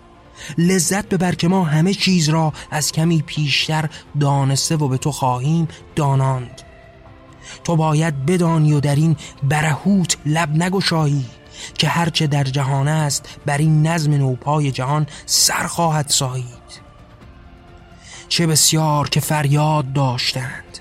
لذت 0.58 1.08
ببر 1.08 1.34
که 1.34 1.48
ما 1.48 1.64
همه 1.64 1.94
چیز 1.94 2.28
را 2.28 2.52
از 2.70 2.92
کمی 2.92 3.22
پیشتر 3.22 3.88
دانسته 4.20 4.76
و 4.76 4.88
به 4.88 4.98
تو 4.98 5.12
خواهیم 5.12 5.68
داناند. 5.96 6.62
تو 7.64 7.76
باید 7.76 8.26
بدانی 8.26 8.72
و 8.72 8.80
در 8.80 8.94
این 8.94 9.16
برهوت 9.42 10.16
لب 10.26 10.50
نگشایی 10.50 11.26
که 11.74 11.88
هرچه 11.88 12.26
در 12.26 12.44
جهان 12.44 12.88
است 12.88 13.28
بر 13.46 13.58
این 13.58 13.86
نظم 13.86 14.14
نوپای 14.14 14.70
جهان 14.70 15.06
سر 15.26 15.66
خواهد 15.66 16.08
سایید. 16.08 16.85
چه 18.28 18.46
بسیار 18.46 19.08
که 19.08 19.20
فریاد 19.20 19.92
داشتند 19.92 20.78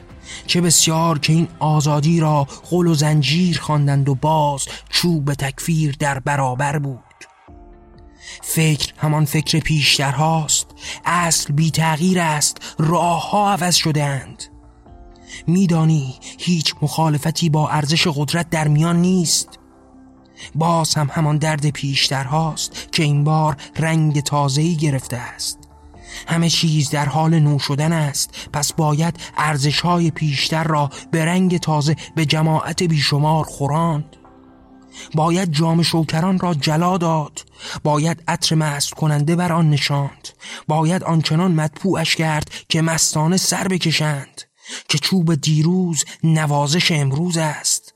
چه 0.48 0.62
بسیار 0.62 1.20
که 1.20 1.34
این 1.34 1.48
آزادی 1.60 2.20
را 2.20 2.48
قل 2.70 2.88
و 2.88 2.94
زنجیر 2.94 3.60
خواندند 3.60 4.10
و 4.10 4.16
باز 4.16 4.66
چوب 4.90 5.34
تکفیر 5.34 5.96
در 6.00 6.20
برابر 6.20 6.80
بود. 6.80 7.00
فکر 8.42 8.94
همان 8.98 9.26
فکر 9.26 9.60
پیشتر 9.60 10.12
هاست 10.12 10.68
اصل 11.06 11.54
بی 11.54 11.72
تغییر 11.72 12.20
است 12.20 12.58
راه 12.80 13.30
ها 13.30 13.52
عوض 13.52 13.76
شدند 13.76 14.44
میدانی 15.48 16.16
هیچ 16.38 16.76
مخالفتی 16.82 17.50
با 17.50 17.70
ارزش 17.70 18.08
قدرت 18.08 18.50
در 18.50 18.68
میان 18.68 19.02
نیست. 19.02 19.60
باز 20.56 20.96
هم 20.96 21.10
همان 21.14 21.38
درد 21.38 21.70
پیشتر 21.70 22.24
هاست 22.24 22.92
که 22.92 23.04
این 23.04 23.24
بار 23.24 23.58
رنگ 23.76 24.20
تازه‌ای 24.20 24.76
گرفته 24.76 25.18
است. 25.18 25.65
همه 26.28 26.50
چیز 26.50 26.90
در 26.90 27.06
حال 27.06 27.40
نو 27.40 27.60
شدن 27.60 27.94
است. 27.94 28.50
پس 28.54 28.74
باید 28.74 29.20
ارزش 29.38 29.80
های 29.80 30.12
پیشتر 30.12 30.64
را 30.64 30.90
به 31.12 31.26
رنگ 31.26 31.58
تازه 31.58 31.96
به 32.16 32.26
جماعت 32.26 32.84
بیشمار 32.84 33.44
خوراند. 33.44 34.16
باید 35.16 35.52
جام 35.52 35.84
شوکران 35.84 36.40
را 36.40 36.54
جلا 36.54 36.98
داد. 36.98 37.46
باید 37.84 38.24
عطر 38.28 38.56
مست 38.56 38.94
کننده 38.94 39.36
بر 39.36 39.52
آن 39.52 39.70
نشاند. 39.70 40.30
باید 40.68 41.04
آنچنان 41.04 41.52
مدپوعش 41.52 42.16
کرد 42.16 42.50
که 42.70 42.82
مستانه 42.82 43.38
سر 43.38 43.68
بکشند. 43.68 44.42
که 44.90 44.98
چوب 44.98 45.36
دیروز 45.36 46.06
نوازش 46.24 46.92
امروز 46.92 47.38
است. 47.38 47.94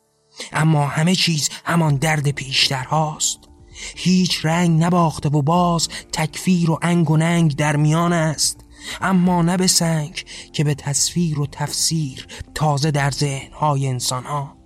اما 0.54 0.88
همه 0.88 1.16
چیز 1.16 1.50
همان 1.66 1.96
درد 1.96 2.32
پیشتر 2.32 2.84
هاست. 2.84 3.49
هیچ 3.96 4.46
رنگ 4.46 4.84
نباخته 4.84 5.30
و 5.30 5.42
باز 5.42 5.90
تکفیر 6.12 6.72
و 6.72 6.80
انگ 6.82 7.12
و 7.12 7.18
ننگ 7.18 7.56
در 7.56 7.76
میان 7.76 8.14
است. 8.14 8.60
اما 9.02 9.42
نه 9.42 9.58
به 9.58 9.68
سنگ 9.68 10.26
که 10.54 10.64
به 10.64 10.76
تصویر 10.76 11.40
و 11.40 11.48
تفسیر 11.52 12.28
تازه 12.56 12.92
در 12.92 13.12
ذهنهای 13.12 13.88
انسان 13.88 14.24
ها 14.24 14.60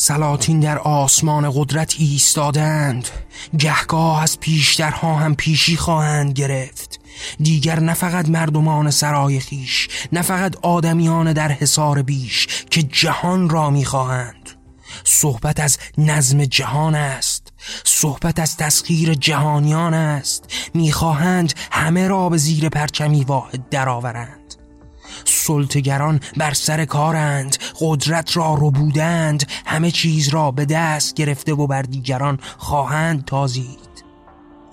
سلاطین 0.00 0.60
در 0.60 0.78
آسمان 0.78 1.50
قدرت 1.54 1.94
ایستادند 1.98 3.08
گهگاه 3.58 4.22
از 4.22 4.40
پیشترها 4.40 5.14
هم 5.14 5.34
پیشی 5.34 5.76
خواهند 5.76 6.32
گرفت. 6.32 7.00
دیگر 7.40 7.80
نه 7.80 7.94
فقط 7.94 8.28
مردمان 8.28 8.90
سرای 8.90 9.40
خیش 9.40 9.88
نه 10.12 10.22
فقط 10.22 10.56
آدمیان 10.62 11.32
در 11.32 11.52
حصار 11.52 12.02
بیش 12.02 12.46
که 12.70 12.82
جهان 12.82 13.48
را 13.48 13.70
می‌خواهند. 13.70 14.37
صحبت 15.10 15.60
از 15.60 15.78
نظم 15.98 16.44
جهان 16.44 16.94
است. 16.94 17.52
صحبت 17.84 18.38
از 18.38 18.56
تسخیر 18.56 19.14
جهانیان 19.14 19.94
است. 19.94 20.44
می‌خواهند 20.74 21.52
همه 21.70 22.08
را 22.08 22.28
به 22.28 22.36
زیر 22.36 22.68
پرچمی 22.68 23.24
واحد 23.24 23.68
درآورند. 23.68 24.54
سلطگران 25.24 26.20
بر 26.36 26.54
سر 26.54 26.84
کارند. 26.84 27.56
قدرت 27.80 28.36
را 28.36 28.54
رو 28.54 28.70
بودند 28.70 29.46
همه 29.66 29.90
چیز 29.90 30.28
را 30.28 30.50
به 30.50 30.64
دست 30.64 31.14
گرفته 31.14 31.52
و 31.54 31.66
بر 31.66 31.82
دیگران 31.82 32.38
خواهند 32.58 33.24
تازید. 33.24 33.88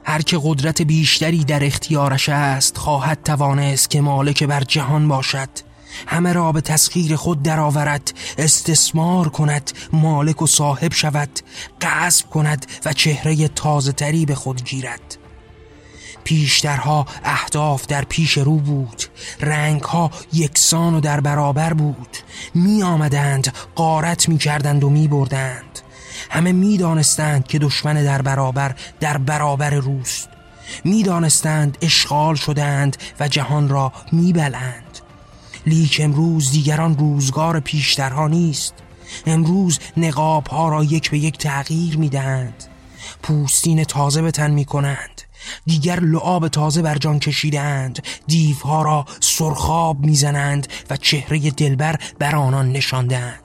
هر 0.04 0.22
که 0.22 0.40
قدرت 0.44 0.82
بیشتری 0.82 1.44
در 1.44 1.66
اختیارش 1.66 2.30
است 2.30 2.78
خواهد 2.78 3.24
توانست 3.24 3.90
که 3.90 4.02
مالک 4.02 4.44
بر 4.44 4.64
جهان 4.64 5.08
باشد. 5.08 5.50
همه 6.08 6.34
را 6.34 6.52
به 6.52 6.62
تسخیر 6.62 7.16
خود 7.16 7.44
درآورد 7.44 8.14
استثمار 8.38 9.30
کند 9.30 9.72
مالک 9.94 10.42
و 10.42 10.48
صاحب 10.48 10.94
شود 10.94 11.30
قصب 11.82 12.30
کند 12.30 12.66
و 12.86 12.94
چهره 12.94 13.48
تازه 13.48 13.92
تری 13.92 14.26
به 14.26 14.36
خود 14.36 14.64
گیرد. 14.64 15.18
پیشترها 16.24 17.06
اهداف 17.24 17.88
در 17.88 18.06
پیش 18.06 18.38
رو 18.38 18.56
بود 18.56 19.04
رنگها 19.40 20.12
یکسان 20.34 20.94
و 20.94 21.00
در 21.00 21.20
برابر 21.20 21.74
بود. 21.74 22.18
می 22.54 22.84
آمدند 22.84 23.54
قارت 23.76 24.30
می 24.30 24.38
کردند 24.38 24.84
و 24.84 24.90
می 24.90 25.08
بردند 25.08 25.80
همه 26.30 26.52
می 26.52 26.78
دانستند 26.78 27.48
که 27.48 27.60
دشمن 27.60 28.04
در 28.04 28.22
برابر 28.22 28.76
در 29.00 29.18
برابر 29.18 29.70
روست. 29.70 30.30
می 30.84 31.04
دانستند 31.04 31.78
اشغال 31.82 32.36
شدند 32.36 32.98
و 33.20 33.28
جهان 33.28 33.70
را 33.70 33.94
می 34.12 34.34
بلند 34.34 34.85
لیک 35.66 36.02
امروز 36.04 36.52
دیگران 36.52 36.98
روزگار 36.98 37.60
پیشترها 37.60 38.28
نیست. 38.28 38.74
امروز 39.26 39.80
نقاب 39.98 40.48
ها 40.48 40.70
را 40.70 40.84
یک 40.84 41.12
به 41.12 41.18
یک 41.18 41.38
تغییر 41.38 41.98
می 41.98 42.10
دهند 42.10 42.64
پوستین 43.24 43.84
تازه 43.84 44.22
به 44.22 44.32
تن 44.32 44.52
می 44.52 44.66
کنند 44.66 45.22
دیگر 45.66 46.00
لعاب 46.00 46.48
تازه 46.48 46.82
بر 46.82 46.98
جان 46.98 47.20
کشیدند 47.20 48.04
دیوها 48.28 48.82
را 48.82 49.06
سرخاب 49.20 50.00
می‌زنند 50.00 50.68
و 50.90 50.98
چهره 50.98 51.52
دلبر 51.52 52.00
بر 52.20 52.36
آنان 52.36 52.72
نشاندند 52.72 53.40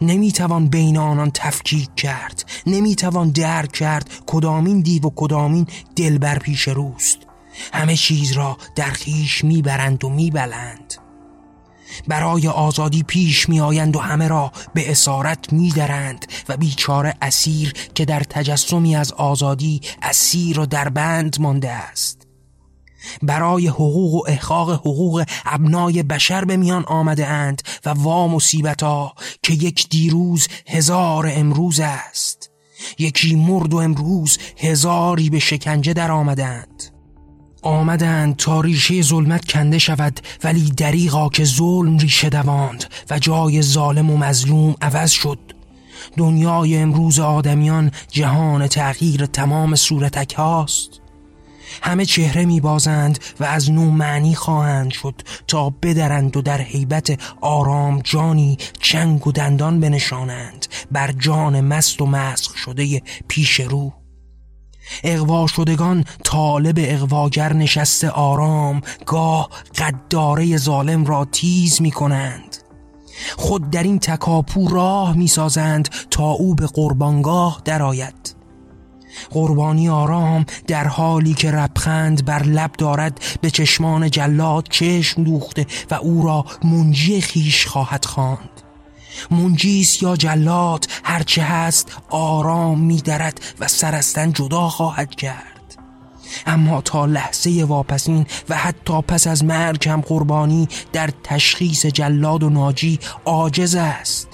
نمی‌توان 0.00 0.68
بین 0.68 0.98
آنان 0.98 1.30
تفکیک 1.34 1.94
کرد. 1.94 2.44
نمی‌توان 2.66 3.30
درک 3.30 3.72
کرد 3.72 4.10
کدامین 4.26 4.80
دیو 4.80 5.06
و 5.06 5.10
کدامین 5.16 5.66
دلبر 5.96 6.38
پیش 6.38 6.68
روست. 6.68 7.18
همه 7.72 7.96
چیز 7.96 8.32
را 8.32 8.56
در 8.76 8.90
خیش 8.90 9.44
می‌برند 9.44 10.04
و 10.04 10.08
میبلند. 10.08 10.94
برای 12.08 12.48
آزادی 12.48 13.02
پیش 13.02 13.48
میآیند 13.48 13.96
و 13.96 13.98
همه 13.98 14.28
را 14.28 14.52
به 14.74 14.90
اسارت 14.90 15.52
میدرند 15.52 16.26
و 16.48 16.56
بیچاره 16.56 17.14
اسیر 17.22 17.72
که 17.94 18.04
در 18.04 18.20
تجسمی 18.20 18.96
از 18.96 19.12
آزادی 19.12 19.80
اسیر 20.02 20.60
و 20.60 20.66
در 20.66 20.88
بند 20.88 21.40
مانده 21.40 21.70
است. 21.70 22.26
برای 23.22 23.66
حقوق 23.68 24.14
و 24.14 24.24
احقاق 24.28 24.70
حقوق 24.70 25.24
ابنای 25.44 26.02
بشر 26.02 26.44
به 26.44 26.56
میان 26.56 26.84
آمده 26.84 27.26
اند 27.26 27.62
و 27.86 27.90
وا 27.90 28.28
مصیبت 28.28 28.82
ها 28.82 29.14
که 29.42 29.52
یک 29.52 29.88
دیروز 29.88 30.48
هزار 30.68 31.30
امروز 31.34 31.80
است. 31.80 32.50
یکی 32.98 33.34
مرد 33.34 33.74
و 33.74 33.76
امروز 33.76 34.38
هزاری 34.58 35.30
به 35.30 35.38
شکنجه 35.38 35.92
در 35.92 36.10
آمدند 36.10 36.91
آمدند 37.62 38.36
تا 38.36 38.60
ریشه 38.60 39.02
ظلمت 39.02 39.44
کنده 39.44 39.78
شود 39.78 40.20
ولی 40.44 40.70
دریغا 40.70 41.28
که 41.28 41.44
ظلم 41.44 41.98
ریشه 41.98 42.28
دواند 42.28 42.84
و 43.10 43.18
جای 43.18 43.62
ظالم 43.62 44.10
و 44.10 44.16
مظلوم 44.16 44.74
عوض 44.82 45.10
شد. 45.10 45.38
دنیای 46.16 46.76
امروز 46.76 47.18
آدمیان 47.18 47.90
جهان 48.10 48.66
تغییر 48.66 49.26
تمام 49.26 49.74
صورتک 49.74 50.34
هاست. 50.34 50.90
همه 51.82 52.04
چهره 52.04 52.44
می 52.44 52.60
بازند 52.60 53.18
و 53.40 53.44
از 53.44 53.70
نو 53.70 53.90
معنی 53.90 54.34
خواهند 54.34 54.90
شد 54.90 55.14
تا 55.46 55.70
بدرند 55.70 56.36
و 56.36 56.42
در 56.42 56.60
حیبت 56.60 57.20
آرام 57.40 58.00
جانی 58.04 58.58
چنگ 58.80 59.26
و 59.26 59.32
دندان 59.32 59.80
بنشانند 59.80 60.66
بر 60.92 61.12
جان 61.12 61.60
مست 61.60 62.00
و 62.00 62.06
مسخ 62.06 62.56
شده 62.56 63.02
پیش 63.28 63.60
رو. 63.60 64.01
اقوا 65.04 65.46
شدگان 65.46 66.04
طالب 66.24 66.76
اقواگر 66.78 67.52
نشسته 67.52 68.10
آرام 68.10 68.80
گاه 69.06 69.48
قداره 69.78 70.56
ظالم 70.56 71.04
را 71.04 71.24
تیز 71.24 71.82
می 71.82 71.90
کنند 71.90 72.56
خود 73.36 73.70
در 73.70 73.82
این 73.82 73.98
تکاپو 73.98 74.68
راه 74.68 75.16
می 75.16 75.28
سازند 75.28 75.88
تا 76.10 76.30
او 76.30 76.54
به 76.54 76.66
قربانگاه 76.66 77.62
درآید. 77.64 78.34
قربانی 79.30 79.88
آرام 79.88 80.44
در 80.66 80.86
حالی 80.86 81.34
که 81.34 81.50
ربخند 81.50 82.24
بر 82.24 82.42
لب 82.42 82.72
دارد 82.72 83.20
به 83.40 83.50
چشمان 83.50 84.10
جلاد 84.10 84.68
چشم 84.70 85.24
دوخته 85.24 85.66
و 85.90 85.94
او 85.94 86.26
را 86.26 86.44
منجی 86.64 87.20
خیش 87.20 87.66
خواهد 87.66 88.04
خواند. 88.04 88.51
منجیس 89.30 90.02
یا 90.02 90.16
جلاد 90.16 90.86
هرچه 91.04 91.42
هست 91.42 91.92
آرام 92.10 92.80
میدرد 92.80 93.40
و 93.60 93.68
سرستن 93.68 94.32
جدا 94.32 94.68
خواهد 94.68 95.14
کرد. 95.14 95.52
اما 96.46 96.80
تا 96.80 97.06
لحظه 97.06 97.64
واپسین 97.68 98.26
و 98.48 98.56
حتی 98.56 99.02
پس 99.02 99.26
از 99.26 99.44
مرگ 99.44 99.88
هم 99.88 100.00
قربانی 100.00 100.68
در 100.92 101.10
تشخیص 101.24 101.86
جلاد 101.86 102.42
و 102.42 102.50
ناجی 102.50 102.98
عاجز 103.24 103.74
است. 103.74 104.28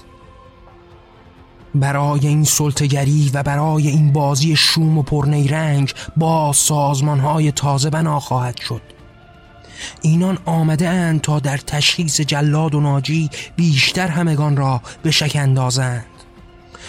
برای 1.75 2.27
این 2.27 2.45
سلطگری 2.45 3.31
و 3.35 3.43
برای 3.43 3.89
این 3.89 4.13
بازی 4.13 4.57
شوم 4.57 4.99
و 4.99 5.03
پرنیرنگ 5.03 5.93
با 6.17 6.53
سازمان 6.53 7.21
های 7.21 7.53
تازه 7.53 7.91
بنا 7.91 8.21
خواهد 8.21 8.61
شد. 8.61 8.98
اینان 10.03 10.39
آمده 10.45 10.89
اند 10.89 11.21
تا 11.21 11.41
در 11.41 11.57
تشخیص 11.57 12.21
جلاد 12.21 12.75
و 12.75 12.81
ناجی 12.81 13.31
بیشتر 13.57 14.09
همگان 14.09 14.57
را 14.57 14.83
به 15.03 15.11
شک 15.11 15.37
اندازند. 15.37 16.05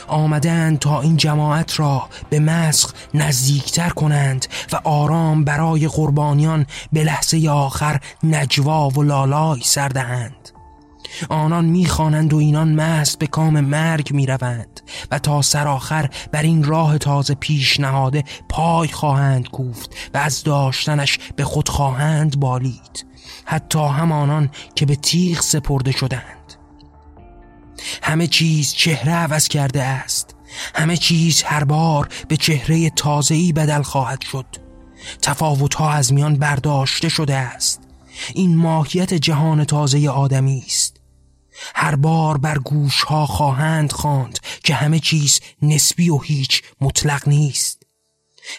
آمدند 0.08 0.80
تا 0.80 1.02
این 1.02 1.18
جماعت 1.18 1.80
را 1.80 2.10
به 2.30 2.40
مسخ 2.40 2.94
نزدیکتر 3.14 3.90
کنند 3.90 4.46
و 4.74 4.80
آرام 4.84 5.44
برای 5.44 5.88
قربانیان 5.88 6.66
به 6.94 7.04
لحظه 7.04 7.50
آخر 7.50 8.00
نجوا 8.24 8.90
و 8.90 9.04
لالای 9.04 9.62
سردهند 9.64 10.59
آنان 11.30 11.66
می‌خوانند 11.66 12.34
و 12.34 12.38
اینان 12.38 12.76
مست 12.76 13.20
به 13.20 13.28
کام 13.28 13.60
مرگ 13.60 14.14
می‌روند 14.14 14.82
و 15.12 15.20
تا 15.20 15.42
سرآخر 15.42 16.10
بر 16.32 16.42
این 16.42 16.64
راه 16.64 16.98
تازه 16.98 17.34
پیش 17.34 17.80
نهاده 17.80 18.24
پای 18.50 18.88
خواهند 18.88 19.50
کوفت 19.50 19.96
و 20.14 20.18
از 20.18 20.44
داشتنش 20.44 21.20
به 21.36 21.44
خود 21.44 21.70
خواهند 21.70 22.40
بالید. 22.40 23.06
حتی 23.46 23.80
همانان 23.80 24.50
که 24.76 24.86
به 24.86 24.96
تیغ 24.96 25.42
سپرده 25.42 25.92
شدند. 25.92 26.54
همه 28.04 28.28
چیز 28.28 28.74
چهره 28.74 29.12
عوض 29.14 29.48
کرده 29.48 29.84
است. 29.84 30.36
همه 30.76 30.98
چیز 30.98 31.44
هر 31.44 31.64
بار 31.64 32.10
به 32.28 32.38
چهره 32.38 32.90
تازه‌ای 32.90 33.54
بدل 33.54 33.82
خواهد 33.82 34.22
شد. 34.22 34.46
تفاوتها 35.22 35.92
از 35.92 36.14
میان 36.14 36.36
برداشته 36.36 37.10
شده 37.10 37.36
است. 37.36 37.82
این 38.36 38.56
ماهیت 38.56 39.14
جهان 39.14 39.64
تازه 39.64 40.10
آدمی 40.10 40.64
است. 40.68 40.99
هر 41.76 41.96
بار 41.96 42.38
بر 42.38 42.58
گوش 42.58 43.02
ها 43.02 43.26
خواهند 43.26 43.92
خواند 43.92 44.40
که 44.64 44.76
همه 44.76 45.00
چیز 45.00 45.40
نسبی 45.62 46.10
و 46.10 46.18
هیچ 46.18 46.64
مطلق 46.82 47.28
نیست. 47.28 47.84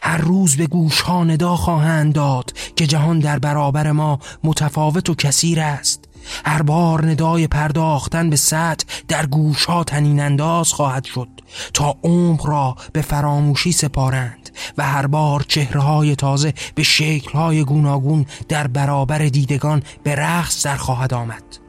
هر 0.03 0.17
روز 0.17 0.57
به 0.57 0.67
گوش 0.67 1.01
ها 1.01 1.25
ندا 1.25 1.57
خواهند 1.57 2.13
داد 2.13 2.53
که 2.77 2.87
جهان 2.87 3.19
در 3.19 3.39
برابر 3.39 3.93
ما 3.93 4.19
متفاوت 4.45 5.11
و 5.11 5.15
کثیر 5.15 5.61
است. 5.61 6.05
هر 6.45 6.63
بار 6.63 7.07
ندای 7.07 7.47
پرداختن 7.47 8.31
به 8.31 8.37
سطح 8.37 8.87
در 9.09 9.27
گوش 9.27 9.65
ها 9.65 9.85
تنین 9.85 10.21
انداز 10.21 10.73
خواهد 10.73 11.05
شد 11.05 11.29
تا 11.75 11.97
عمق 12.03 12.47
را 12.47 12.77
به 12.93 13.03
فراموشی 13.03 13.73
سپارند 13.73 14.51
و 14.79 14.87
هر 14.87 15.07
بار 15.07 15.45
چهره 15.49 15.81
های 15.81 16.17
تازه 16.17 16.55
به 16.75 16.83
شکل 16.83 17.33
های 17.33 17.65
گوناگون 17.65 18.27
در 18.49 18.67
برابر 18.67 19.19
دیدگان 19.19 19.83
به 20.03 20.15
رقص 20.15 20.67
در 20.67 20.77
خواهد 20.77 21.15
آمد. 21.15 21.60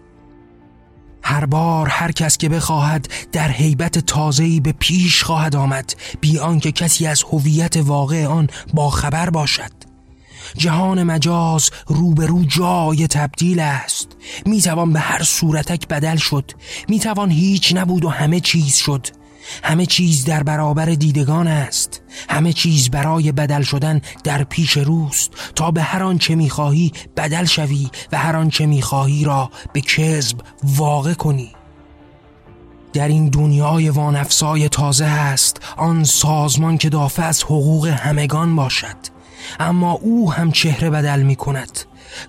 هر 1.23 1.45
بار 1.45 1.87
هر 1.87 2.11
کس 2.11 2.37
که 2.37 2.49
بخواهد 2.49 3.07
در 3.31 3.47
حیبت 3.47 3.99
تازه‌ای 3.99 4.59
به 4.59 4.71
پیش 4.71 5.23
خواهد 5.23 5.55
آمد 5.55 5.95
بی 6.21 6.39
آنکه 6.39 6.71
کسی 6.71 7.07
از 7.07 7.23
هویت 7.23 7.77
واقع 7.77 8.25
آن 8.25 8.47
با 8.73 8.89
خبر 8.89 9.29
باشد. 9.29 9.71
جهان 10.57 11.03
مجاز 11.03 11.69
روبرو 11.87 12.45
جای 12.45 13.07
تبدیل 13.07 13.59
است. 13.59 14.07
می‌توان 14.45 14.93
به 14.93 14.99
هر 14.99 15.23
صورتک 15.23 15.87
بدل 15.87 16.17
شد. 16.17 16.51
می‌توان 16.87 17.31
هیچ 17.31 17.75
نبود 17.75 18.05
و 18.05 18.09
همه 18.09 18.39
چیز 18.39 18.75
شد. 18.75 19.07
همه 19.63 19.85
چیز 19.85 20.25
در 20.25 20.43
برابر 20.43 20.85
دیدگان 20.85 21.47
است. 21.47 22.01
همه 22.29 22.53
چیز 22.53 22.89
برای 22.89 23.31
بدل 23.31 23.61
شدن 23.61 24.01
در 24.23 24.43
پیش 24.43 24.77
روست. 24.77 25.31
تا 25.55 25.71
به 25.71 25.81
هر 25.81 26.03
آنچه 26.03 26.35
می‌خواهی 26.35 26.91
بدل 27.17 27.45
شوی 27.45 27.89
و 28.11 28.17
هر 28.17 28.35
آنچه 28.35 28.65
می‌خواهی 28.65 29.23
را 29.23 29.51
به 29.73 29.81
کذب 29.81 30.37
واقع 30.63 31.13
کنی. 31.13 31.51
در 32.93 33.07
این 33.07 33.29
دنیای 33.29 33.89
وانفسای 33.89 34.69
تازه 34.69 35.05
است 35.05 35.57
آن 35.77 36.03
سازمان 36.03 36.77
که 36.77 36.89
دافع 36.89 37.23
از 37.23 37.43
حقوق 37.43 37.87
همگان 37.87 38.55
باشد. 38.55 38.95
اما 39.59 39.91
او 39.91 40.33
هم 40.33 40.51
چهره 40.51 40.89
بدل 40.89 41.21
می 41.21 41.35
کند 41.35 41.79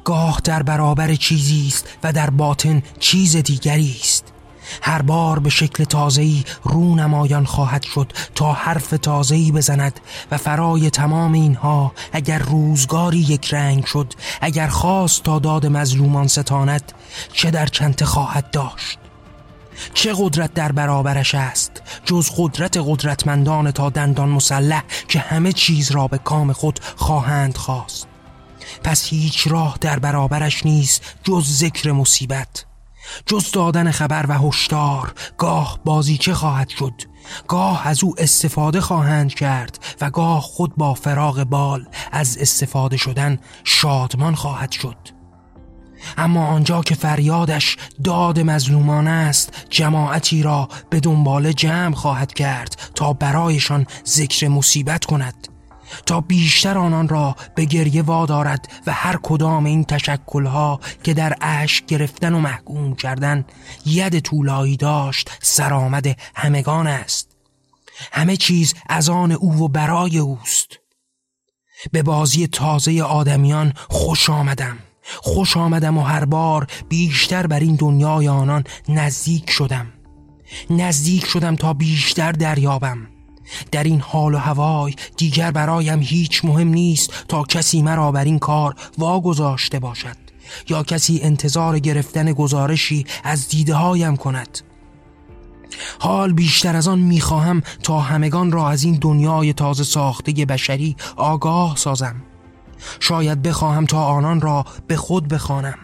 گاه 0.04 0.40
در 0.44 0.62
برابر 0.62 1.14
چیزی 1.14 1.64
است 1.68 1.88
و 2.02 2.12
در 2.12 2.30
باطن 2.30 2.82
چیز 2.98 3.36
دیگری 3.36 3.96
است. 4.00 4.31
هر 4.82 5.02
بار 5.02 5.38
به 5.38 5.50
شکل 5.50 5.84
تازه‌ای 5.84 6.44
رو 6.62 6.94
نمایان 6.94 7.44
خواهد 7.44 7.82
شد 7.82 8.12
تا 8.34 8.52
حرف 8.52 8.90
تازه‌ای 8.90 9.52
بزند 9.52 10.00
و 10.30 10.36
فرای 10.36 10.90
تمام 10.90 11.32
اینها 11.32 11.92
اگر 12.12 12.38
روزگاری 12.38 13.18
یک 13.18 13.54
رنگ 13.54 13.84
شد 13.84 14.14
اگر 14.40 14.66
خواست 14.66 15.22
تا 15.22 15.38
داد 15.38 15.66
مظلومان 15.66 16.26
ستاند 16.26 16.92
چه 17.32 17.50
در 17.50 17.66
چنته 17.66 18.04
خواهد 18.04 18.50
داشت؟ 18.50 18.98
چه 19.94 20.14
قدرت 20.16 20.54
در 20.54 20.72
برابرش 20.72 21.34
است؟ 21.34 21.82
جز 22.04 22.30
قدرت 22.36 22.76
قدرتمندان 22.76 23.70
تا 23.70 23.90
دندان 23.90 24.28
مسلح 24.28 24.84
که 25.08 25.18
همه 25.18 25.52
چیز 25.52 25.90
را 25.90 26.08
به 26.08 26.18
کام 26.18 26.52
خود 26.52 26.80
خواهند 26.96 27.56
خواست. 27.56 28.06
پس 28.84 29.06
هیچ 29.06 29.46
راه 29.46 29.78
در 29.80 29.98
برابرش 29.98 30.66
نیست 30.66 31.02
جز 31.24 31.44
ذکر 31.44 31.92
مصیبت. 31.92 32.64
جز 33.26 33.50
دادن 33.50 33.90
خبر 33.90 34.26
و 34.28 34.48
هشدار 34.48 35.14
گاه 35.38 35.78
بازی 35.84 36.18
چه 36.18 36.34
خواهد 36.34 36.68
شد. 36.68 37.02
گاه 37.48 37.88
از 37.88 38.04
او 38.04 38.14
استفاده 38.18 38.80
خواهند 38.80 39.34
کرد 39.34 39.78
و 40.00 40.10
گاه 40.10 40.40
خود 40.40 40.76
با 40.76 40.94
فراغ 40.94 41.44
بال 41.44 41.86
از 42.12 42.38
استفاده 42.38 42.96
شدن 42.96 43.38
شادمان 43.64 44.34
خواهد 44.34 44.72
شد. 44.72 44.96
اما 46.18 46.46
آنجا 46.46 46.80
که 46.80 46.94
فریادش 46.94 47.76
داد 48.04 48.40
مظلومان 48.40 49.08
است 49.08 49.52
جماعتی 49.70 50.42
را 50.42 50.68
به 50.90 51.00
دنبال 51.00 51.52
جمع 51.52 51.94
خواهد 51.94 52.34
کرد 52.34 52.90
تا 52.94 53.12
برایشان 53.12 53.86
ذکر 54.06 54.48
مصیبت 54.48 55.04
کند. 55.04 55.51
تا 56.06 56.20
بیشتر 56.20 56.78
آنان 56.78 57.08
را 57.08 57.36
به 57.54 57.64
گریه 57.64 58.02
وادارد 58.02 58.68
و 58.86 58.92
هر 58.92 59.18
کدام 59.22 59.64
این 59.64 59.84
تشکلها 59.84 60.80
که 61.04 61.14
در 61.14 61.36
اشک 61.40 61.86
گرفتن 61.86 62.34
و 62.34 62.40
محکوم 62.40 62.94
کردن 62.94 63.44
ید 63.86 64.20
طولایی 64.20 64.76
داشت 64.76 65.30
سرآمد 65.42 66.16
همگان 66.34 66.86
است. 66.86 67.28
همه 68.12 68.36
چیز 68.36 68.74
از 68.88 69.08
آن 69.08 69.32
او 69.32 69.54
و 69.54 69.68
برای 69.68 70.18
اوست. 70.18 70.78
به 71.92 72.02
بازی 72.02 72.46
تازه 72.46 73.02
آدمیان 73.02 73.72
خوش 73.88 74.30
آمدم. 74.30 74.78
خوش 75.22 75.56
آمدم 75.56 75.98
و 75.98 76.02
هر 76.02 76.24
بار 76.24 76.66
بیشتر 76.88 77.46
بر 77.46 77.60
این 77.60 77.74
دنیای 77.74 78.28
آنان 78.28 78.64
نزدیک 78.88 79.50
شدم. 79.50 79.92
نزدیک 80.70 81.26
شدم 81.26 81.56
تا 81.56 81.72
بیشتر 81.72 82.32
دریابم. 82.32 83.11
در 83.70 83.84
این 83.84 84.00
حال 84.00 84.34
و 84.34 84.38
هوای 84.38 84.94
دیگر 85.16 85.50
برایم 85.50 86.00
هیچ 86.00 86.44
مهم 86.44 86.68
نیست 86.68 87.24
تا 87.28 87.42
کسی 87.42 87.82
مرا 87.82 88.12
بر 88.12 88.24
این 88.24 88.38
کار 88.38 88.74
واگذاشته 88.98 89.78
باشد 89.78 90.16
یا 90.68 90.82
کسی 90.82 91.20
انتظار 91.22 91.78
گرفتن 91.78 92.32
گزارشی 92.32 93.06
از 93.24 93.48
دیده 93.48 93.74
هایم 93.74 94.16
کند. 94.16 94.58
حال 95.98 96.32
بیشتر 96.32 96.76
از 96.76 96.88
آن 96.88 96.98
می‌خواهم 96.98 97.62
تا 97.82 98.00
همگان 98.00 98.52
را 98.52 98.70
از 98.70 98.84
این 98.84 98.98
دنیای 99.00 99.52
تازه 99.52 99.84
ساخته 99.84 100.32
بشری 100.32 100.96
آگاه 101.16 101.76
سازم. 101.76 102.22
شاید 103.00 103.42
بخواهم 103.42 103.86
تا 103.86 104.04
آنان 104.04 104.40
را 104.40 104.64
به 104.86 104.96
خود 104.96 105.28
بخوانم. 105.28 105.78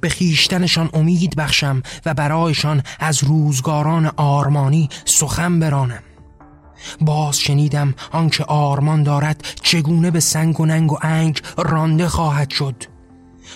به 0.00 0.08
خیشتنشان 0.08 0.90
امید 0.92 1.36
بخشم 1.36 1.82
و 2.06 2.14
برایشان 2.14 2.82
از 2.98 3.24
روزگاران 3.24 4.06
آرمانی 4.16 4.88
سخن 5.04 5.60
برانم. 5.60 6.02
باز 7.00 7.38
شنیدم 7.38 7.94
آنکه 8.12 8.44
آرمان 8.44 9.02
دارد 9.02 9.44
چگونه 9.62 10.10
به 10.10 10.20
سنگ 10.20 10.60
و 10.60 10.66
ننگ 10.66 10.92
و 10.92 10.98
انگ 11.02 11.42
رانده 11.56 12.08
خواهد 12.08 12.50
شد. 12.50 12.84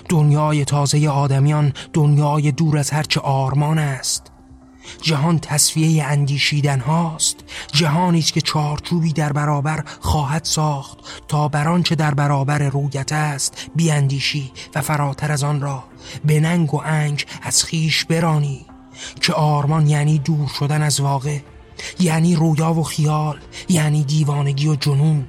دنیای 0.08 0.64
تازه 0.64 1.08
آدمیان 1.08 1.72
دنیای 1.92 2.52
دور 2.52 2.78
از 2.78 2.90
هرچه 2.90 3.20
آرمان 3.20 3.78
است. 3.78 4.30
جهان 5.02 5.38
تصفیه 5.38 6.04
اندیشیدن 6.04 6.80
هاست. 6.80 7.36
جهانی 7.72 8.18
است 8.18 8.32
که 8.32 8.40
چارچوبی 8.40 9.12
در 9.12 9.32
برابر 9.32 9.84
خواهد 10.00 10.44
ساخت 10.44 10.98
تا 11.28 11.48
بر 11.48 11.82
چه 11.82 11.94
در 11.94 12.14
برابر 12.14 12.58
رویت 12.58 13.12
است 13.12 13.70
بیاندیشی 13.76 14.52
و 14.74 14.80
فراتر 14.80 15.32
از 15.32 15.44
آن 15.44 15.60
را 15.60 15.84
به 16.24 16.40
ننگ 16.40 16.74
و 16.74 16.82
انگ 16.84 17.26
از 17.42 17.64
خیش 17.64 18.04
برانی 18.04 18.66
که 19.20 19.32
آرمان 19.32 19.86
یعنی 19.86 20.18
دور 20.18 20.48
شدن 20.58 20.82
از 20.82 21.00
واقع. 21.00 21.38
یعنی 22.00 22.36
رویا 22.36 22.74
و 22.74 22.82
خیال 22.82 23.38
یعنی 23.68 24.04
دیوانگی 24.04 24.68
و 24.68 24.76
جنون. 24.76 25.28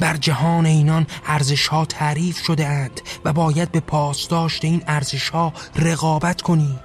بر 0.00 0.16
جهان 0.16 0.66
اینان 0.66 1.06
ارزش 1.26 1.66
ها 1.66 1.84
تعریف 1.84 2.38
شده 2.38 2.66
اند 2.66 3.00
و 3.24 3.32
باید 3.32 3.72
به 3.72 3.80
پاسداشت 3.80 4.64
این 4.64 4.82
ارزش 4.86 5.28
ها 5.28 5.52
رقابت 5.76 6.42
کنی. 6.42 6.78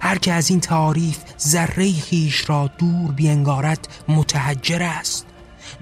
هر 0.00 0.18
که 0.18 0.32
از 0.32 0.50
این 0.50 0.60
تعریف 0.60 1.18
ذره 1.40 1.92
خیش 1.92 2.50
را 2.50 2.70
دور 2.78 3.12
بینگارد 3.12 3.88
متحجر 4.08 4.82
است. 4.82 5.26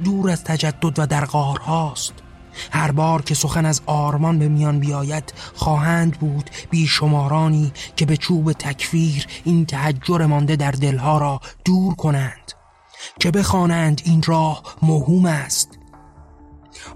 دور 0.04 0.30
از 0.30 0.44
تجدد 0.44 0.98
و 0.98 1.07
در 1.07 1.24
هاست 1.24 2.12
هر 2.70 2.90
بار 2.90 3.22
که 3.22 3.34
سخن 3.34 3.66
از 3.66 3.82
آرمان 3.86 4.38
به 4.38 4.48
میان 4.48 4.80
بیاید 4.80 5.34
خواهند 5.54 6.18
بود 6.18 6.50
بیشمارانی 6.70 7.72
که 7.96 8.07
به 8.07 8.16
چوب 8.16 8.52
تکفیر 8.52 9.26
این 9.44 9.66
تحجر 9.66 10.26
مانده 10.26 10.57
در 10.57 10.70
دلها 10.70 11.18
را 11.18 11.40
دور 11.64 11.94
کنند 11.94 12.52
که 13.20 13.30
بخوانند 13.30 14.02
این 14.04 14.22
راه 14.26 14.62
مهم 14.82 15.26
است. 15.26 15.78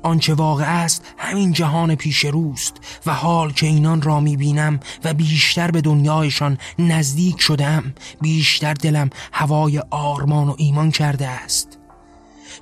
آنچه 0.02 0.34
واقع 0.34 0.82
است 0.82 1.04
همین 1.18 1.52
جهان 1.52 1.94
پیش 1.94 2.24
روست 2.24 2.74
و 3.06 3.14
حال 3.14 3.52
که 3.52 3.66
اینان 3.66 4.02
را 4.02 4.20
می‌بینم 4.20 4.80
و 5.04 5.14
بیشتر 5.14 5.70
به 5.70 5.80
دنیایشان 5.80 6.58
نزدیک 6.78 7.40
شدم 7.40 7.94
بیشتر 8.20 8.74
دلم 8.74 9.10
هوای 9.32 9.82
آرمان 9.90 10.48
و 10.48 10.54
ایمان 10.58 10.90
کرده 10.90 11.28
است. 11.28 11.79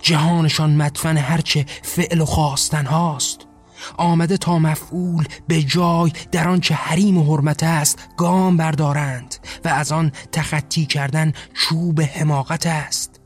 جهانشان 0.03 0.77
مدفن 0.77 1.17
هرچه 1.17 1.67
فعل 1.83 2.21
و 2.21 2.25
خواستن 2.25 2.87
هاست. 2.87 3.49
آمده 3.97 4.37
تا 4.37 4.59
مفعول 4.59 5.25
به 5.49 5.63
جای 5.63 6.13
در 6.33 6.49
آنچه 6.49 6.75
حریم 6.75 7.19
و 7.19 7.25
حرمت 7.25 7.63
است 7.63 7.99
گام 8.17 8.57
بردارند 8.57 9.35
و 9.65 9.69
از 9.69 9.93
آن 9.93 10.13
تخطی 10.33 10.87
کردن 10.87 11.33
چوب 11.55 12.01
حماقت 12.01 12.67
است. 12.67 13.21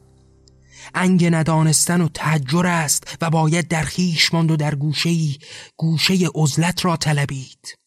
انگ 0.94 1.34
ندانستن 1.34 2.00
و 2.00 2.08
تحجر 2.08 2.66
است 2.66 3.18
و 3.20 3.30
باید 3.30 3.68
در 3.68 3.82
خیش 3.82 4.34
ماند 4.34 4.50
و 4.50 4.56
در 4.56 4.74
گوشه 4.74 5.14
گوشه 5.76 6.14
عزلت 6.34 6.84
را 6.84 6.96
طلبید. 6.96 7.78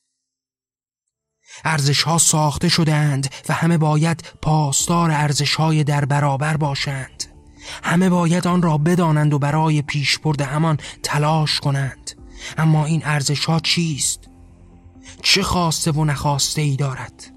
ارزش 1.63 2.03
ها 2.03 2.17
ساخته 2.17 2.69
شدند 2.69 3.34
و 3.49 3.53
همه 3.53 3.78
باید 3.78 4.23
پاسدار 4.41 5.11
ارزش 5.11 5.55
های 5.55 5.84
در 5.84 6.05
برابر 6.05 6.57
باشند. 6.57 7.34
همه 7.84 8.09
باید 8.09 8.47
آن 8.47 8.61
را 8.61 8.78
بدانند 8.78 9.34
و 9.34 9.39
برای 9.39 9.82
پیش 9.82 10.18
برده 10.18 10.45
همان 10.45 10.78
تلاش 11.03 11.59
کنند 11.59 12.11
اما 12.57 12.86
این 12.86 13.01
ارزش 13.05 13.45
ها 13.45 13.59
چیست؟ 13.59 14.20
چه 15.22 15.43
خواسته 15.43 15.91
و 15.91 16.05
نخواسته 16.05 16.61
ای 16.61 16.76
دارد؟ 16.76 17.32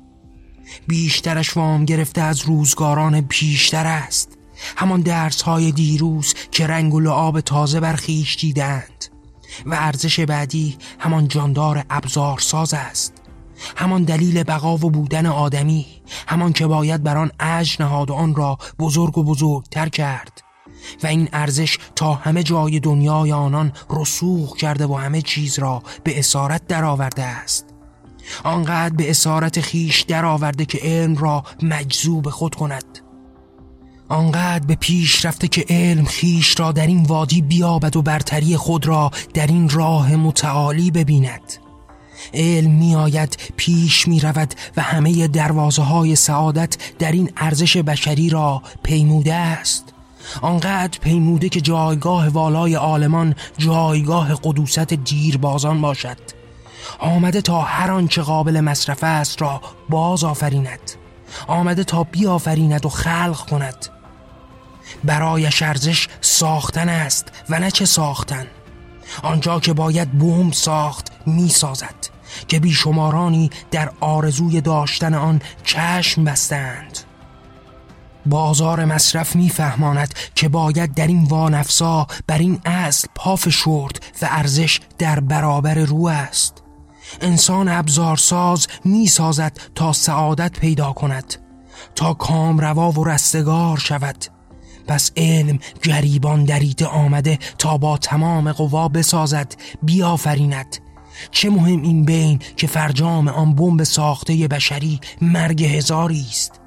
بیشترش 0.87 1.57
وام 1.57 1.85
گرفته 1.85 2.21
از 2.21 2.41
روزگاران 2.41 3.21
پیشتر 3.21 3.87
است 3.87 4.39
همان 4.77 5.01
درس 5.01 5.43
های 5.43 5.73
دیروز 5.73 6.35
که 6.51 6.67
رنگ 6.67 6.95
و 6.95 7.01
لعاب 7.01 7.41
تازه 7.41 7.81
برخیش 7.81 8.37
دیدند 8.37 9.05
و 9.67 9.75
ارزش 9.75 10.21
بعدی 10.21 10.77
همان 10.99 11.29
جاندار 11.29 11.85
ابزارساز 11.91 12.75
است 12.75 13.18
همان 13.77 14.05
دلیل 14.05 14.43
بقا 14.43 14.75
و 14.75 14.91
بودن 14.91 15.27
آدمی 15.27 15.87
همان 16.27 16.53
که 16.53 16.67
باید 16.67 17.03
بر 17.03 17.17
آن 17.17 17.31
اج 17.41 17.77
نهاد 17.81 18.11
آن 18.11 18.35
را 18.35 18.59
بزرگ 18.79 19.19
و 19.19 19.25
بزرگتر 19.25 19.89
کرد. 19.89 20.43
و 21.03 21.07
این 21.07 21.29
ارزش 21.33 21.79
تا 21.97 22.15
همه 22.15 22.43
جای 22.43 22.81
دنیای 22.81 23.33
آنان 23.33 23.73
رسوخ 23.91 24.57
کرده 24.57 24.87
و 24.87 24.95
همه 24.95 25.23
چیز 25.23 25.59
را 25.59 25.83
به 26.05 26.19
اسارت 26.19 26.67
درآورده 26.67 27.23
است. 27.23 27.67
آنقدر 28.45 28.95
به 28.95 29.11
اسارت 29.11 29.61
خیش 29.61 30.01
درآورده 30.01 30.65
که 30.65 30.79
علم 30.83 31.17
را 31.17 31.45
مجذوب 31.63 32.31
خود 32.31 32.55
کند. 32.55 32.99
آنقدر 34.09 34.67
به 34.67 34.75
پیش 34.75 35.25
رفته 35.25 35.49
که 35.49 35.65
علم 35.69 36.05
خیش 36.05 36.61
را 36.61 36.73
در 36.73 36.87
این 36.87 37.03
وادی 37.03 37.43
بیابد 37.43 37.97
و 37.97 38.03
برتری 38.03 38.57
خود 38.57 38.87
را 38.87 39.11
در 39.35 39.47
این 39.47 39.69
راه 39.69 40.17
متعالی 40.17 40.91
ببیند. 40.91 41.68
علم 42.35 42.71
می 42.71 42.95
آید 42.97 43.39
پیش 43.57 44.09
می 44.09 44.21
رود 44.21 44.55
و 44.77 44.83
همه 44.83 45.29
دروازه 45.29 45.83
های 45.83 46.17
سعادت 46.17 46.77
در 46.99 47.13
این 47.13 47.31
ارزش 47.37 47.77
بشری 47.77 48.31
را 48.31 48.63
پیموده 48.83 49.35
است. 49.35 49.85
آنقدر 50.43 50.99
پیموده 50.99 51.49
که 51.49 51.61
جایگاه 51.61 52.29
والای 52.29 52.77
آلمان 52.77 53.35
جایگاه 53.59 54.35
قدوست 54.43 54.93
دیربازان 54.93 55.81
باشد. 55.81 56.19
آمده 56.99 57.41
تا 57.41 57.61
هر 57.61 57.91
آنچه 57.91 58.23
قابل 58.23 58.61
مصرف 58.61 59.05
است 59.05 59.43
را 59.43 59.61
باز 59.89 60.25
آفریند. 60.25 60.91
آمده 61.47 61.85
تا 61.85 62.05
بیافریند 62.05 62.87
و 62.87 62.89
خلق 62.89 63.47
کند. 63.51 63.87
برای 65.05 65.49
ارزش 65.61 66.09
ساختن 66.21 66.89
است 66.89 67.33
و 67.51 67.59
نه 67.59 67.71
چه 67.71 67.85
ساختن. 67.85 68.47
آنجا 69.23 69.61
که 69.61 69.73
باید 69.73 70.11
بوم 70.11 70.51
ساخت 70.51 71.13
می 71.27 71.49
سازد 71.49 71.95
که 72.49 72.61
بیشمارانی 72.61 73.51
در 73.71 73.91
آرزوی 74.01 74.61
داشتن 74.61 75.15
آن 75.15 75.41
چشم 75.65 76.25
بستند. 76.25 76.99
بازار 78.27 78.85
مصرف 78.85 79.37
میفهماند 79.37 80.15
که 80.35 80.49
باید 80.49 80.95
در 80.95 81.07
این 81.07 81.25
وانفسا 81.25 82.07
بر 82.27 82.39
این 82.39 82.61
اصل 82.65 83.09
پاف 83.15 83.49
شورد 83.49 84.03
و 84.23 84.29
ارزش 84.31 84.81
در 84.99 85.21
برابر 85.21 85.75
رو 85.75 86.07
است. 86.07 86.63
انسان 87.21 87.69
ابزارساز 87.69 88.67
می 88.85 89.07
سازد 89.07 89.61
تا 89.75 89.93
سعادت 89.93 90.53
پیدا 90.53 90.93
کند 90.93 91.35
تا 91.95 92.15
کام 92.15 92.59
روا 92.59 92.91
و 92.91 93.05
رستگار 93.05 93.79
شود. 93.79 94.38
پس 94.89 95.11
علم 95.17 95.59
گریبان 95.83 96.45
دریده 96.45 96.87
آمده 96.87 97.39
تا 97.59 97.79
با 97.79 97.99
تمام 97.99 98.53
قوا 98.53 98.89
بسازد 98.89 99.55
بیافریند. 99.83 100.77
چه 101.31 101.51
مهم 101.51 101.83
این 101.83 102.05
بین 102.05 102.39
که 102.57 102.67
فرجام 102.67 103.29
آن 103.29 103.55
بمب 103.55 103.83
ساخته 103.83 104.49
بشری 104.49 105.01
مرگ 105.21 105.65
هزاری 105.65 106.27
است 106.31 106.61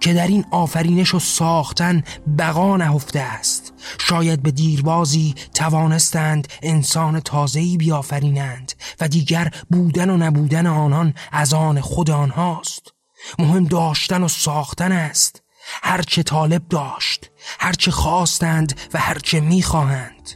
که 0.00 0.12
در 0.12 0.26
این 0.26 0.44
آفرینش 0.50 1.14
و 1.14 1.18
ساختن 1.18 2.02
بقا 2.38 2.76
نهفته 2.76 3.20
است. 3.20 3.72
شاید 3.98 4.42
به 4.42 4.50
دیربازی 4.50 5.34
توانستند 5.54 6.48
انسان 6.62 7.20
تازه‌ای 7.20 7.76
بیافرینند 7.76 8.72
و 9.00 9.08
دیگر 9.08 9.50
بودن 9.70 10.10
و 10.10 10.16
نبودن 10.16 10.66
آنان 10.66 11.14
از 11.32 11.54
آن 11.54 11.80
خود 11.80 12.10
آنهاست. 12.10 12.92
مهم 13.38 13.64
داشتن 13.64 14.22
و 14.22 14.28
ساختن 14.28 14.92
است. 14.92 15.42
هرچه 15.82 16.22
طالب 16.22 16.68
داشت 16.68 17.30
هرچه 17.58 17.90
خواستند 17.90 18.80
و 18.94 18.98
هرچه 18.98 19.40
می‌خواهند. 19.40 20.30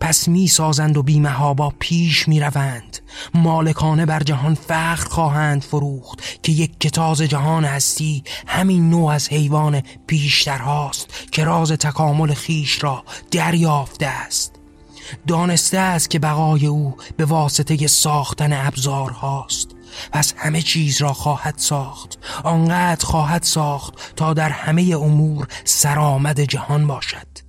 پس 0.00 0.28
می 0.28 0.48
سازند 0.48 0.96
و 0.96 1.02
بیمهابا 1.02 1.72
پیش 1.78 2.28
می 2.28 2.40
روند 2.40 2.98
مالکانه 3.34 4.06
بر 4.06 4.22
جهان 4.22 4.54
فخر 4.54 5.08
خواهند 5.08 5.62
فروخت 5.62 6.42
که 6.42 6.52
یک 6.52 6.80
کتاز 6.80 7.22
جهان 7.22 7.64
هستی 7.64 8.24
همین 8.46 8.90
نوع 8.90 9.12
از 9.12 9.28
حیوان 9.28 9.82
پیشتر 10.06 10.58
هاست 10.58 11.08
که 11.32 11.44
راز 11.44 11.72
تکامل 11.72 12.34
خیش 12.34 12.84
را 12.84 13.04
دریافته 13.30 14.06
است. 14.06 14.52
دانسته 15.26 15.78
است 15.78 16.10
که 16.10 16.18
بقای 16.18 16.66
او 16.66 16.96
به 17.16 17.24
واسطه 17.24 17.86
ساختن 17.86 18.66
ابزار 18.66 19.10
هاست. 19.10 19.75
پس 20.12 20.34
همه 20.36 20.62
چیز 20.62 21.02
را 21.02 21.12
خواهد 21.12 21.54
ساخت. 21.58 22.18
آنقدر 22.44 23.06
خواهد 23.06 23.42
ساخت 23.42 24.16
تا 24.16 24.34
در 24.34 24.50
همه 24.50 24.96
امور 24.96 25.48
سرآمد 25.64 26.40
جهان 26.40 26.86
باشد. 26.86 27.46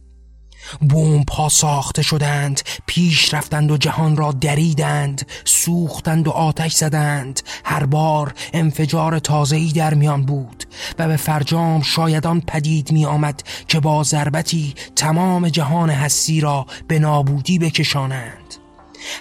بوم 0.79 1.23
پا 1.23 1.49
ساخته 1.49 2.01
شدند 2.01 2.61
پیش 2.85 3.33
رفتند 3.33 3.71
و 3.71 3.77
جهان 3.77 4.17
را 4.17 4.31
دریدند 4.31 5.27
سوختند 5.45 6.27
و 6.27 6.31
آتش 6.31 6.73
زدند. 6.73 7.41
هر 7.65 7.85
بار 7.85 8.33
انفجار 8.53 9.19
تازه‌ای 9.19 9.71
در 9.71 9.93
میان 9.93 10.25
بود 10.25 10.63
و 10.99 11.07
به 11.07 11.17
فرجام 11.17 11.81
شایدان 11.81 12.41
پدید 12.41 12.91
می 12.91 13.05
آمد 13.05 13.43
که 13.67 13.79
با 13.79 14.03
ضربتی 14.03 14.73
تمام 14.95 15.49
جهان 15.49 15.89
هستی 15.89 16.41
را 16.41 16.65
به 16.88 16.99
نابودی 16.99 17.59
بکشانند. 17.59 18.46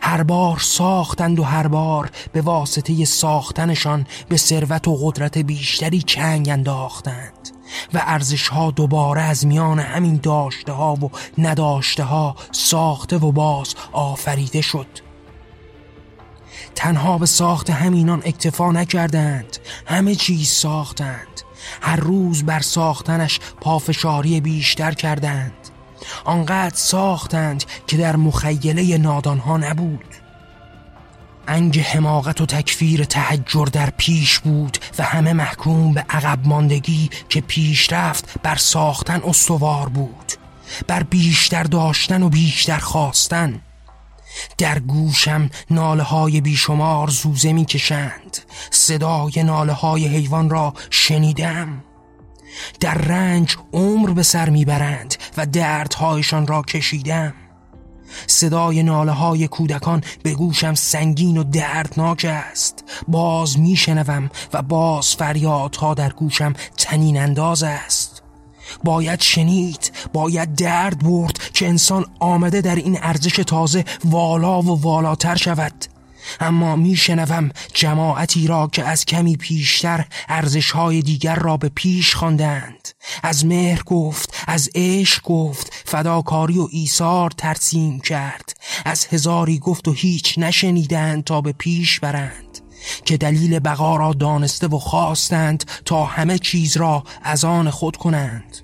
هر 0.03 0.23
بار 0.23 0.59
ساختند 0.59 1.39
و 1.39 1.43
هر 1.43 1.69
بار 1.69 2.11
به 2.33 2.41
واسطه 2.41 3.05
ساختنشان 3.05 4.07
به 4.29 4.37
ثروت 4.37 4.89
و 4.89 4.97
قدرت 4.97 5.39
بیشتری 5.39 6.03
چنگ 6.03 6.49
انداختند 6.49 7.33
و 7.95 8.03
ارزش 8.07 8.49
ها 8.49 8.71
دوباره 8.71 9.23
از 9.23 9.47
میان 9.47 9.79
همین 9.79 10.21
داشته 10.23 10.73
ها 10.73 10.95
و 10.95 11.11
نداشته 11.39 12.05
ها 12.05 12.37
ساخته 12.53 13.17
و 13.17 13.33
باز 13.33 13.75
آفریده 13.93 14.61
شد. 14.61 14.87
تنها 16.75 17.19
به 17.19 17.27
ساخت 17.27 17.71
همینان 17.71 18.23
اکتفا 18.25 18.73
نکردند 18.73 19.59
همه 19.87 20.15
چیز 20.15 20.49
ساختند. 20.49 21.41
هر 21.81 21.97
روز 21.97 22.45
بر 22.45 22.61
ساختنش 22.61 23.41
پافشاری 23.61 24.41
بیشتر 24.41 24.93
کردند. 24.93 25.53
آنقدر 26.25 26.77
ساختند 26.77 27.65
که 27.87 27.97
در 27.97 28.17
مخیله 28.17 28.99
نادانها 28.99 29.57
نبود. 29.57 30.15
انگ 31.49 31.81
حماقت 31.81 32.41
و 32.41 32.47
تکفیر 32.47 33.05
تحجر 33.05 33.67
در 33.73 33.91
پیش 33.91 34.39
بود 34.39 34.79
و 34.99 35.03
همه 35.03 35.33
محکوم 35.33 35.93
به 35.93 36.05
عقب 36.11 36.47
ماندگی 36.47 37.11
که 37.29 37.41
پیشرفت 37.41 38.35
بر 38.43 38.57
ساختن 38.57 39.21
استوار 39.25 39.89
بود 39.89 40.33
بر 40.87 41.03
بیشتر 41.03 41.63
داشتن 41.63 42.23
و 42.23 42.29
بیشتر 42.29 42.79
خواستن. 42.79 43.61
در 44.59 44.79
گوشم 44.79 45.51
ناله 45.71 46.03
های 46.03 46.41
بیشمار 46.41 47.09
زوزه 47.09 47.53
می 47.53 47.65
کشند 47.65 48.39
صدای 48.71 49.43
ناله 49.45 49.73
های 49.73 50.07
حیوان 50.07 50.51
را 50.51 50.75
شنیدم. 50.91 51.85
در 52.81 52.95
رنج 52.95 53.57
عمر 53.73 54.11
به 54.11 54.23
سر 54.23 54.51
می‌برند 54.51 55.15
و 55.37 55.47
دردهایشان 55.47 56.47
را 56.47 56.63
کشیدم. 56.63 57.35
صدای 58.27 58.83
ناله 58.83 59.13
های 59.13 59.49
کودکان 59.49 60.05
به 60.23 60.35
گوشم 60.35 60.75
سنگین 60.75 61.37
و 61.37 61.45
دردناک 61.45 62.27
است. 62.29 62.85
باز 63.09 63.59
میشنوم 63.59 64.31
و 64.53 64.63
باز 64.63 65.15
فریادها 65.15 65.95
در 65.95 66.13
گوشم 66.13 66.53
تنین 66.77 67.19
انداز 67.19 67.63
است. 67.63 68.23
باید 68.85 69.21
شنید 69.21 69.93
باید 70.13 70.55
درد 70.55 71.05
برد 71.05 71.39
که 71.55 71.69
انسان 71.69 72.07
آمده 72.21 72.61
در 72.61 72.75
این 72.77 72.99
ارزش 73.03 73.37
تازه 73.37 73.85
والا 74.05 74.63
و 74.63 74.81
والاتر 74.81 75.37
شود. 75.37 75.96
اما 76.41 76.77
میشنوم 76.77 77.51
جماعتی 77.75 78.47
را 78.47 78.69
که 78.73 78.85
از 78.85 79.05
کمی 79.05 79.37
پیشتر 79.37 80.05
ارزشهای 80.29 81.03
دیگر 81.03 81.37
را 81.37 81.57
به 81.57 81.69
پیش 81.69 82.15
خواندند. 82.15 82.89
از 83.23 83.47
مهر 83.47 83.83
گفت 83.83 84.45
از 84.47 84.71
عشق 84.75 85.23
گفت 85.23 85.83
فداکاری 85.85 86.59
و 86.59 86.69
ایثار 86.71 87.31
ترسیم 87.31 88.01
کرد. 88.01 88.57
از 88.85 89.07
هزاری 89.07 89.59
گفت 89.59 89.89
و 89.89 89.93
هیچ 89.93 90.39
نشنیدند 90.39 91.25
تا 91.25 91.41
به 91.41 91.53
پیش 91.53 92.01
برند. 92.01 92.59
که 93.05 93.17
دلیل 93.17 93.59
بقا 93.59 93.97
را 93.97 94.13
دانسته 94.13 94.67
و 94.67 94.79
خواستند 94.79 95.65
تا 95.85 96.05
همه 96.05 96.39
چیز 96.39 96.77
را 96.77 97.05
از 97.23 97.45
آن 97.45 97.71
خود 97.71 97.97
کنند. 97.97 98.57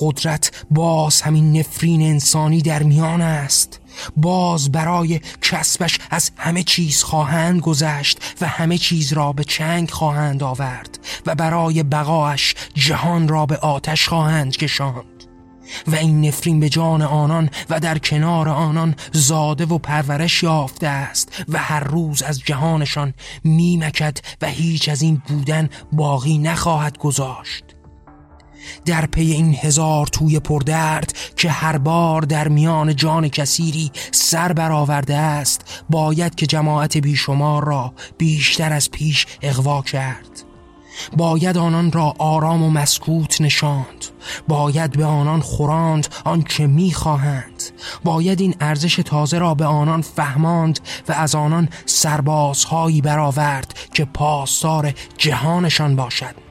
قدرت 0.00 0.64
باز 0.70 1.20
همین 1.20 1.56
نفرین 1.56 2.02
انسانی 2.02 2.62
در 2.62 2.82
میان 2.82 3.20
است. 3.20 3.79
باز 4.16 4.72
برای 4.72 5.20
کسبش 5.42 5.98
از 6.10 6.30
همه 6.36 6.62
چیز 6.62 7.02
خواهند 7.02 7.60
گذشت 7.60 8.18
و 8.40 8.46
همه 8.46 8.78
چیز 8.78 9.12
را 9.12 9.32
به 9.32 9.44
چنگ 9.44 9.90
خواهند 9.90 10.42
آورد 10.42 10.98
و 11.26 11.34
برای 11.34 11.82
بقاش 11.82 12.54
جهان 12.74 13.28
را 13.28 13.46
به 13.46 13.56
آتش 13.56 14.08
خواهند 14.08 14.56
کشاند. 14.56 15.04
و 15.86 15.94
این 15.94 16.26
نفرین 16.26 16.60
به 16.60 16.68
جان 16.68 17.02
آنان 17.02 17.50
و 17.70 17.80
در 17.80 17.98
کنار 17.98 18.48
آنان 18.48 18.94
زاده 19.12 19.66
و 19.66 19.78
پرورش 19.78 20.42
یافته 20.42 20.86
است 20.86 21.44
و 21.48 21.58
هر 21.58 21.80
روز 21.80 22.22
از 22.22 22.40
جهانشان 22.40 23.14
میمکد 23.44 24.18
و 24.42 24.46
هیچ 24.46 24.88
از 24.88 25.02
این 25.02 25.22
بودن 25.28 25.68
باقی 25.92 26.38
نخواهد 26.38 26.98
گذاشت. 26.98 27.64
در 28.84 29.06
پی 29.06 29.32
این 29.32 29.54
هزار 29.54 30.06
توی 30.06 30.40
پردرد 30.40 31.12
که 31.36 31.50
هر 31.50 31.78
بار 31.78 32.22
در 32.22 32.48
میان 32.48 32.96
جان 32.96 33.28
کسیری 33.28 33.90
سر 34.12 34.52
برآورده 34.52 35.16
است 35.16 35.84
باید 35.90 36.34
که 36.34 36.46
جماعت 36.46 36.96
بیشمار 36.96 37.64
را 37.64 37.92
بیشتر 38.18 38.72
از 38.72 38.90
پیش 38.90 39.26
اغوا 39.42 39.82
کرد. 39.82 40.44
باید 41.16 41.58
آنان 41.58 41.92
را 41.92 42.14
آرام 42.18 42.62
و 42.62 42.70
مسکوت 42.70 43.40
نشاند. 43.40 44.04
باید 44.48 44.92
به 44.92 45.04
آنان 45.04 45.40
خوراند 45.40 46.08
آنچه 46.24 46.66
می‌خواهند. 46.66 47.62
باید 48.04 48.40
این 48.40 48.54
ارزش 48.60 48.96
تازه 48.96 49.38
را 49.38 49.54
به 49.54 49.64
آنان 49.64 50.02
فهماند 50.02 50.80
و 51.08 51.12
از 51.12 51.34
آنان 51.34 51.68
سربازهایی 51.86 53.00
برآورد 53.00 53.74
که 53.94 54.04
پاسدار 54.04 54.94
جهانشان 55.18 55.96
باشد. 55.96 56.49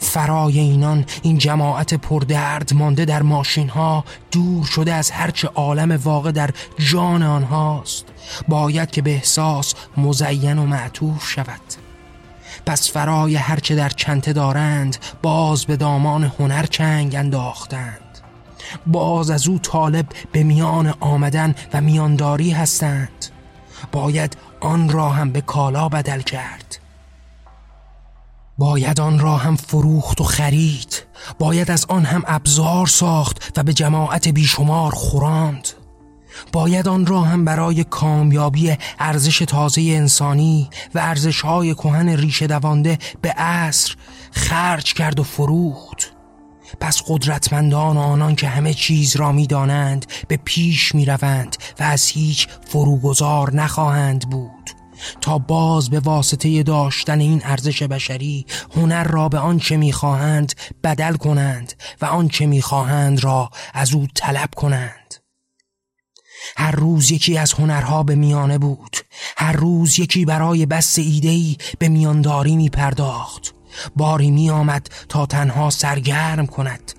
فرای 0.00 0.58
اینان 0.58 1.04
این 1.22 1.38
جماعت 1.38 1.94
پردرد 1.94 2.74
مانده 2.74 3.04
در 3.04 3.22
ماشین 3.22 3.68
ها 3.68 4.04
دور 4.30 4.64
شده 4.64 4.94
از 4.94 5.10
هرچه 5.10 5.48
عالم 5.48 6.00
واقع 6.04 6.32
در 6.32 6.50
جان 6.78 7.22
آنهاست. 7.22 8.04
باید 8.48 8.90
که 8.90 9.02
به 9.02 9.10
احساس 9.10 9.74
مزین 9.96 10.58
و 10.58 10.66
معطوف 10.66 11.28
شود. 11.28 11.60
پس 12.66 12.90
فرای 12.90 13.36
هرچه 13.36 13.74
در 13.74 13.88
چنته 13.88 14.32
دارند 14.32 14.96
باز 15.22 15.64
به 15.64 15.76
دامان 15.76 16.32
هنر 16.38 16.66
چنگ 16.66 17.14
انداختند. 17.14 18.00
باز 18.86 19.30
از 19.30 19.48
او 19.48 19.58
طالب 19.58 20.06
به 20.32 20.42
میان 20.42 20.94
آمدن 21.00 21.54
و 21.72 21.80
میانداری 21.80 22.50
هستند. 22.50 23.26
باید 23.92 24.36
آن 24.60 24.88
را 24.88 25.08
هم 25.08 25.32
به 25.32 25.40
کالا 25.40 25.88
بدل 25.88 26.20
کرد. 26.20 26.78
باید 28.58 29.00
آن 29.00 29.18
را 29.18 29.36
هم 29.36 29.56
فروخت 29.56 30.20
و 30.20 30.24
خرید. 30.24 31.02
باید 31.38 31.70
از 31.70 31.86
آن 31.88 32.04
هم 32.04 32.22
ابزار 32.26 32.86
ساخت 32.86 33.52
و 33.56 33.62
به 33.62 33.72
جماعت 33.72 34.28
بیشمار 34.28 34.92
خوراند. 34.92 35.68
باید 36.52 36.88
آن 36.88 37.06
را 37.06 37.22
هم 37.22 37.44
برای 37.44 37.84
کامیابی 37.84 38.76
ارزش 38.98 39.38
تازه 39.38 39.80
انسانی 39.80 40.70
و 40.94 40.98
ارزش 40.98 41.40
های 41.40 41.74
کهن 41.74 42.08
ریشه 42.08 42.46
دوانده 42.46 42.98
به 43.22 43.30
عصر 43.30 43.94
خرج 44.30 44.92
کرد 44.92 45.20
و 45.20 45.22
فروخت. 45.22 46.12
پس 46.80 47.02
قدرتمندان 47.08 47.96
آنان 47.96 48.36
که 48.36 48.48
همه 48.48 48.74
چیز 48.74 49.16
را 49.16 49.32
می‌دانند 49.32 50.06
به 50.28 50.36
پیش 50.36 50.94
می 50.94 51.04
روند 51.04 51.56
و 51.80 51.82
از 51.82 52.06
هیچ 52.06 52.48
فروگذار 52.68 53.54
نخواهند 53.54 54.30
بود. 54.30 54.70
تا 55.20 55.38
باز 55.38 55.90
به 55.90 56.00
واسطه 56.00 56.62
داشتن 56.62 57.20
این 57.20 57.42
ارزش 57.44 57.82
بشری 57.82 58.46
هنر 58.76 59.04
را 59.04 59.28
به 59.28 59.38
آنچه 59.38 59.76
می‌خواهند 59.76 60.54
بدل 60.84 61.16
کنند 61.16 61.72
و 62.00 62.04
آنچه 62.04 62.46
می‌خواهند 62.46 63.24
را 63.24 63.50
از 63.74 63.94
او 63.94 64.06
طلب 64.14 64.50
کنند. 64.56 65.14
هر 66.56 66.70
روز 66.70 67.10
یکی 67.10 67.38
از 67.38 67.52
هنرها 67.52 68.02
به 68.02 68.14
میانه 68.14 68.58
بود. 68.58 68.96
هر 69.36 69.52
روز 69.52 69.98
یکی 69.98 70.24
برای 70.24 70.66
بس 70.66 70.98
ایدهی 70.98 71.56
به 71.78 71.88
میانداری 71.88 72.56
می 72.56 72.68
پرداخت 72.68 73.54
باری 73.96 74.30
می 74.30 74.50
آمد 74.50 74.88
تا 75.08 75.26
تنها 75.26 75.70
سرگرم 75.70 76.46
کند. 76.46 76.92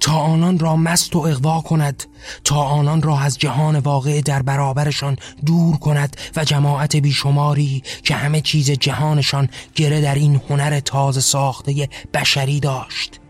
تا 0.00 0.12
آنان 0.12 0.58
را 0.58 0.76
مست 0.76 1.16
و 1.16 1.18
اغوا 1.18 1.60
کند 1.60 2.04
تا 2.44 2.56
آنان 2.56 3.02
را 3.02 3.18
از 3.18 3.38
جهان 3.38 3.78
واقع 3.78 4.20
در 4.20 4.42
برابرشان 4.42 5.16
دور 5.46 5.76
کند 5.76 6.16
و 6.36 6.44
جماعت 6.44 6.96
بیشماری 6.96 7.82
که 8.02 8.14
همه 8.14 8.40
چیز 8.40 8.70
جهانشان 8.70 9.48
گره 9.74 10.00
در 10.00 10.14
این 10.14 10.40
هنر 10.50 10.80
تازه 10.80 11.20
ساخته 11.20 11.88
بشری 12.14 12.60
داشت. 12.60 13.20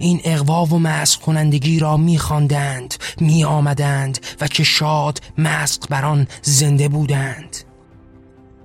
این 0.00 0.20
اغوا 0.24 0.64
و 0.64 0.78
مسق 0.78 1.20
کنندگی 1.20 1.78
را 1.78 1.96
میخواندند 1.96 2.94
می 3.20 3.44
آمدند 3.44 4.18
و 4.40 4.46
که 4.46 4.64
شاد 4.64 5.20
مسق 5.38 5.88
بر 5.88 6.04
آن 6.04 6.26
زنده 6.42 6.88
بودند. 6.88 7.56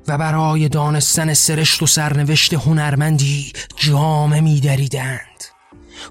و 0.08 0.18
برای 0.18 0.70
دانستن 0.70 1.34
سرشت 1.34 1.84
و 1.84 1.88
سرنوشت 1.88 2.54
هنرمندی 2.54 3.54
جامه 3.76 4.42
می 4.42 4.60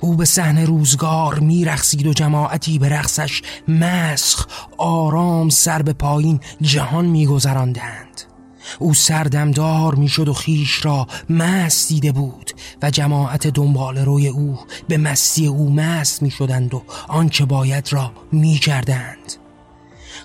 او 0.00 0.16
به 0.16 0.24
صحنه 0.24 0.64
روزگار 0.64 1.38
میرخسید 1.38 2.06
و 2.06 2.12
جماعتی 2.12 2.78
به 2.78 2.88
رقصش 2.88 3.42
مسخ 3.68 4.46
آرام 4.78 5.48
سر 5.48 5.82
به 5.82 5.92
پایین 5.92 6.40
جهان 6.60 7.04
میگذراندند. 7.04 8.22
او 8.78 8.94
سردمدار 8.94 9.94
می‌شد 9.94 10.28
و 10.28 10.34
خیش 10.34 10.84
را 10.84 11.06
مست 11.30 11.88
دیده 11.88 12.12
بود 12.12 12.50
و 12.82 12.90
جماعت 12.90 13.46
دنبال 13.46 13.98
روی 13.98 14.28
او 14.28 14.58
به 14.88 14.96
مستی 14.96 15.46
او 15.46 15.70
مست 15.70 16.22
می‌شدند 16.22 16.74
و 16.74 16.82
آنچه 17.08 17.44
باید 17.44 17.92
را 17.92 18.12
می‌کردند. 18.32 19.32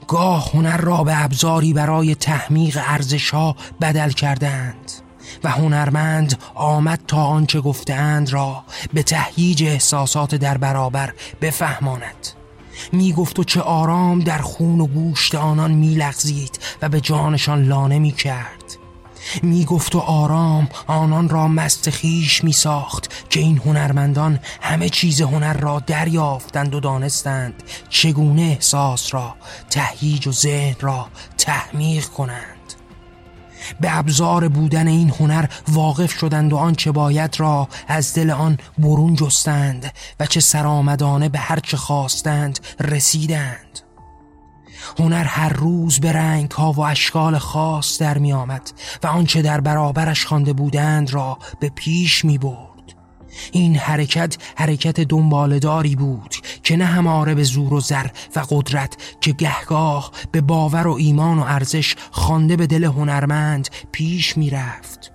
گاه 0.07 0.51
هنر 0.53 0.77
را 0.77 1.03
به 1.03 1.23
ابزاری 1.23 1.73
برای 1.73 2.15
تحمیق 2.15 2.79
ارزش 2.87 3.29
ها 3.29 3.55
بدل 3.81 4.09
کردند. 4.09 4.91
و 5.43 5.49
هنرمند 5.49 6.39
آمد 6.55 6.99
تا 7.07 7.23
آنچه 7.23 7.61
گفتند 7.61 8.33
را 8.33 8.63
به 8.93 9.03
تهییج 9.03 9.63
احساسات 9.63 10.35
در 10.35 10.57
برابر 10.57 11.13
بفهماند. 11.41 12.27
می 12.91 13.13
گفت 13.13 13.39
و 13.39 13.43
چه 13.43 13.61
آرام 13.61 14.19
در 14.19 14.37
خون 14.37 14.79
و 14.79 14.87
گوشت 14.87 15.35
آنان 15.35 15.71
می 15.71 15.95
لغزید 15.95 16.59
و 16.81 16.89
به 16.89 17.01
جانشان 17.01 17.63
لانه 17.63 17.99
می 17.99 18.11
کرد 18.11 18.61
می 19.43 19.65
گفت 19.65 19.95
و 19.95 19.99
آرام 19.99 20.69
آنان 20.87 21.29
را 21.29 21.47
مست 21.47 21.89
خیش 21.89 22.43
می 22.43 22.53
ساخت 22.53 23.29
که 23.29 23.39
این 23.39 23.57
هنرمندان 23.57 24.39
همه 24.61 24.89
چیز 24.89 25.21
هنر 25.21 25.53
را 25.53 25.79
دریافتند 25.79 26.75
و 26.75 26.79
دانستند 26.79 27.63
چگونه 27.89 28.41
احساس 28.41 29.13
را 29.13 29.35
تهییج 29.69 30.27
و 30.27 30.31
ذهن 30.31 30.75
را 30.79 31.07
تحمیق 31.37 32.05
کنند. 32.05 32.60
به 33.81 33.97
ابزار 33.97 34.47
بودن 34.47 34.87
این 34.87 35.09
هنر 35.09 35.45
واقف 35.67 36.11
شدند 36.11 36.53
و 36.53 36.57
آنچه 36.57 36.91
باید 36.91 37.39
را 37.39 37.67
از 37.87 38.13
دل 38.13 38.29
آن 38.29 38.57
برون 38.77 39.15
جستند 39.15 39.93
و 40.19 40.25
چه 40.25 40.39
سرآمدانه 40.39 41.29
به 41.29 41.39
هر 41.39 41.59
چه 41.59 41.77
خواستند 41.77 42.59
رسیدند. 42.79 43.79
هنر 44.99 45.23
هر 45.23 45.49
روز 45.49 45.99
به 45.99 46.11
رنگ 46.11 46.51
ها 46.51 46.71
و 46.71 46.79
اشکال 46.79 47.37
خاص 47.37 48.01
در 48.01 48.17
می 48.17 48.33
آمد 48.33 48.71
و 49.03 49.07
آنچه 49.07 49.41
در 49.41 49.61
برابرش 49.61 50.25
خوانده 50.25 50.53
بودند 50.53 51.13
را 51.13 51.37
به 51.59 51.69
پیش 51.69 52.25
می 52.25 52.37
برد 52.37 52.70
این 53.51 53.75
حرکت 53.75 54.37
حرکت 54.55 54.99
دنبالداری 54.99 55.95
بود 55.95 56.35
که 56.63 56.77
نه 56.77 56.85
هماره 56.85 57.35
به 57.35 57.43
زور 57.43 57.73
و 57.73 57.79
زر 57.79 58.07
و 58.35 58.43
قدرت 58.49 58.97
که 59.21 59.31
گهگاه 59.31 60.11
به 60.31 60.41
باور 60.41 60.87
و 60.87 60.93
ایمان 60.93 61.39
و 61.39 61.43
ارزش 61.43 61.95
خوانده 62.11 62.55
به 62.55 62.67
دل 62.67 62.83
هنرمند 62.83 63.69
پیش 63.91 64.37
می 64.37 64.49
رفت 64.49 65.11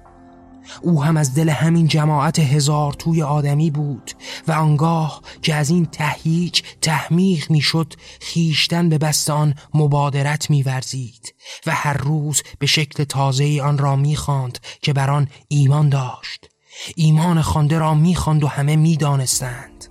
او 0.83 1.05
هم 1.05 1.17
از 1.17 1.35
دل 1.35 1.49
همین 1.49 1.89
جماعت 1.89 2.39
هزار 2.39 2.93
توی 2.93 3.23
آدمی 3.23 3.71
بود 3.71 4.11
و 4.49 4.53
آنگاه 4.53 5.23
که 5.43 5.55
از 5.55 5.71
این 5.71 5.87
تهیج 5.87 6.63
تحمیق 6.83 7.51
می‌شد 7.51 7.95
خیشتن 8.21 8.89
به 8.89 8.99
بست 8.99 9.31
آن 9.31 9.55
مبادرت 9.75 10.51
میورزید 10.51 11.35
و 11.67 11.71
هر 11.71 11.97
روز 11.97 12.43
به 12.59 12.67
شکل 12.67 13.05
تازه 13.05 13.63
آن 13.63 13.79
را 13.79 13.97
می‌خواند 13.97 14.59
که 14.83 14.93
بر 14.93 15.11
آن 15.11 15.29
ایمان 15.49 15.89
داشت. 15.89 16.56
ایمان 16.97 17.43
خانده 17.43 17.79
را 17.79 17.95
می‌خواند 17.95 18.45
و 18.45 18.49
همه 18.49 18.77
می‌دانستند. 18.77 19.85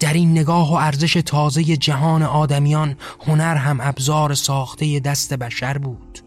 در 0.00 0.12
این 0.12 0.30
نگاه 0.30 0.70
و 0.70 0.74
ارزش 0.74 1.22
تازه 1.26 1.76
جهان 1.76 2.22
آدمیان 2.22 2.96
هنر 3.26 3.56
هم 3.56 3.78
ابزار 3.80 4.34
ساخته 4.34 5.00
دست 5.00 5.34
بشر 5.34 5.78
بود. 5.78 6.18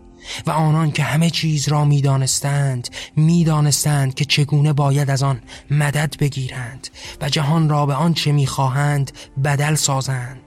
و 0.47 0.51
آنان 0.51 0.91
که 0.91 1.03
همه 1.03 1.29
چیز 1.29 1.69
را 1.69 1.85
می‌دانستند 1.85 2.89
می‌دانستند 3.15 4.13
که 4.13 4.25
چگونه 4.25 4.73
باید 4.73 5.09
از 5.09 5.23
آن 5.23 5.41
مدد 5.71 6.15
بگیرند 6.19 6.87
و 7.21 7.29
جهان 7.29 7.69
را 7.69 7.85
به 7.85 7.93
آنچه 7.93 8.31
می‌خواهند 8.31 9.11
بدل 9.43 9.75
سازند. 9.75 10.41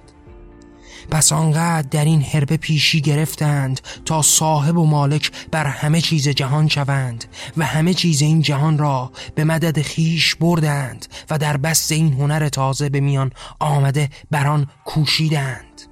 پس 1.15 1.33
آنقدر 1.33 1.89
در 1.91 2.05
این 2.05 2.23
حربه 2.23 2.57
پیشی 2.57 3.01
گرفتند 3.01 3.81
تا 4.05 4.23
صاحب 4.23 4.79
و 4.79 4.87
مالک 4.87 5.31
بر 5.51 5.67
همه 5.67 6.01
چیز 6.01 6.29
جهان 6.29 6.69
شوند 6.69 7.25
و 7.57 7.65
همه 7.65 7.95
چیز 7.95 8.23
این 8.23 8.43
جهان 8.43 8.79
را 8.79 9.13
به 9.35 9.45
مدد 9.45 9.83
خیش 9.83 10.35
بردند 10.35 11.07
و 11.31 11.39
در 11.39 11.57
بست 11.57 11.93
این 11.93 12.13
هنر 12.13 12.49
تازه 12.49 12.89
به 12.89 13.01
میان 13.01 13.31
آمده 13.61 14.09
بر 14.31 14.47
آن 14.47 14.67
کوشیدند. 14.85 15.83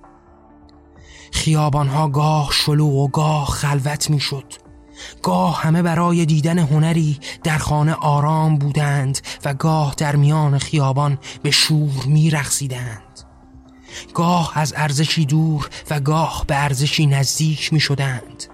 خیابانها 1.32 2.08
گاه 2.08 2.50
شلو 2.52 2.86
و 2.86 3.08
گاه 3.08 3.46
خلوت 3.46 4.10
می‌شد. 4.10 4.52
گاه 5.22 5.62
همه 5.62 5.82
برای 5.82 6.26
دیدن 6.26 6.58
هنری 6.58 7.18
در 7.44 7.58
خانه 7.58 7.94
آرام 7.94 8.56
بودند 8.56 9.18
و 9.44 9.54
گاه 9.54 9.94
در 9.96 10.16
میان 10.16 10.58
خیابان 10.58 11.18
به 11.42 11.50
شور 11.50 12.04
میرقصیدند. 12.06 13.21
گاه 14.14 14.53
از 14.55 14.74
ارزشی 14.76 15.26
دور 15.26 15.70
و 15.90 16.00
گاه 16.00 16.44
به 16.46 16.57
ارزشی 16.57 17.07
نزدیک 17.07 17.72
می 17.72 17.80
شدند 17.80 18.44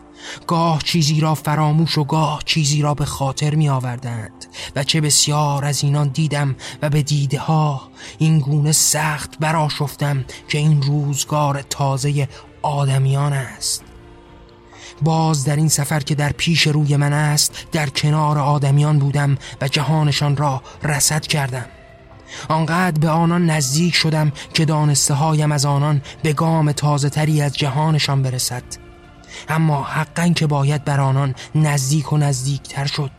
گاه 0.47 0.83
چیزی 0.83 1.21
را 1.21 1.35
فراموش 1.35 1.99
و 1.99 2.05
گاه 2.05 2.43
چیزی 2.45 2.83
را 2.83 2.95
به 2.95 3.05
خاطر 3.05 3.55
می 3.55 3.69
آوردند 3.69 4.47
و 4.77 4.85
چه 4.85 5.01
بسیار 5.01 5.65
از 5.65 5.85
اینان 5.85 6.09
دیدم 6.09 6.57
و 6.83 6.91
به 6.91 7.03
دیده 7.03 7.39
ها 7.39 7.83
این 8.19 8.39
گونه 8.39 8.73
سخت 8.73 9.39
برا 9.39 9.69
شفتم 9.69 10.25
که 10.49 10.59
این 10.59 10.83
روزگار 10.83 11.63
تازه 11.63 12.29
آدمیان 12.63 13.33
است. 13.33 13.85
باز 15.03 15.45
در 15.45 15.57
این 15.57 15.69
سفر 15.69 16.01
که 16.01 16.15
در 16.15 16.33
پیش 16.33 16.67
روی 16.67 16.97
من 16.97 17.13
است 17.13 17.67
در 17.73 17.89
کنار 17.89 18.39
آدمیان 18.39 18.99
بودم 18.99 19.39
و 19.61 19.69
جهانشان 19.69 20.37
را 20.37 20.63
رسد 20.83 21.27
کردم. 21.27 21.67
آنقدر 22.49 22.99
به 22.99 23.09
آنان 23.09 23.51
نزدیک 23.51 23.95
شدم 23.95 24.33
که 24.55 24.65
دانسته 24.65 25.15
هایم 25.15 25.53
از 25.53 25.65
آنان 25.65 26.03
به 26.23 26.33
گام 26.33 26.73
تازه 26.73 27.09
تری 27.09 27.43
از 27.43 27.53
جهانشان 27.53 28.23
برسد. 28.23 28.63
اما 29.49 29.83
حقا 29.83 30.29
که 30.29 30.47
باید 30.47 30.85
بر 30.85 31.01
آنان 31.01 31.35
نزدیک 31.55 32.13
و 32.13 32.17
نزدیکتر 32.17 32.87
شد. 32.87 33.11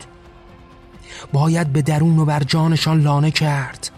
باید 1.32 1.72
به 1.72 1.82
درون 1.82 2.18
و 2.18 2.24
بر 2.24 2.42
جانشان 2.42 3.00
لانه 3.00 3.30
کرد. 3.30 3.90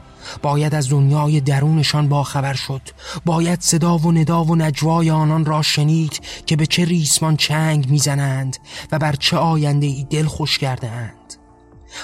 باید 0.43 0.75
از 0.75 0.91
دنیای 0.91 1.41
درونشان 1.41 2.09
باخبر 2.09 2.55
شد. 2.55 2.83
باید 3.25 3.61
صدا 3.61 3.99
و 3.99 4.13
ندا 4.13 4.45
و 4.45 4.57
نجوای 4.57 5.11
آنان 5.11 5.45
را 5.45 5.63
شنید 5.63 6.21
که 6.47 6.57
به 6.57 6.67
چه 6.67 6.85
ریسمان 6.85 7.37
چنگ 7.37 7.91
می‌زنند 7.91 8.57
و 8.93 8.99
بر 8.99 9.13
چه 9.13 9.37
آینده 9.37 9.87
ای 9.87 10.07
دل 10.11 10.27
خوش 10.27 10.59
کرده 10.59 10.91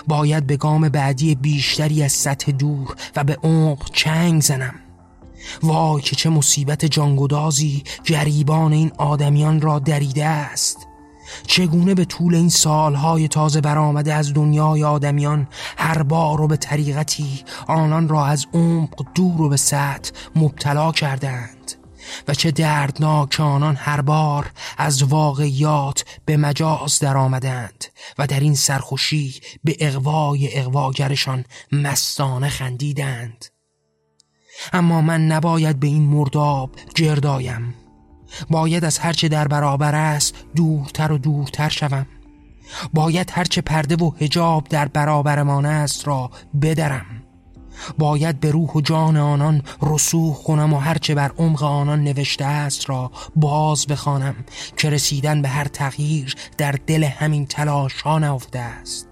باید 0.07 0.47
به 0.47 0.57
گام 0.57 0.89
بعدی 0.89 1.35
بیشتری 1.35 2.03
از 2.03 2.13
سطح 2.13 2.53
دور 2.53 2.97
و 3.17 3.25
به 3.25 3.39
عمق 3.43 3.91
چنگ 3.93 4.43
زنم. 4.43 4.75
وای 5.63 6.03
که 6.03 6.17
چه 6.17 6.31
مصیبت 6.31 6.85
جانگدازی 6.85 7.83
جریبان 8.03 8.73
این 8.73 8.93
آدمیان 8.99 9.61
را 9.61 9.79
دریده 9.79 10.25
است. 10.25 10.89
چگونه 11.47 11.95
به 11.95 12.05
طول 12.05 12.35
این 12.35 12.49
سالهای 12.49 13.29
تازه 13.29 13.61
برآمده 13.61 14.15
از 14.15 14.35
دنیای 14.35 14.85
آدمیان 14.85 15.49
هر 15.77 16.03
بار 16.03 16.41
و 16.41 16.47
به 16.47 16.57
طریقتی 16.57 17.45
آنان 17.67 18.09
را 18.09 18.27
از 18.27 18.47
عمق 18.55 19.05
دور 19.15 19.41
و 19.43 19.49
به 19.49 19.57
سطح 19.57 20.11
مبتلا 20.37 20.93
کردند؟ 20.93 21.78
و 22.29 22.35
چه 22.35 22.51
دردناک 22.51 23.41
آنان 23.41 23.77
هر 23.77 24.01
بار 24.01 24.51
از 24.79 25.03
واقعیات 25.03 26.05
به 26.25 26.37
مجاز 26.37 26.99
در 26.99 27.17
آمدند 27.17 27.85
و 28.19 28.27
در 28.27 28.41
این 28.41 28.55
سرخوشی 28.55 29.41
به 29.65 29.77
اقوای 29.81 30.59
اقواگرشان 30.59 31.45
مستانه 31.73 32.49
خندیدند. 32.49 33.45
اما 34.73 35.01
من 35.01 35.27
نباید 35.27 35.81
به 35.81 35.87
این 35.87 36.03
مرداب 36.03 36.71
جردایم 36.95 37.75
باید 38.51 38.85
از 38.85 38.99
هرچه 38.99 39.29
در 39.29 39.49
برابر 39.49 39.95
است 39.95 40.35
دورتر 40.57 41.13
و 41.13 41.19
دورتر 41.19 41.69
شوم. 41.69 42.07
باید 42.95 43.31
هرچه 43.35 43.61
پرده 43.61 43.97
و 43.97 44.11
هجاب 44.21 44.69
در 44.69 44.89
برابرمان 44.89 45.67
است 45.67 46.07
را 46.07 46.31
بدرم. 46.63 47.28
باید 47.99 48.41
به 48.41 48.51
روح 48.51 48.71
و 48.71 48.81
جان 48.81 49.17
آنان 49.17 49.63
رسوخ 49.83 50.43
کنم 50.43 50.73
و 50.73 50.79
هرچه 50.79 51.15
بر 51.15 51.33
عمق 51.39 51.63
آنان 51.63 52.05
نوشته 52.05 52.45
است 52.45 52.91
را 52.91 53.11
باز 53.37 53.87
بخوانم 53.87 54.35
که 54.77 54.91
رسیدن 54.91 55.43
به 55.43 55.49
هر 55.49 55.65
تغییر 55.65 56.35
در 56.59 56.75
دل 56.87 57.05
همین 57.05 57.47
تلاش 57.47 58.03
ها 58.03 58.19
نفته 58.19 58.59
است. 58.59 59.09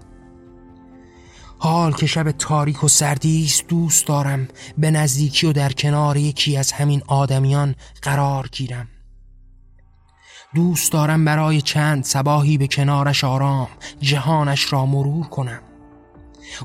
حال 1.59 1.93
که 1.93 2.05
شب 2.05 2.31
تاریک 2.31 2.83
و 2.83 2.87
سردی 2.87 3.45
است 3.45 3.67
دوست 3.67 4.07
دارم 4.07 4.47
به 4.77 4.91
نزدیکی 4.91 5.47
و 5.47 5.53
در 5.53 5.71
کنار 5.71 6.17
یکی 6.17 6.57
از 6.57 6.71
همین 6.71 7.01
آدمیان 7.07 7.75
قرار 8.01 8.47
گیرم. 8.51 8.87
دوست 10.55 10.91
دارم 10.91 11.25
برای 11.25 11.61
چند 11.61 12.03
سباهی 12.03 12.57
به 12.57 12.67
کنارش 12.67 13.23
آرام 13.23 13.67
جهانش 14.01 14.73
را 14.73 14.85
مرور 14.85 15.27
کنم. 15.27 15.61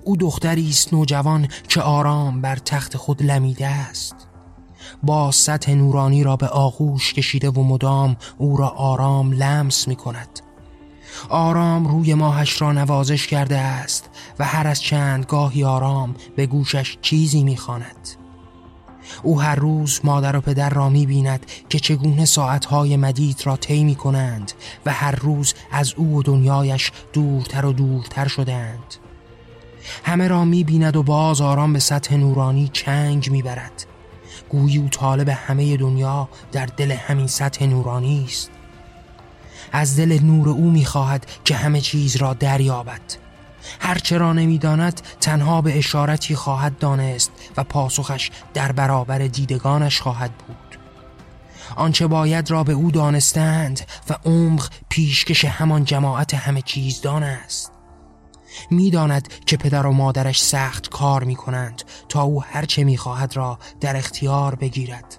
او 0.05 0.17
دختری 0.17 0.69
است 0.69 0.95
نوجوان 0.95 1.49
که 1.69 1.81
آرام 1.81 2.41
بر 2.41 2.57
تخت 2.57 2.97
خود 2.97 3.23
لمیده 3.23 3.67
است. 3.67 4.15
با 5.03 5.31
سطح 5.31 5.73
نورانی 5.73 6.23
را 6.23 6.37
به 6.37 6.49
آغوش 6.49 7.15
کشیده 7.15 7.51
و 7.51 7.63
مدام 7.63 8.17
او 8.39 8.57
را 8.57 8.69
آرام 8.69 9.33
لمس 9.33 9.89
می 9.89 9.97
کند. 9.97 10.41
آرام 11.29 11.89
روی 11.89 12.15
ماهش 12.15 12.63
را 12.63 12.73
نوازش 12.73 13.27
کرده 13.27 13.59
است 13.59 14.11
و 14.39 14.45
هر 14.45 14.67
از 14.67 14.83
چند 14.83 15.25
گاهی 15.25 15.65
آرام 15.65 16.15
به 16.37 16.47
گوشش 16.47 16.99
چیزی 17.03 17.45
می‌خواند. 17.45 18.09
او 19.23 19.41
هر 19.41 19.55
روز 19.55 20.01
مادر 20.05 20.37
و 20.37 20.41
پدر 20.41 20.71
را 20.71 20.89
می 20.89 21.07
بیند 21.07 21.47
که 21.69 21.79
چگونه 21.79 22.25
ساعتهای 22.25 22.97
مدید 22.97 23.41
را 23.45 23.57
طی 23.57 23.85
می 23.85 23.95
کنند 23.95 24.53
و 24.87 24.93
هر 24.93 25.17
روز 25.17 25.55
از 25.73 25.95
او 25.97 26.17
و 26.17 26.23
دنیایش 26.23 26.93
دورتر 27.13 27.67
و 27.67 27.73
دورتر 27.73 28.29
شدند 28.29 28.95
همه 30.05 30.29
را 30.29 30.45
می 30.45 30.65
بیند 30.65 30.97
و 30.97 31.03
باز 31.03 31.41
آرام 31.41 31.73
به 31.73 31.79
سطح 31.79 32.17
نورانی 32.17 32.71
چنگ 32.73 33.31
می 33.31 33.43
برد 33.43 33.87
گویی 34.49 34.79
او 34.79 34.89
طالب 34.89 35.29
همه 35.29 35.77
دنیا 35.77 36.29
در 36.53 36.67
دل 36.67 36.91
همین 36.91 37.27
سطح 37.27 37.67
نورانی 37.67 38.25
است. 38.29 38.51
از 39.73 39.97
دل 39.97 40.19
نور 40.23 40.49
او 40.49 40.71
می 40.71 40.85
خواهد 40.85 41.27
که 41.45 41.57
همه 41.57 41.81
چیز 41.81 42.17
را 42.17 42.35
دریابد. 42.35 43.01
هرچه 43.81 44.19
را 44.19 44.33
نمی‌داند 44.33 45.01
تنها 45.21 45.61
به 45.61 45.79
اشارتی 45.79 46.35
خواهد 46.35 46.79
دانست 46.79 47.31
و 47.57 47.65
پاسخش 47.65 48.31
در 48.55 48.73
برابر 48.73 49.19
دیدگانش 49.19 50.01
خواهد 50.01 50.31
بود. 50.33 50.79
آنچه 51.77 52.07
باید 52.07 52.51
را 52.51 52.65
به 52.65 52.73
او 52.73 52.91
دانستند 52.91 53.81
و 54.11 54.15
عمق 54.25 54.69
پیشکش 54.89 55.45
همان 55.45 55.85
جماعت 55.85 56.35
همه 56.35 56.63
چیزدان 56.63 57.23
است. 57.23 57.72
می‌داند 58.71 59.29
که 59.47 59.57
پدر 59.57 59.87
و 59.87 59.93
مادرش 59.93 60.43
سخت 60.43 60.89
کار 60.89 61.25
می 61.25 61.37
کنند 61.37 61.83
تا 62.09 62.23
او 62.23 62.43
هرچه 62.43 62.85
می 62.85 62.97
خواهد 62.97 63.37
را 63.37 63.59
در 63.81 63.97
اختیار 63.97 64.55
بگیرد. 64.55 65.19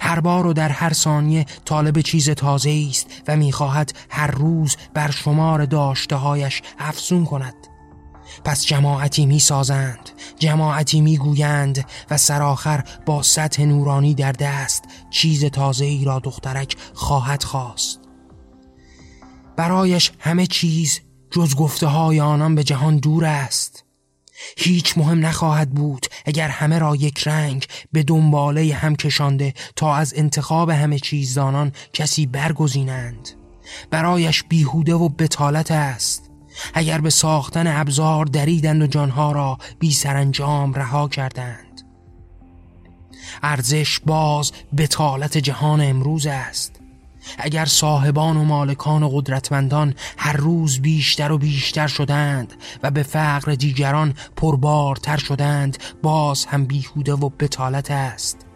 هر 0.00 0.20
بار 0.20 0.46
و 0.46 0.52
در 0.52 0.68
هر 0.68 0.92
ثانیه 0.92 1.46
طالب 1.64 2.00
چیز 2.00 2.30
تازه 2.30 2.86
است 2.90 3.06
و 3.28 3.36
می‌خواهد 3.36 3.92
هر 4.10 4.30
روز 4.30 4.76
بر 4.94 5.10
شمار 5.10 5.64
داشته 5.64 6.16
هایش 6.16 6.62
افزون 6.78 7.24
کند. 7.24 7.54
پس 8.44 8.66
جماعتی 8.66 9.26
می 9.26 9.38
سازند 9.38 10.10
جماعتی 10.38 11.00
می 11.00 11.18
گویند 11.18 11.84
و 12.10 12.16
سرآخر 12.16 12.84
با 13.06 13.22
سطح 13.22 13.62
نورانی 13.62 14.14
در 14.14 14.32
دست 14.32 14.84
چیز 15.10 15.44
تازه 15.44 15.84
ای 15.84 16.04
را 16.04 16.18
دخترک 16.18 16.76
خواهد 16.94 17.42
خواست. 17.42 18.00
برایش 19.56 20.12
همه 20.18 20.46
چیز 20.46 21.00
جز 21.30 21.54
گفته 21.54 21.86
های 21.86 22.20
آنان 22.20 22.54
به 22.54 22.64
جهان 22.64 22.96
دور 22.96 23.24
است. 23.24 23.84
هیچ 24.56 24.98
مهم 24.98 25.26
نخواهد 25.26 25.70
بود 25.70 26.06
اگر 26.24 26.48
همه 26.48 26.78
را 26.78 26.96
یک 26.96 27.28
رنگ 27.28 27.66
به 27.92 28.02
دنباله 28.02 28.74
هم 28.74 28.96
کشانده 28.96 29.54
تا 29.76 29.94
از 29.94 30.14
انتخاب 30.16 30.70
همه 30.70 30.98
چیزدانان 30.98 31.72
کسی 31.92 32.26
برگزینند. 32.26 33.28
برایش 33.90 34.42
بیهوده 34.42 34.94
و 34.94 35.08
بتالت 35.08 35.70
است. 35.70 36.30
اگر 36.74 37.00
به 37.00 37.10
ساختن 37.10 37.66
ابزار 37.66 38.24
دریدند 38.24 38.82
و 38.82 38.86
جانها 38.86 39.32
را 39.32 39.58
بی 39.78 39.92
سرانجام 39.92 40.74
رها 40.74 41.08
کردند. 41.08 41.82
ارزش 43.42 44.00
باز 44.00 44.52
بتالت 44.76 45.38
جهان 45.38 45.80
امروز 45.80 46.26
است. 46.26 46.79
اگر 47.38 47.64
صاحبان 47.64 48.36
و 48.36 48.44
مالکان 48.44 49.02
و 49.02 49.08
قدرتمندان 49.08 49.94
هر 50.16 50.36
روز 50.36 50.80
بیشتر 50.80 51.32
و 51.32 51.38
بیشتر 51.38 51.86
شدند 51.86 52.54
و 52.82 52.90
به 52.90 53.02
فقر 53.02 53.54
دیگران 53.54 54.14
پربارتر 54.36 55.16
شدند 55.16 55.78
باز 56.02 56.44
هم 56.44 56.64
بیهوده 56.64 57.12
و 57.12 57.28
بتالت 57.28 57.90
است. 57.90 58.46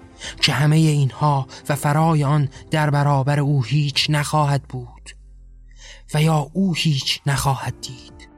که 0.41 0.53
همه 0.53 0.77
اینها 0.77 1.47
و 1.69 1.75
فرای 1.75 2.25
آن 2.25 2.49
در 2.71 2.91
برابر 2.91 3.41
او 3.41 3.65
هیچ 3.65 4.07
نخواهد 4.11 4.63
بود 4.63 5.11
و 6.15 6.23
یا 6.23 6.51
او 6.53 6.75
هیچ 6.75 7.21
نخواهد 7.27 7.75
دید. 7.81 8.29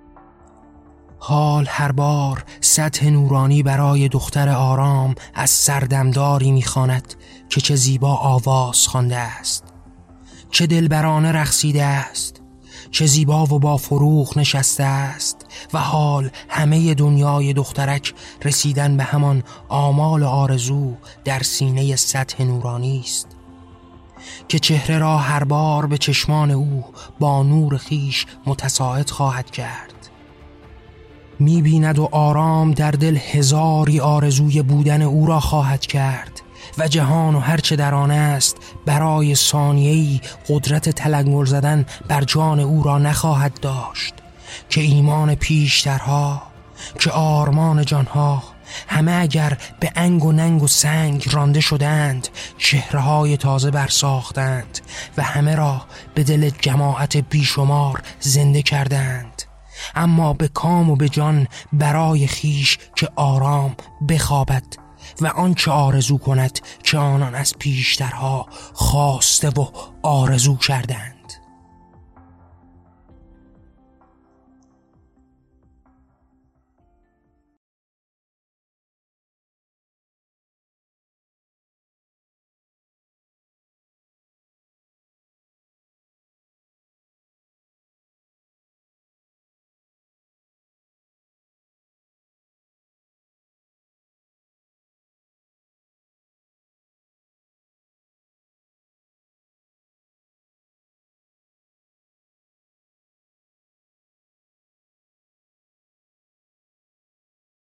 حال 1.19 1.67
هر 1.69 1.93
بار 1.93 2.45
سطح 2.61 3.07
نورانی 3.07 3.63
برای 3.63 4.09
دختر 4.09 4.49
آرام 4.49 5.15
از 5.35 5.51
سردمداری 5.51 6.51
می‌خواند 6.51 7.15
که 7.49 7.61
چه 7.61 7.77
زیبا 7.77 8.15
آواز 8.15 8.87
خوانده 8.87 9.17
است. 9.17 9.66
چه 10.51 10.67
دلبرانه 10.67 11.33
رقصیده 11.33 11.85
است 11.85 12.41
چه 12.91 13.07
زیبا 13.07 13.45
و 13.45 13.59
با 13.59 13.77
فروخ 13.77 14.37
نشسته 14.37 14.85
است 14.85 15.47
و 15.73 15.79
حال 15.79 16.31
همه 16.49 16.95
دنیای 16.95 17.53
دخترک 17.53 18.15
رسیدن 18.45 18.97
به 18.97 19.05
همان 19.05 19.43
آمال 19.69 20.23
آرزو 20.23 20.95
در 21.25 21.43
سینه 21.43 21.97
سطح 21.97 22.43
نورانی 22.43 23.01
است. 23.01 23.29
که 24.49 24.59
چهره 24.59 24.99
را 24.99 25.19
هر 25.19 25.45
بار 25.45 25.87
به 25.87 25.99
چشمان 25.99 26.51
او 26.51 26.85
با 27.21 27.43
نور 27.43 27.77
خیش 27.77 28.27
متساعد 28.47 29.11
خواهد 29.11 29.51
کرد. 29.51 29.93
می‌بیند 31.39 31.99
و 31.99 32.09
آرام 32.13 32.73
در 32.73 32.91
دل 32.91 33.17
هزاری 33.17 34.01
آرزوی 34.01 34.63
بودن 34.63 35.03
او 35.03 35.27
را 35.27 35.41
خواهد 35.41 35.81
کرد 35.81 36.43
و 36.79 36.89
جهان 36.89 37.35
و 37.35 37.41
هرچه 37.41 37.77
در 37.77 37.95
آن 37.95 38.11
است 38.11 38.57
برای 38.87 39.35
ثانیه‌ای 39.35 40.21
قدرت 40.49 40.89
تلنگل 40.89 41.45
زدن 41.45 41.87
بر 42.09 42.25
جان 42.25 42.61
او 42.61 42.83
را 42.83 42.99
نخواهد 42.99 43.61
داشت. 43.61 44.15
که 44.69 44.81
ایمان 44.81 45.35
پیشترها 45.35 46.43
که 47.01 47.11
آرمان 47.11 47.85
جانها 47.85 48.43
همه 48.89 49.13
اگر 49.13 49.59
به 49.81 49.93
انگ 49.97 50.25
و 50.25 50.33
ننگ 50.33 50.63
و 50.63 50.69
سنگ 50.69 51.29
رانده 51.33 51.61
شدند 51.61 52.29
چهره 52.59 53.01
های 53.01 53.37
تازه 53.37 53.71
برساختند 53.71 54.79
و 55.19 55.23
همه 55.23 55.55
را 55.55 55.83
به 56.15 56.25
دل 56.25 56.51
جماعت 56.51 57.17
بیشمار 57.17 58.03
زنده 58.21 58.63
کردند. 58.63 59.43
اما 59.95 60.33
به 60.33 60.49
کام 60.49 60.91
و 60.91 60.97
به 60.97 61.09
جان 61.09 61.47
برای 61.73 62.27
خیش 62.27 62.79
که 62.97 63.09
آرام 63.17 63.77
بخوابد. 64.09 64.86
و 65.21 65.27
آنچه 65.27 65.71
آرزو 65.71 66.19
کند 66.19 66.61
که 66.83 66.99
آنان 66.99 67.35
از 67.35 67.55
پیشترها 67.59 68.47
خواسته 68.73 69.49
و 69.49 69.67
آرزو 70.03 70.57
کردند 70.57 71.16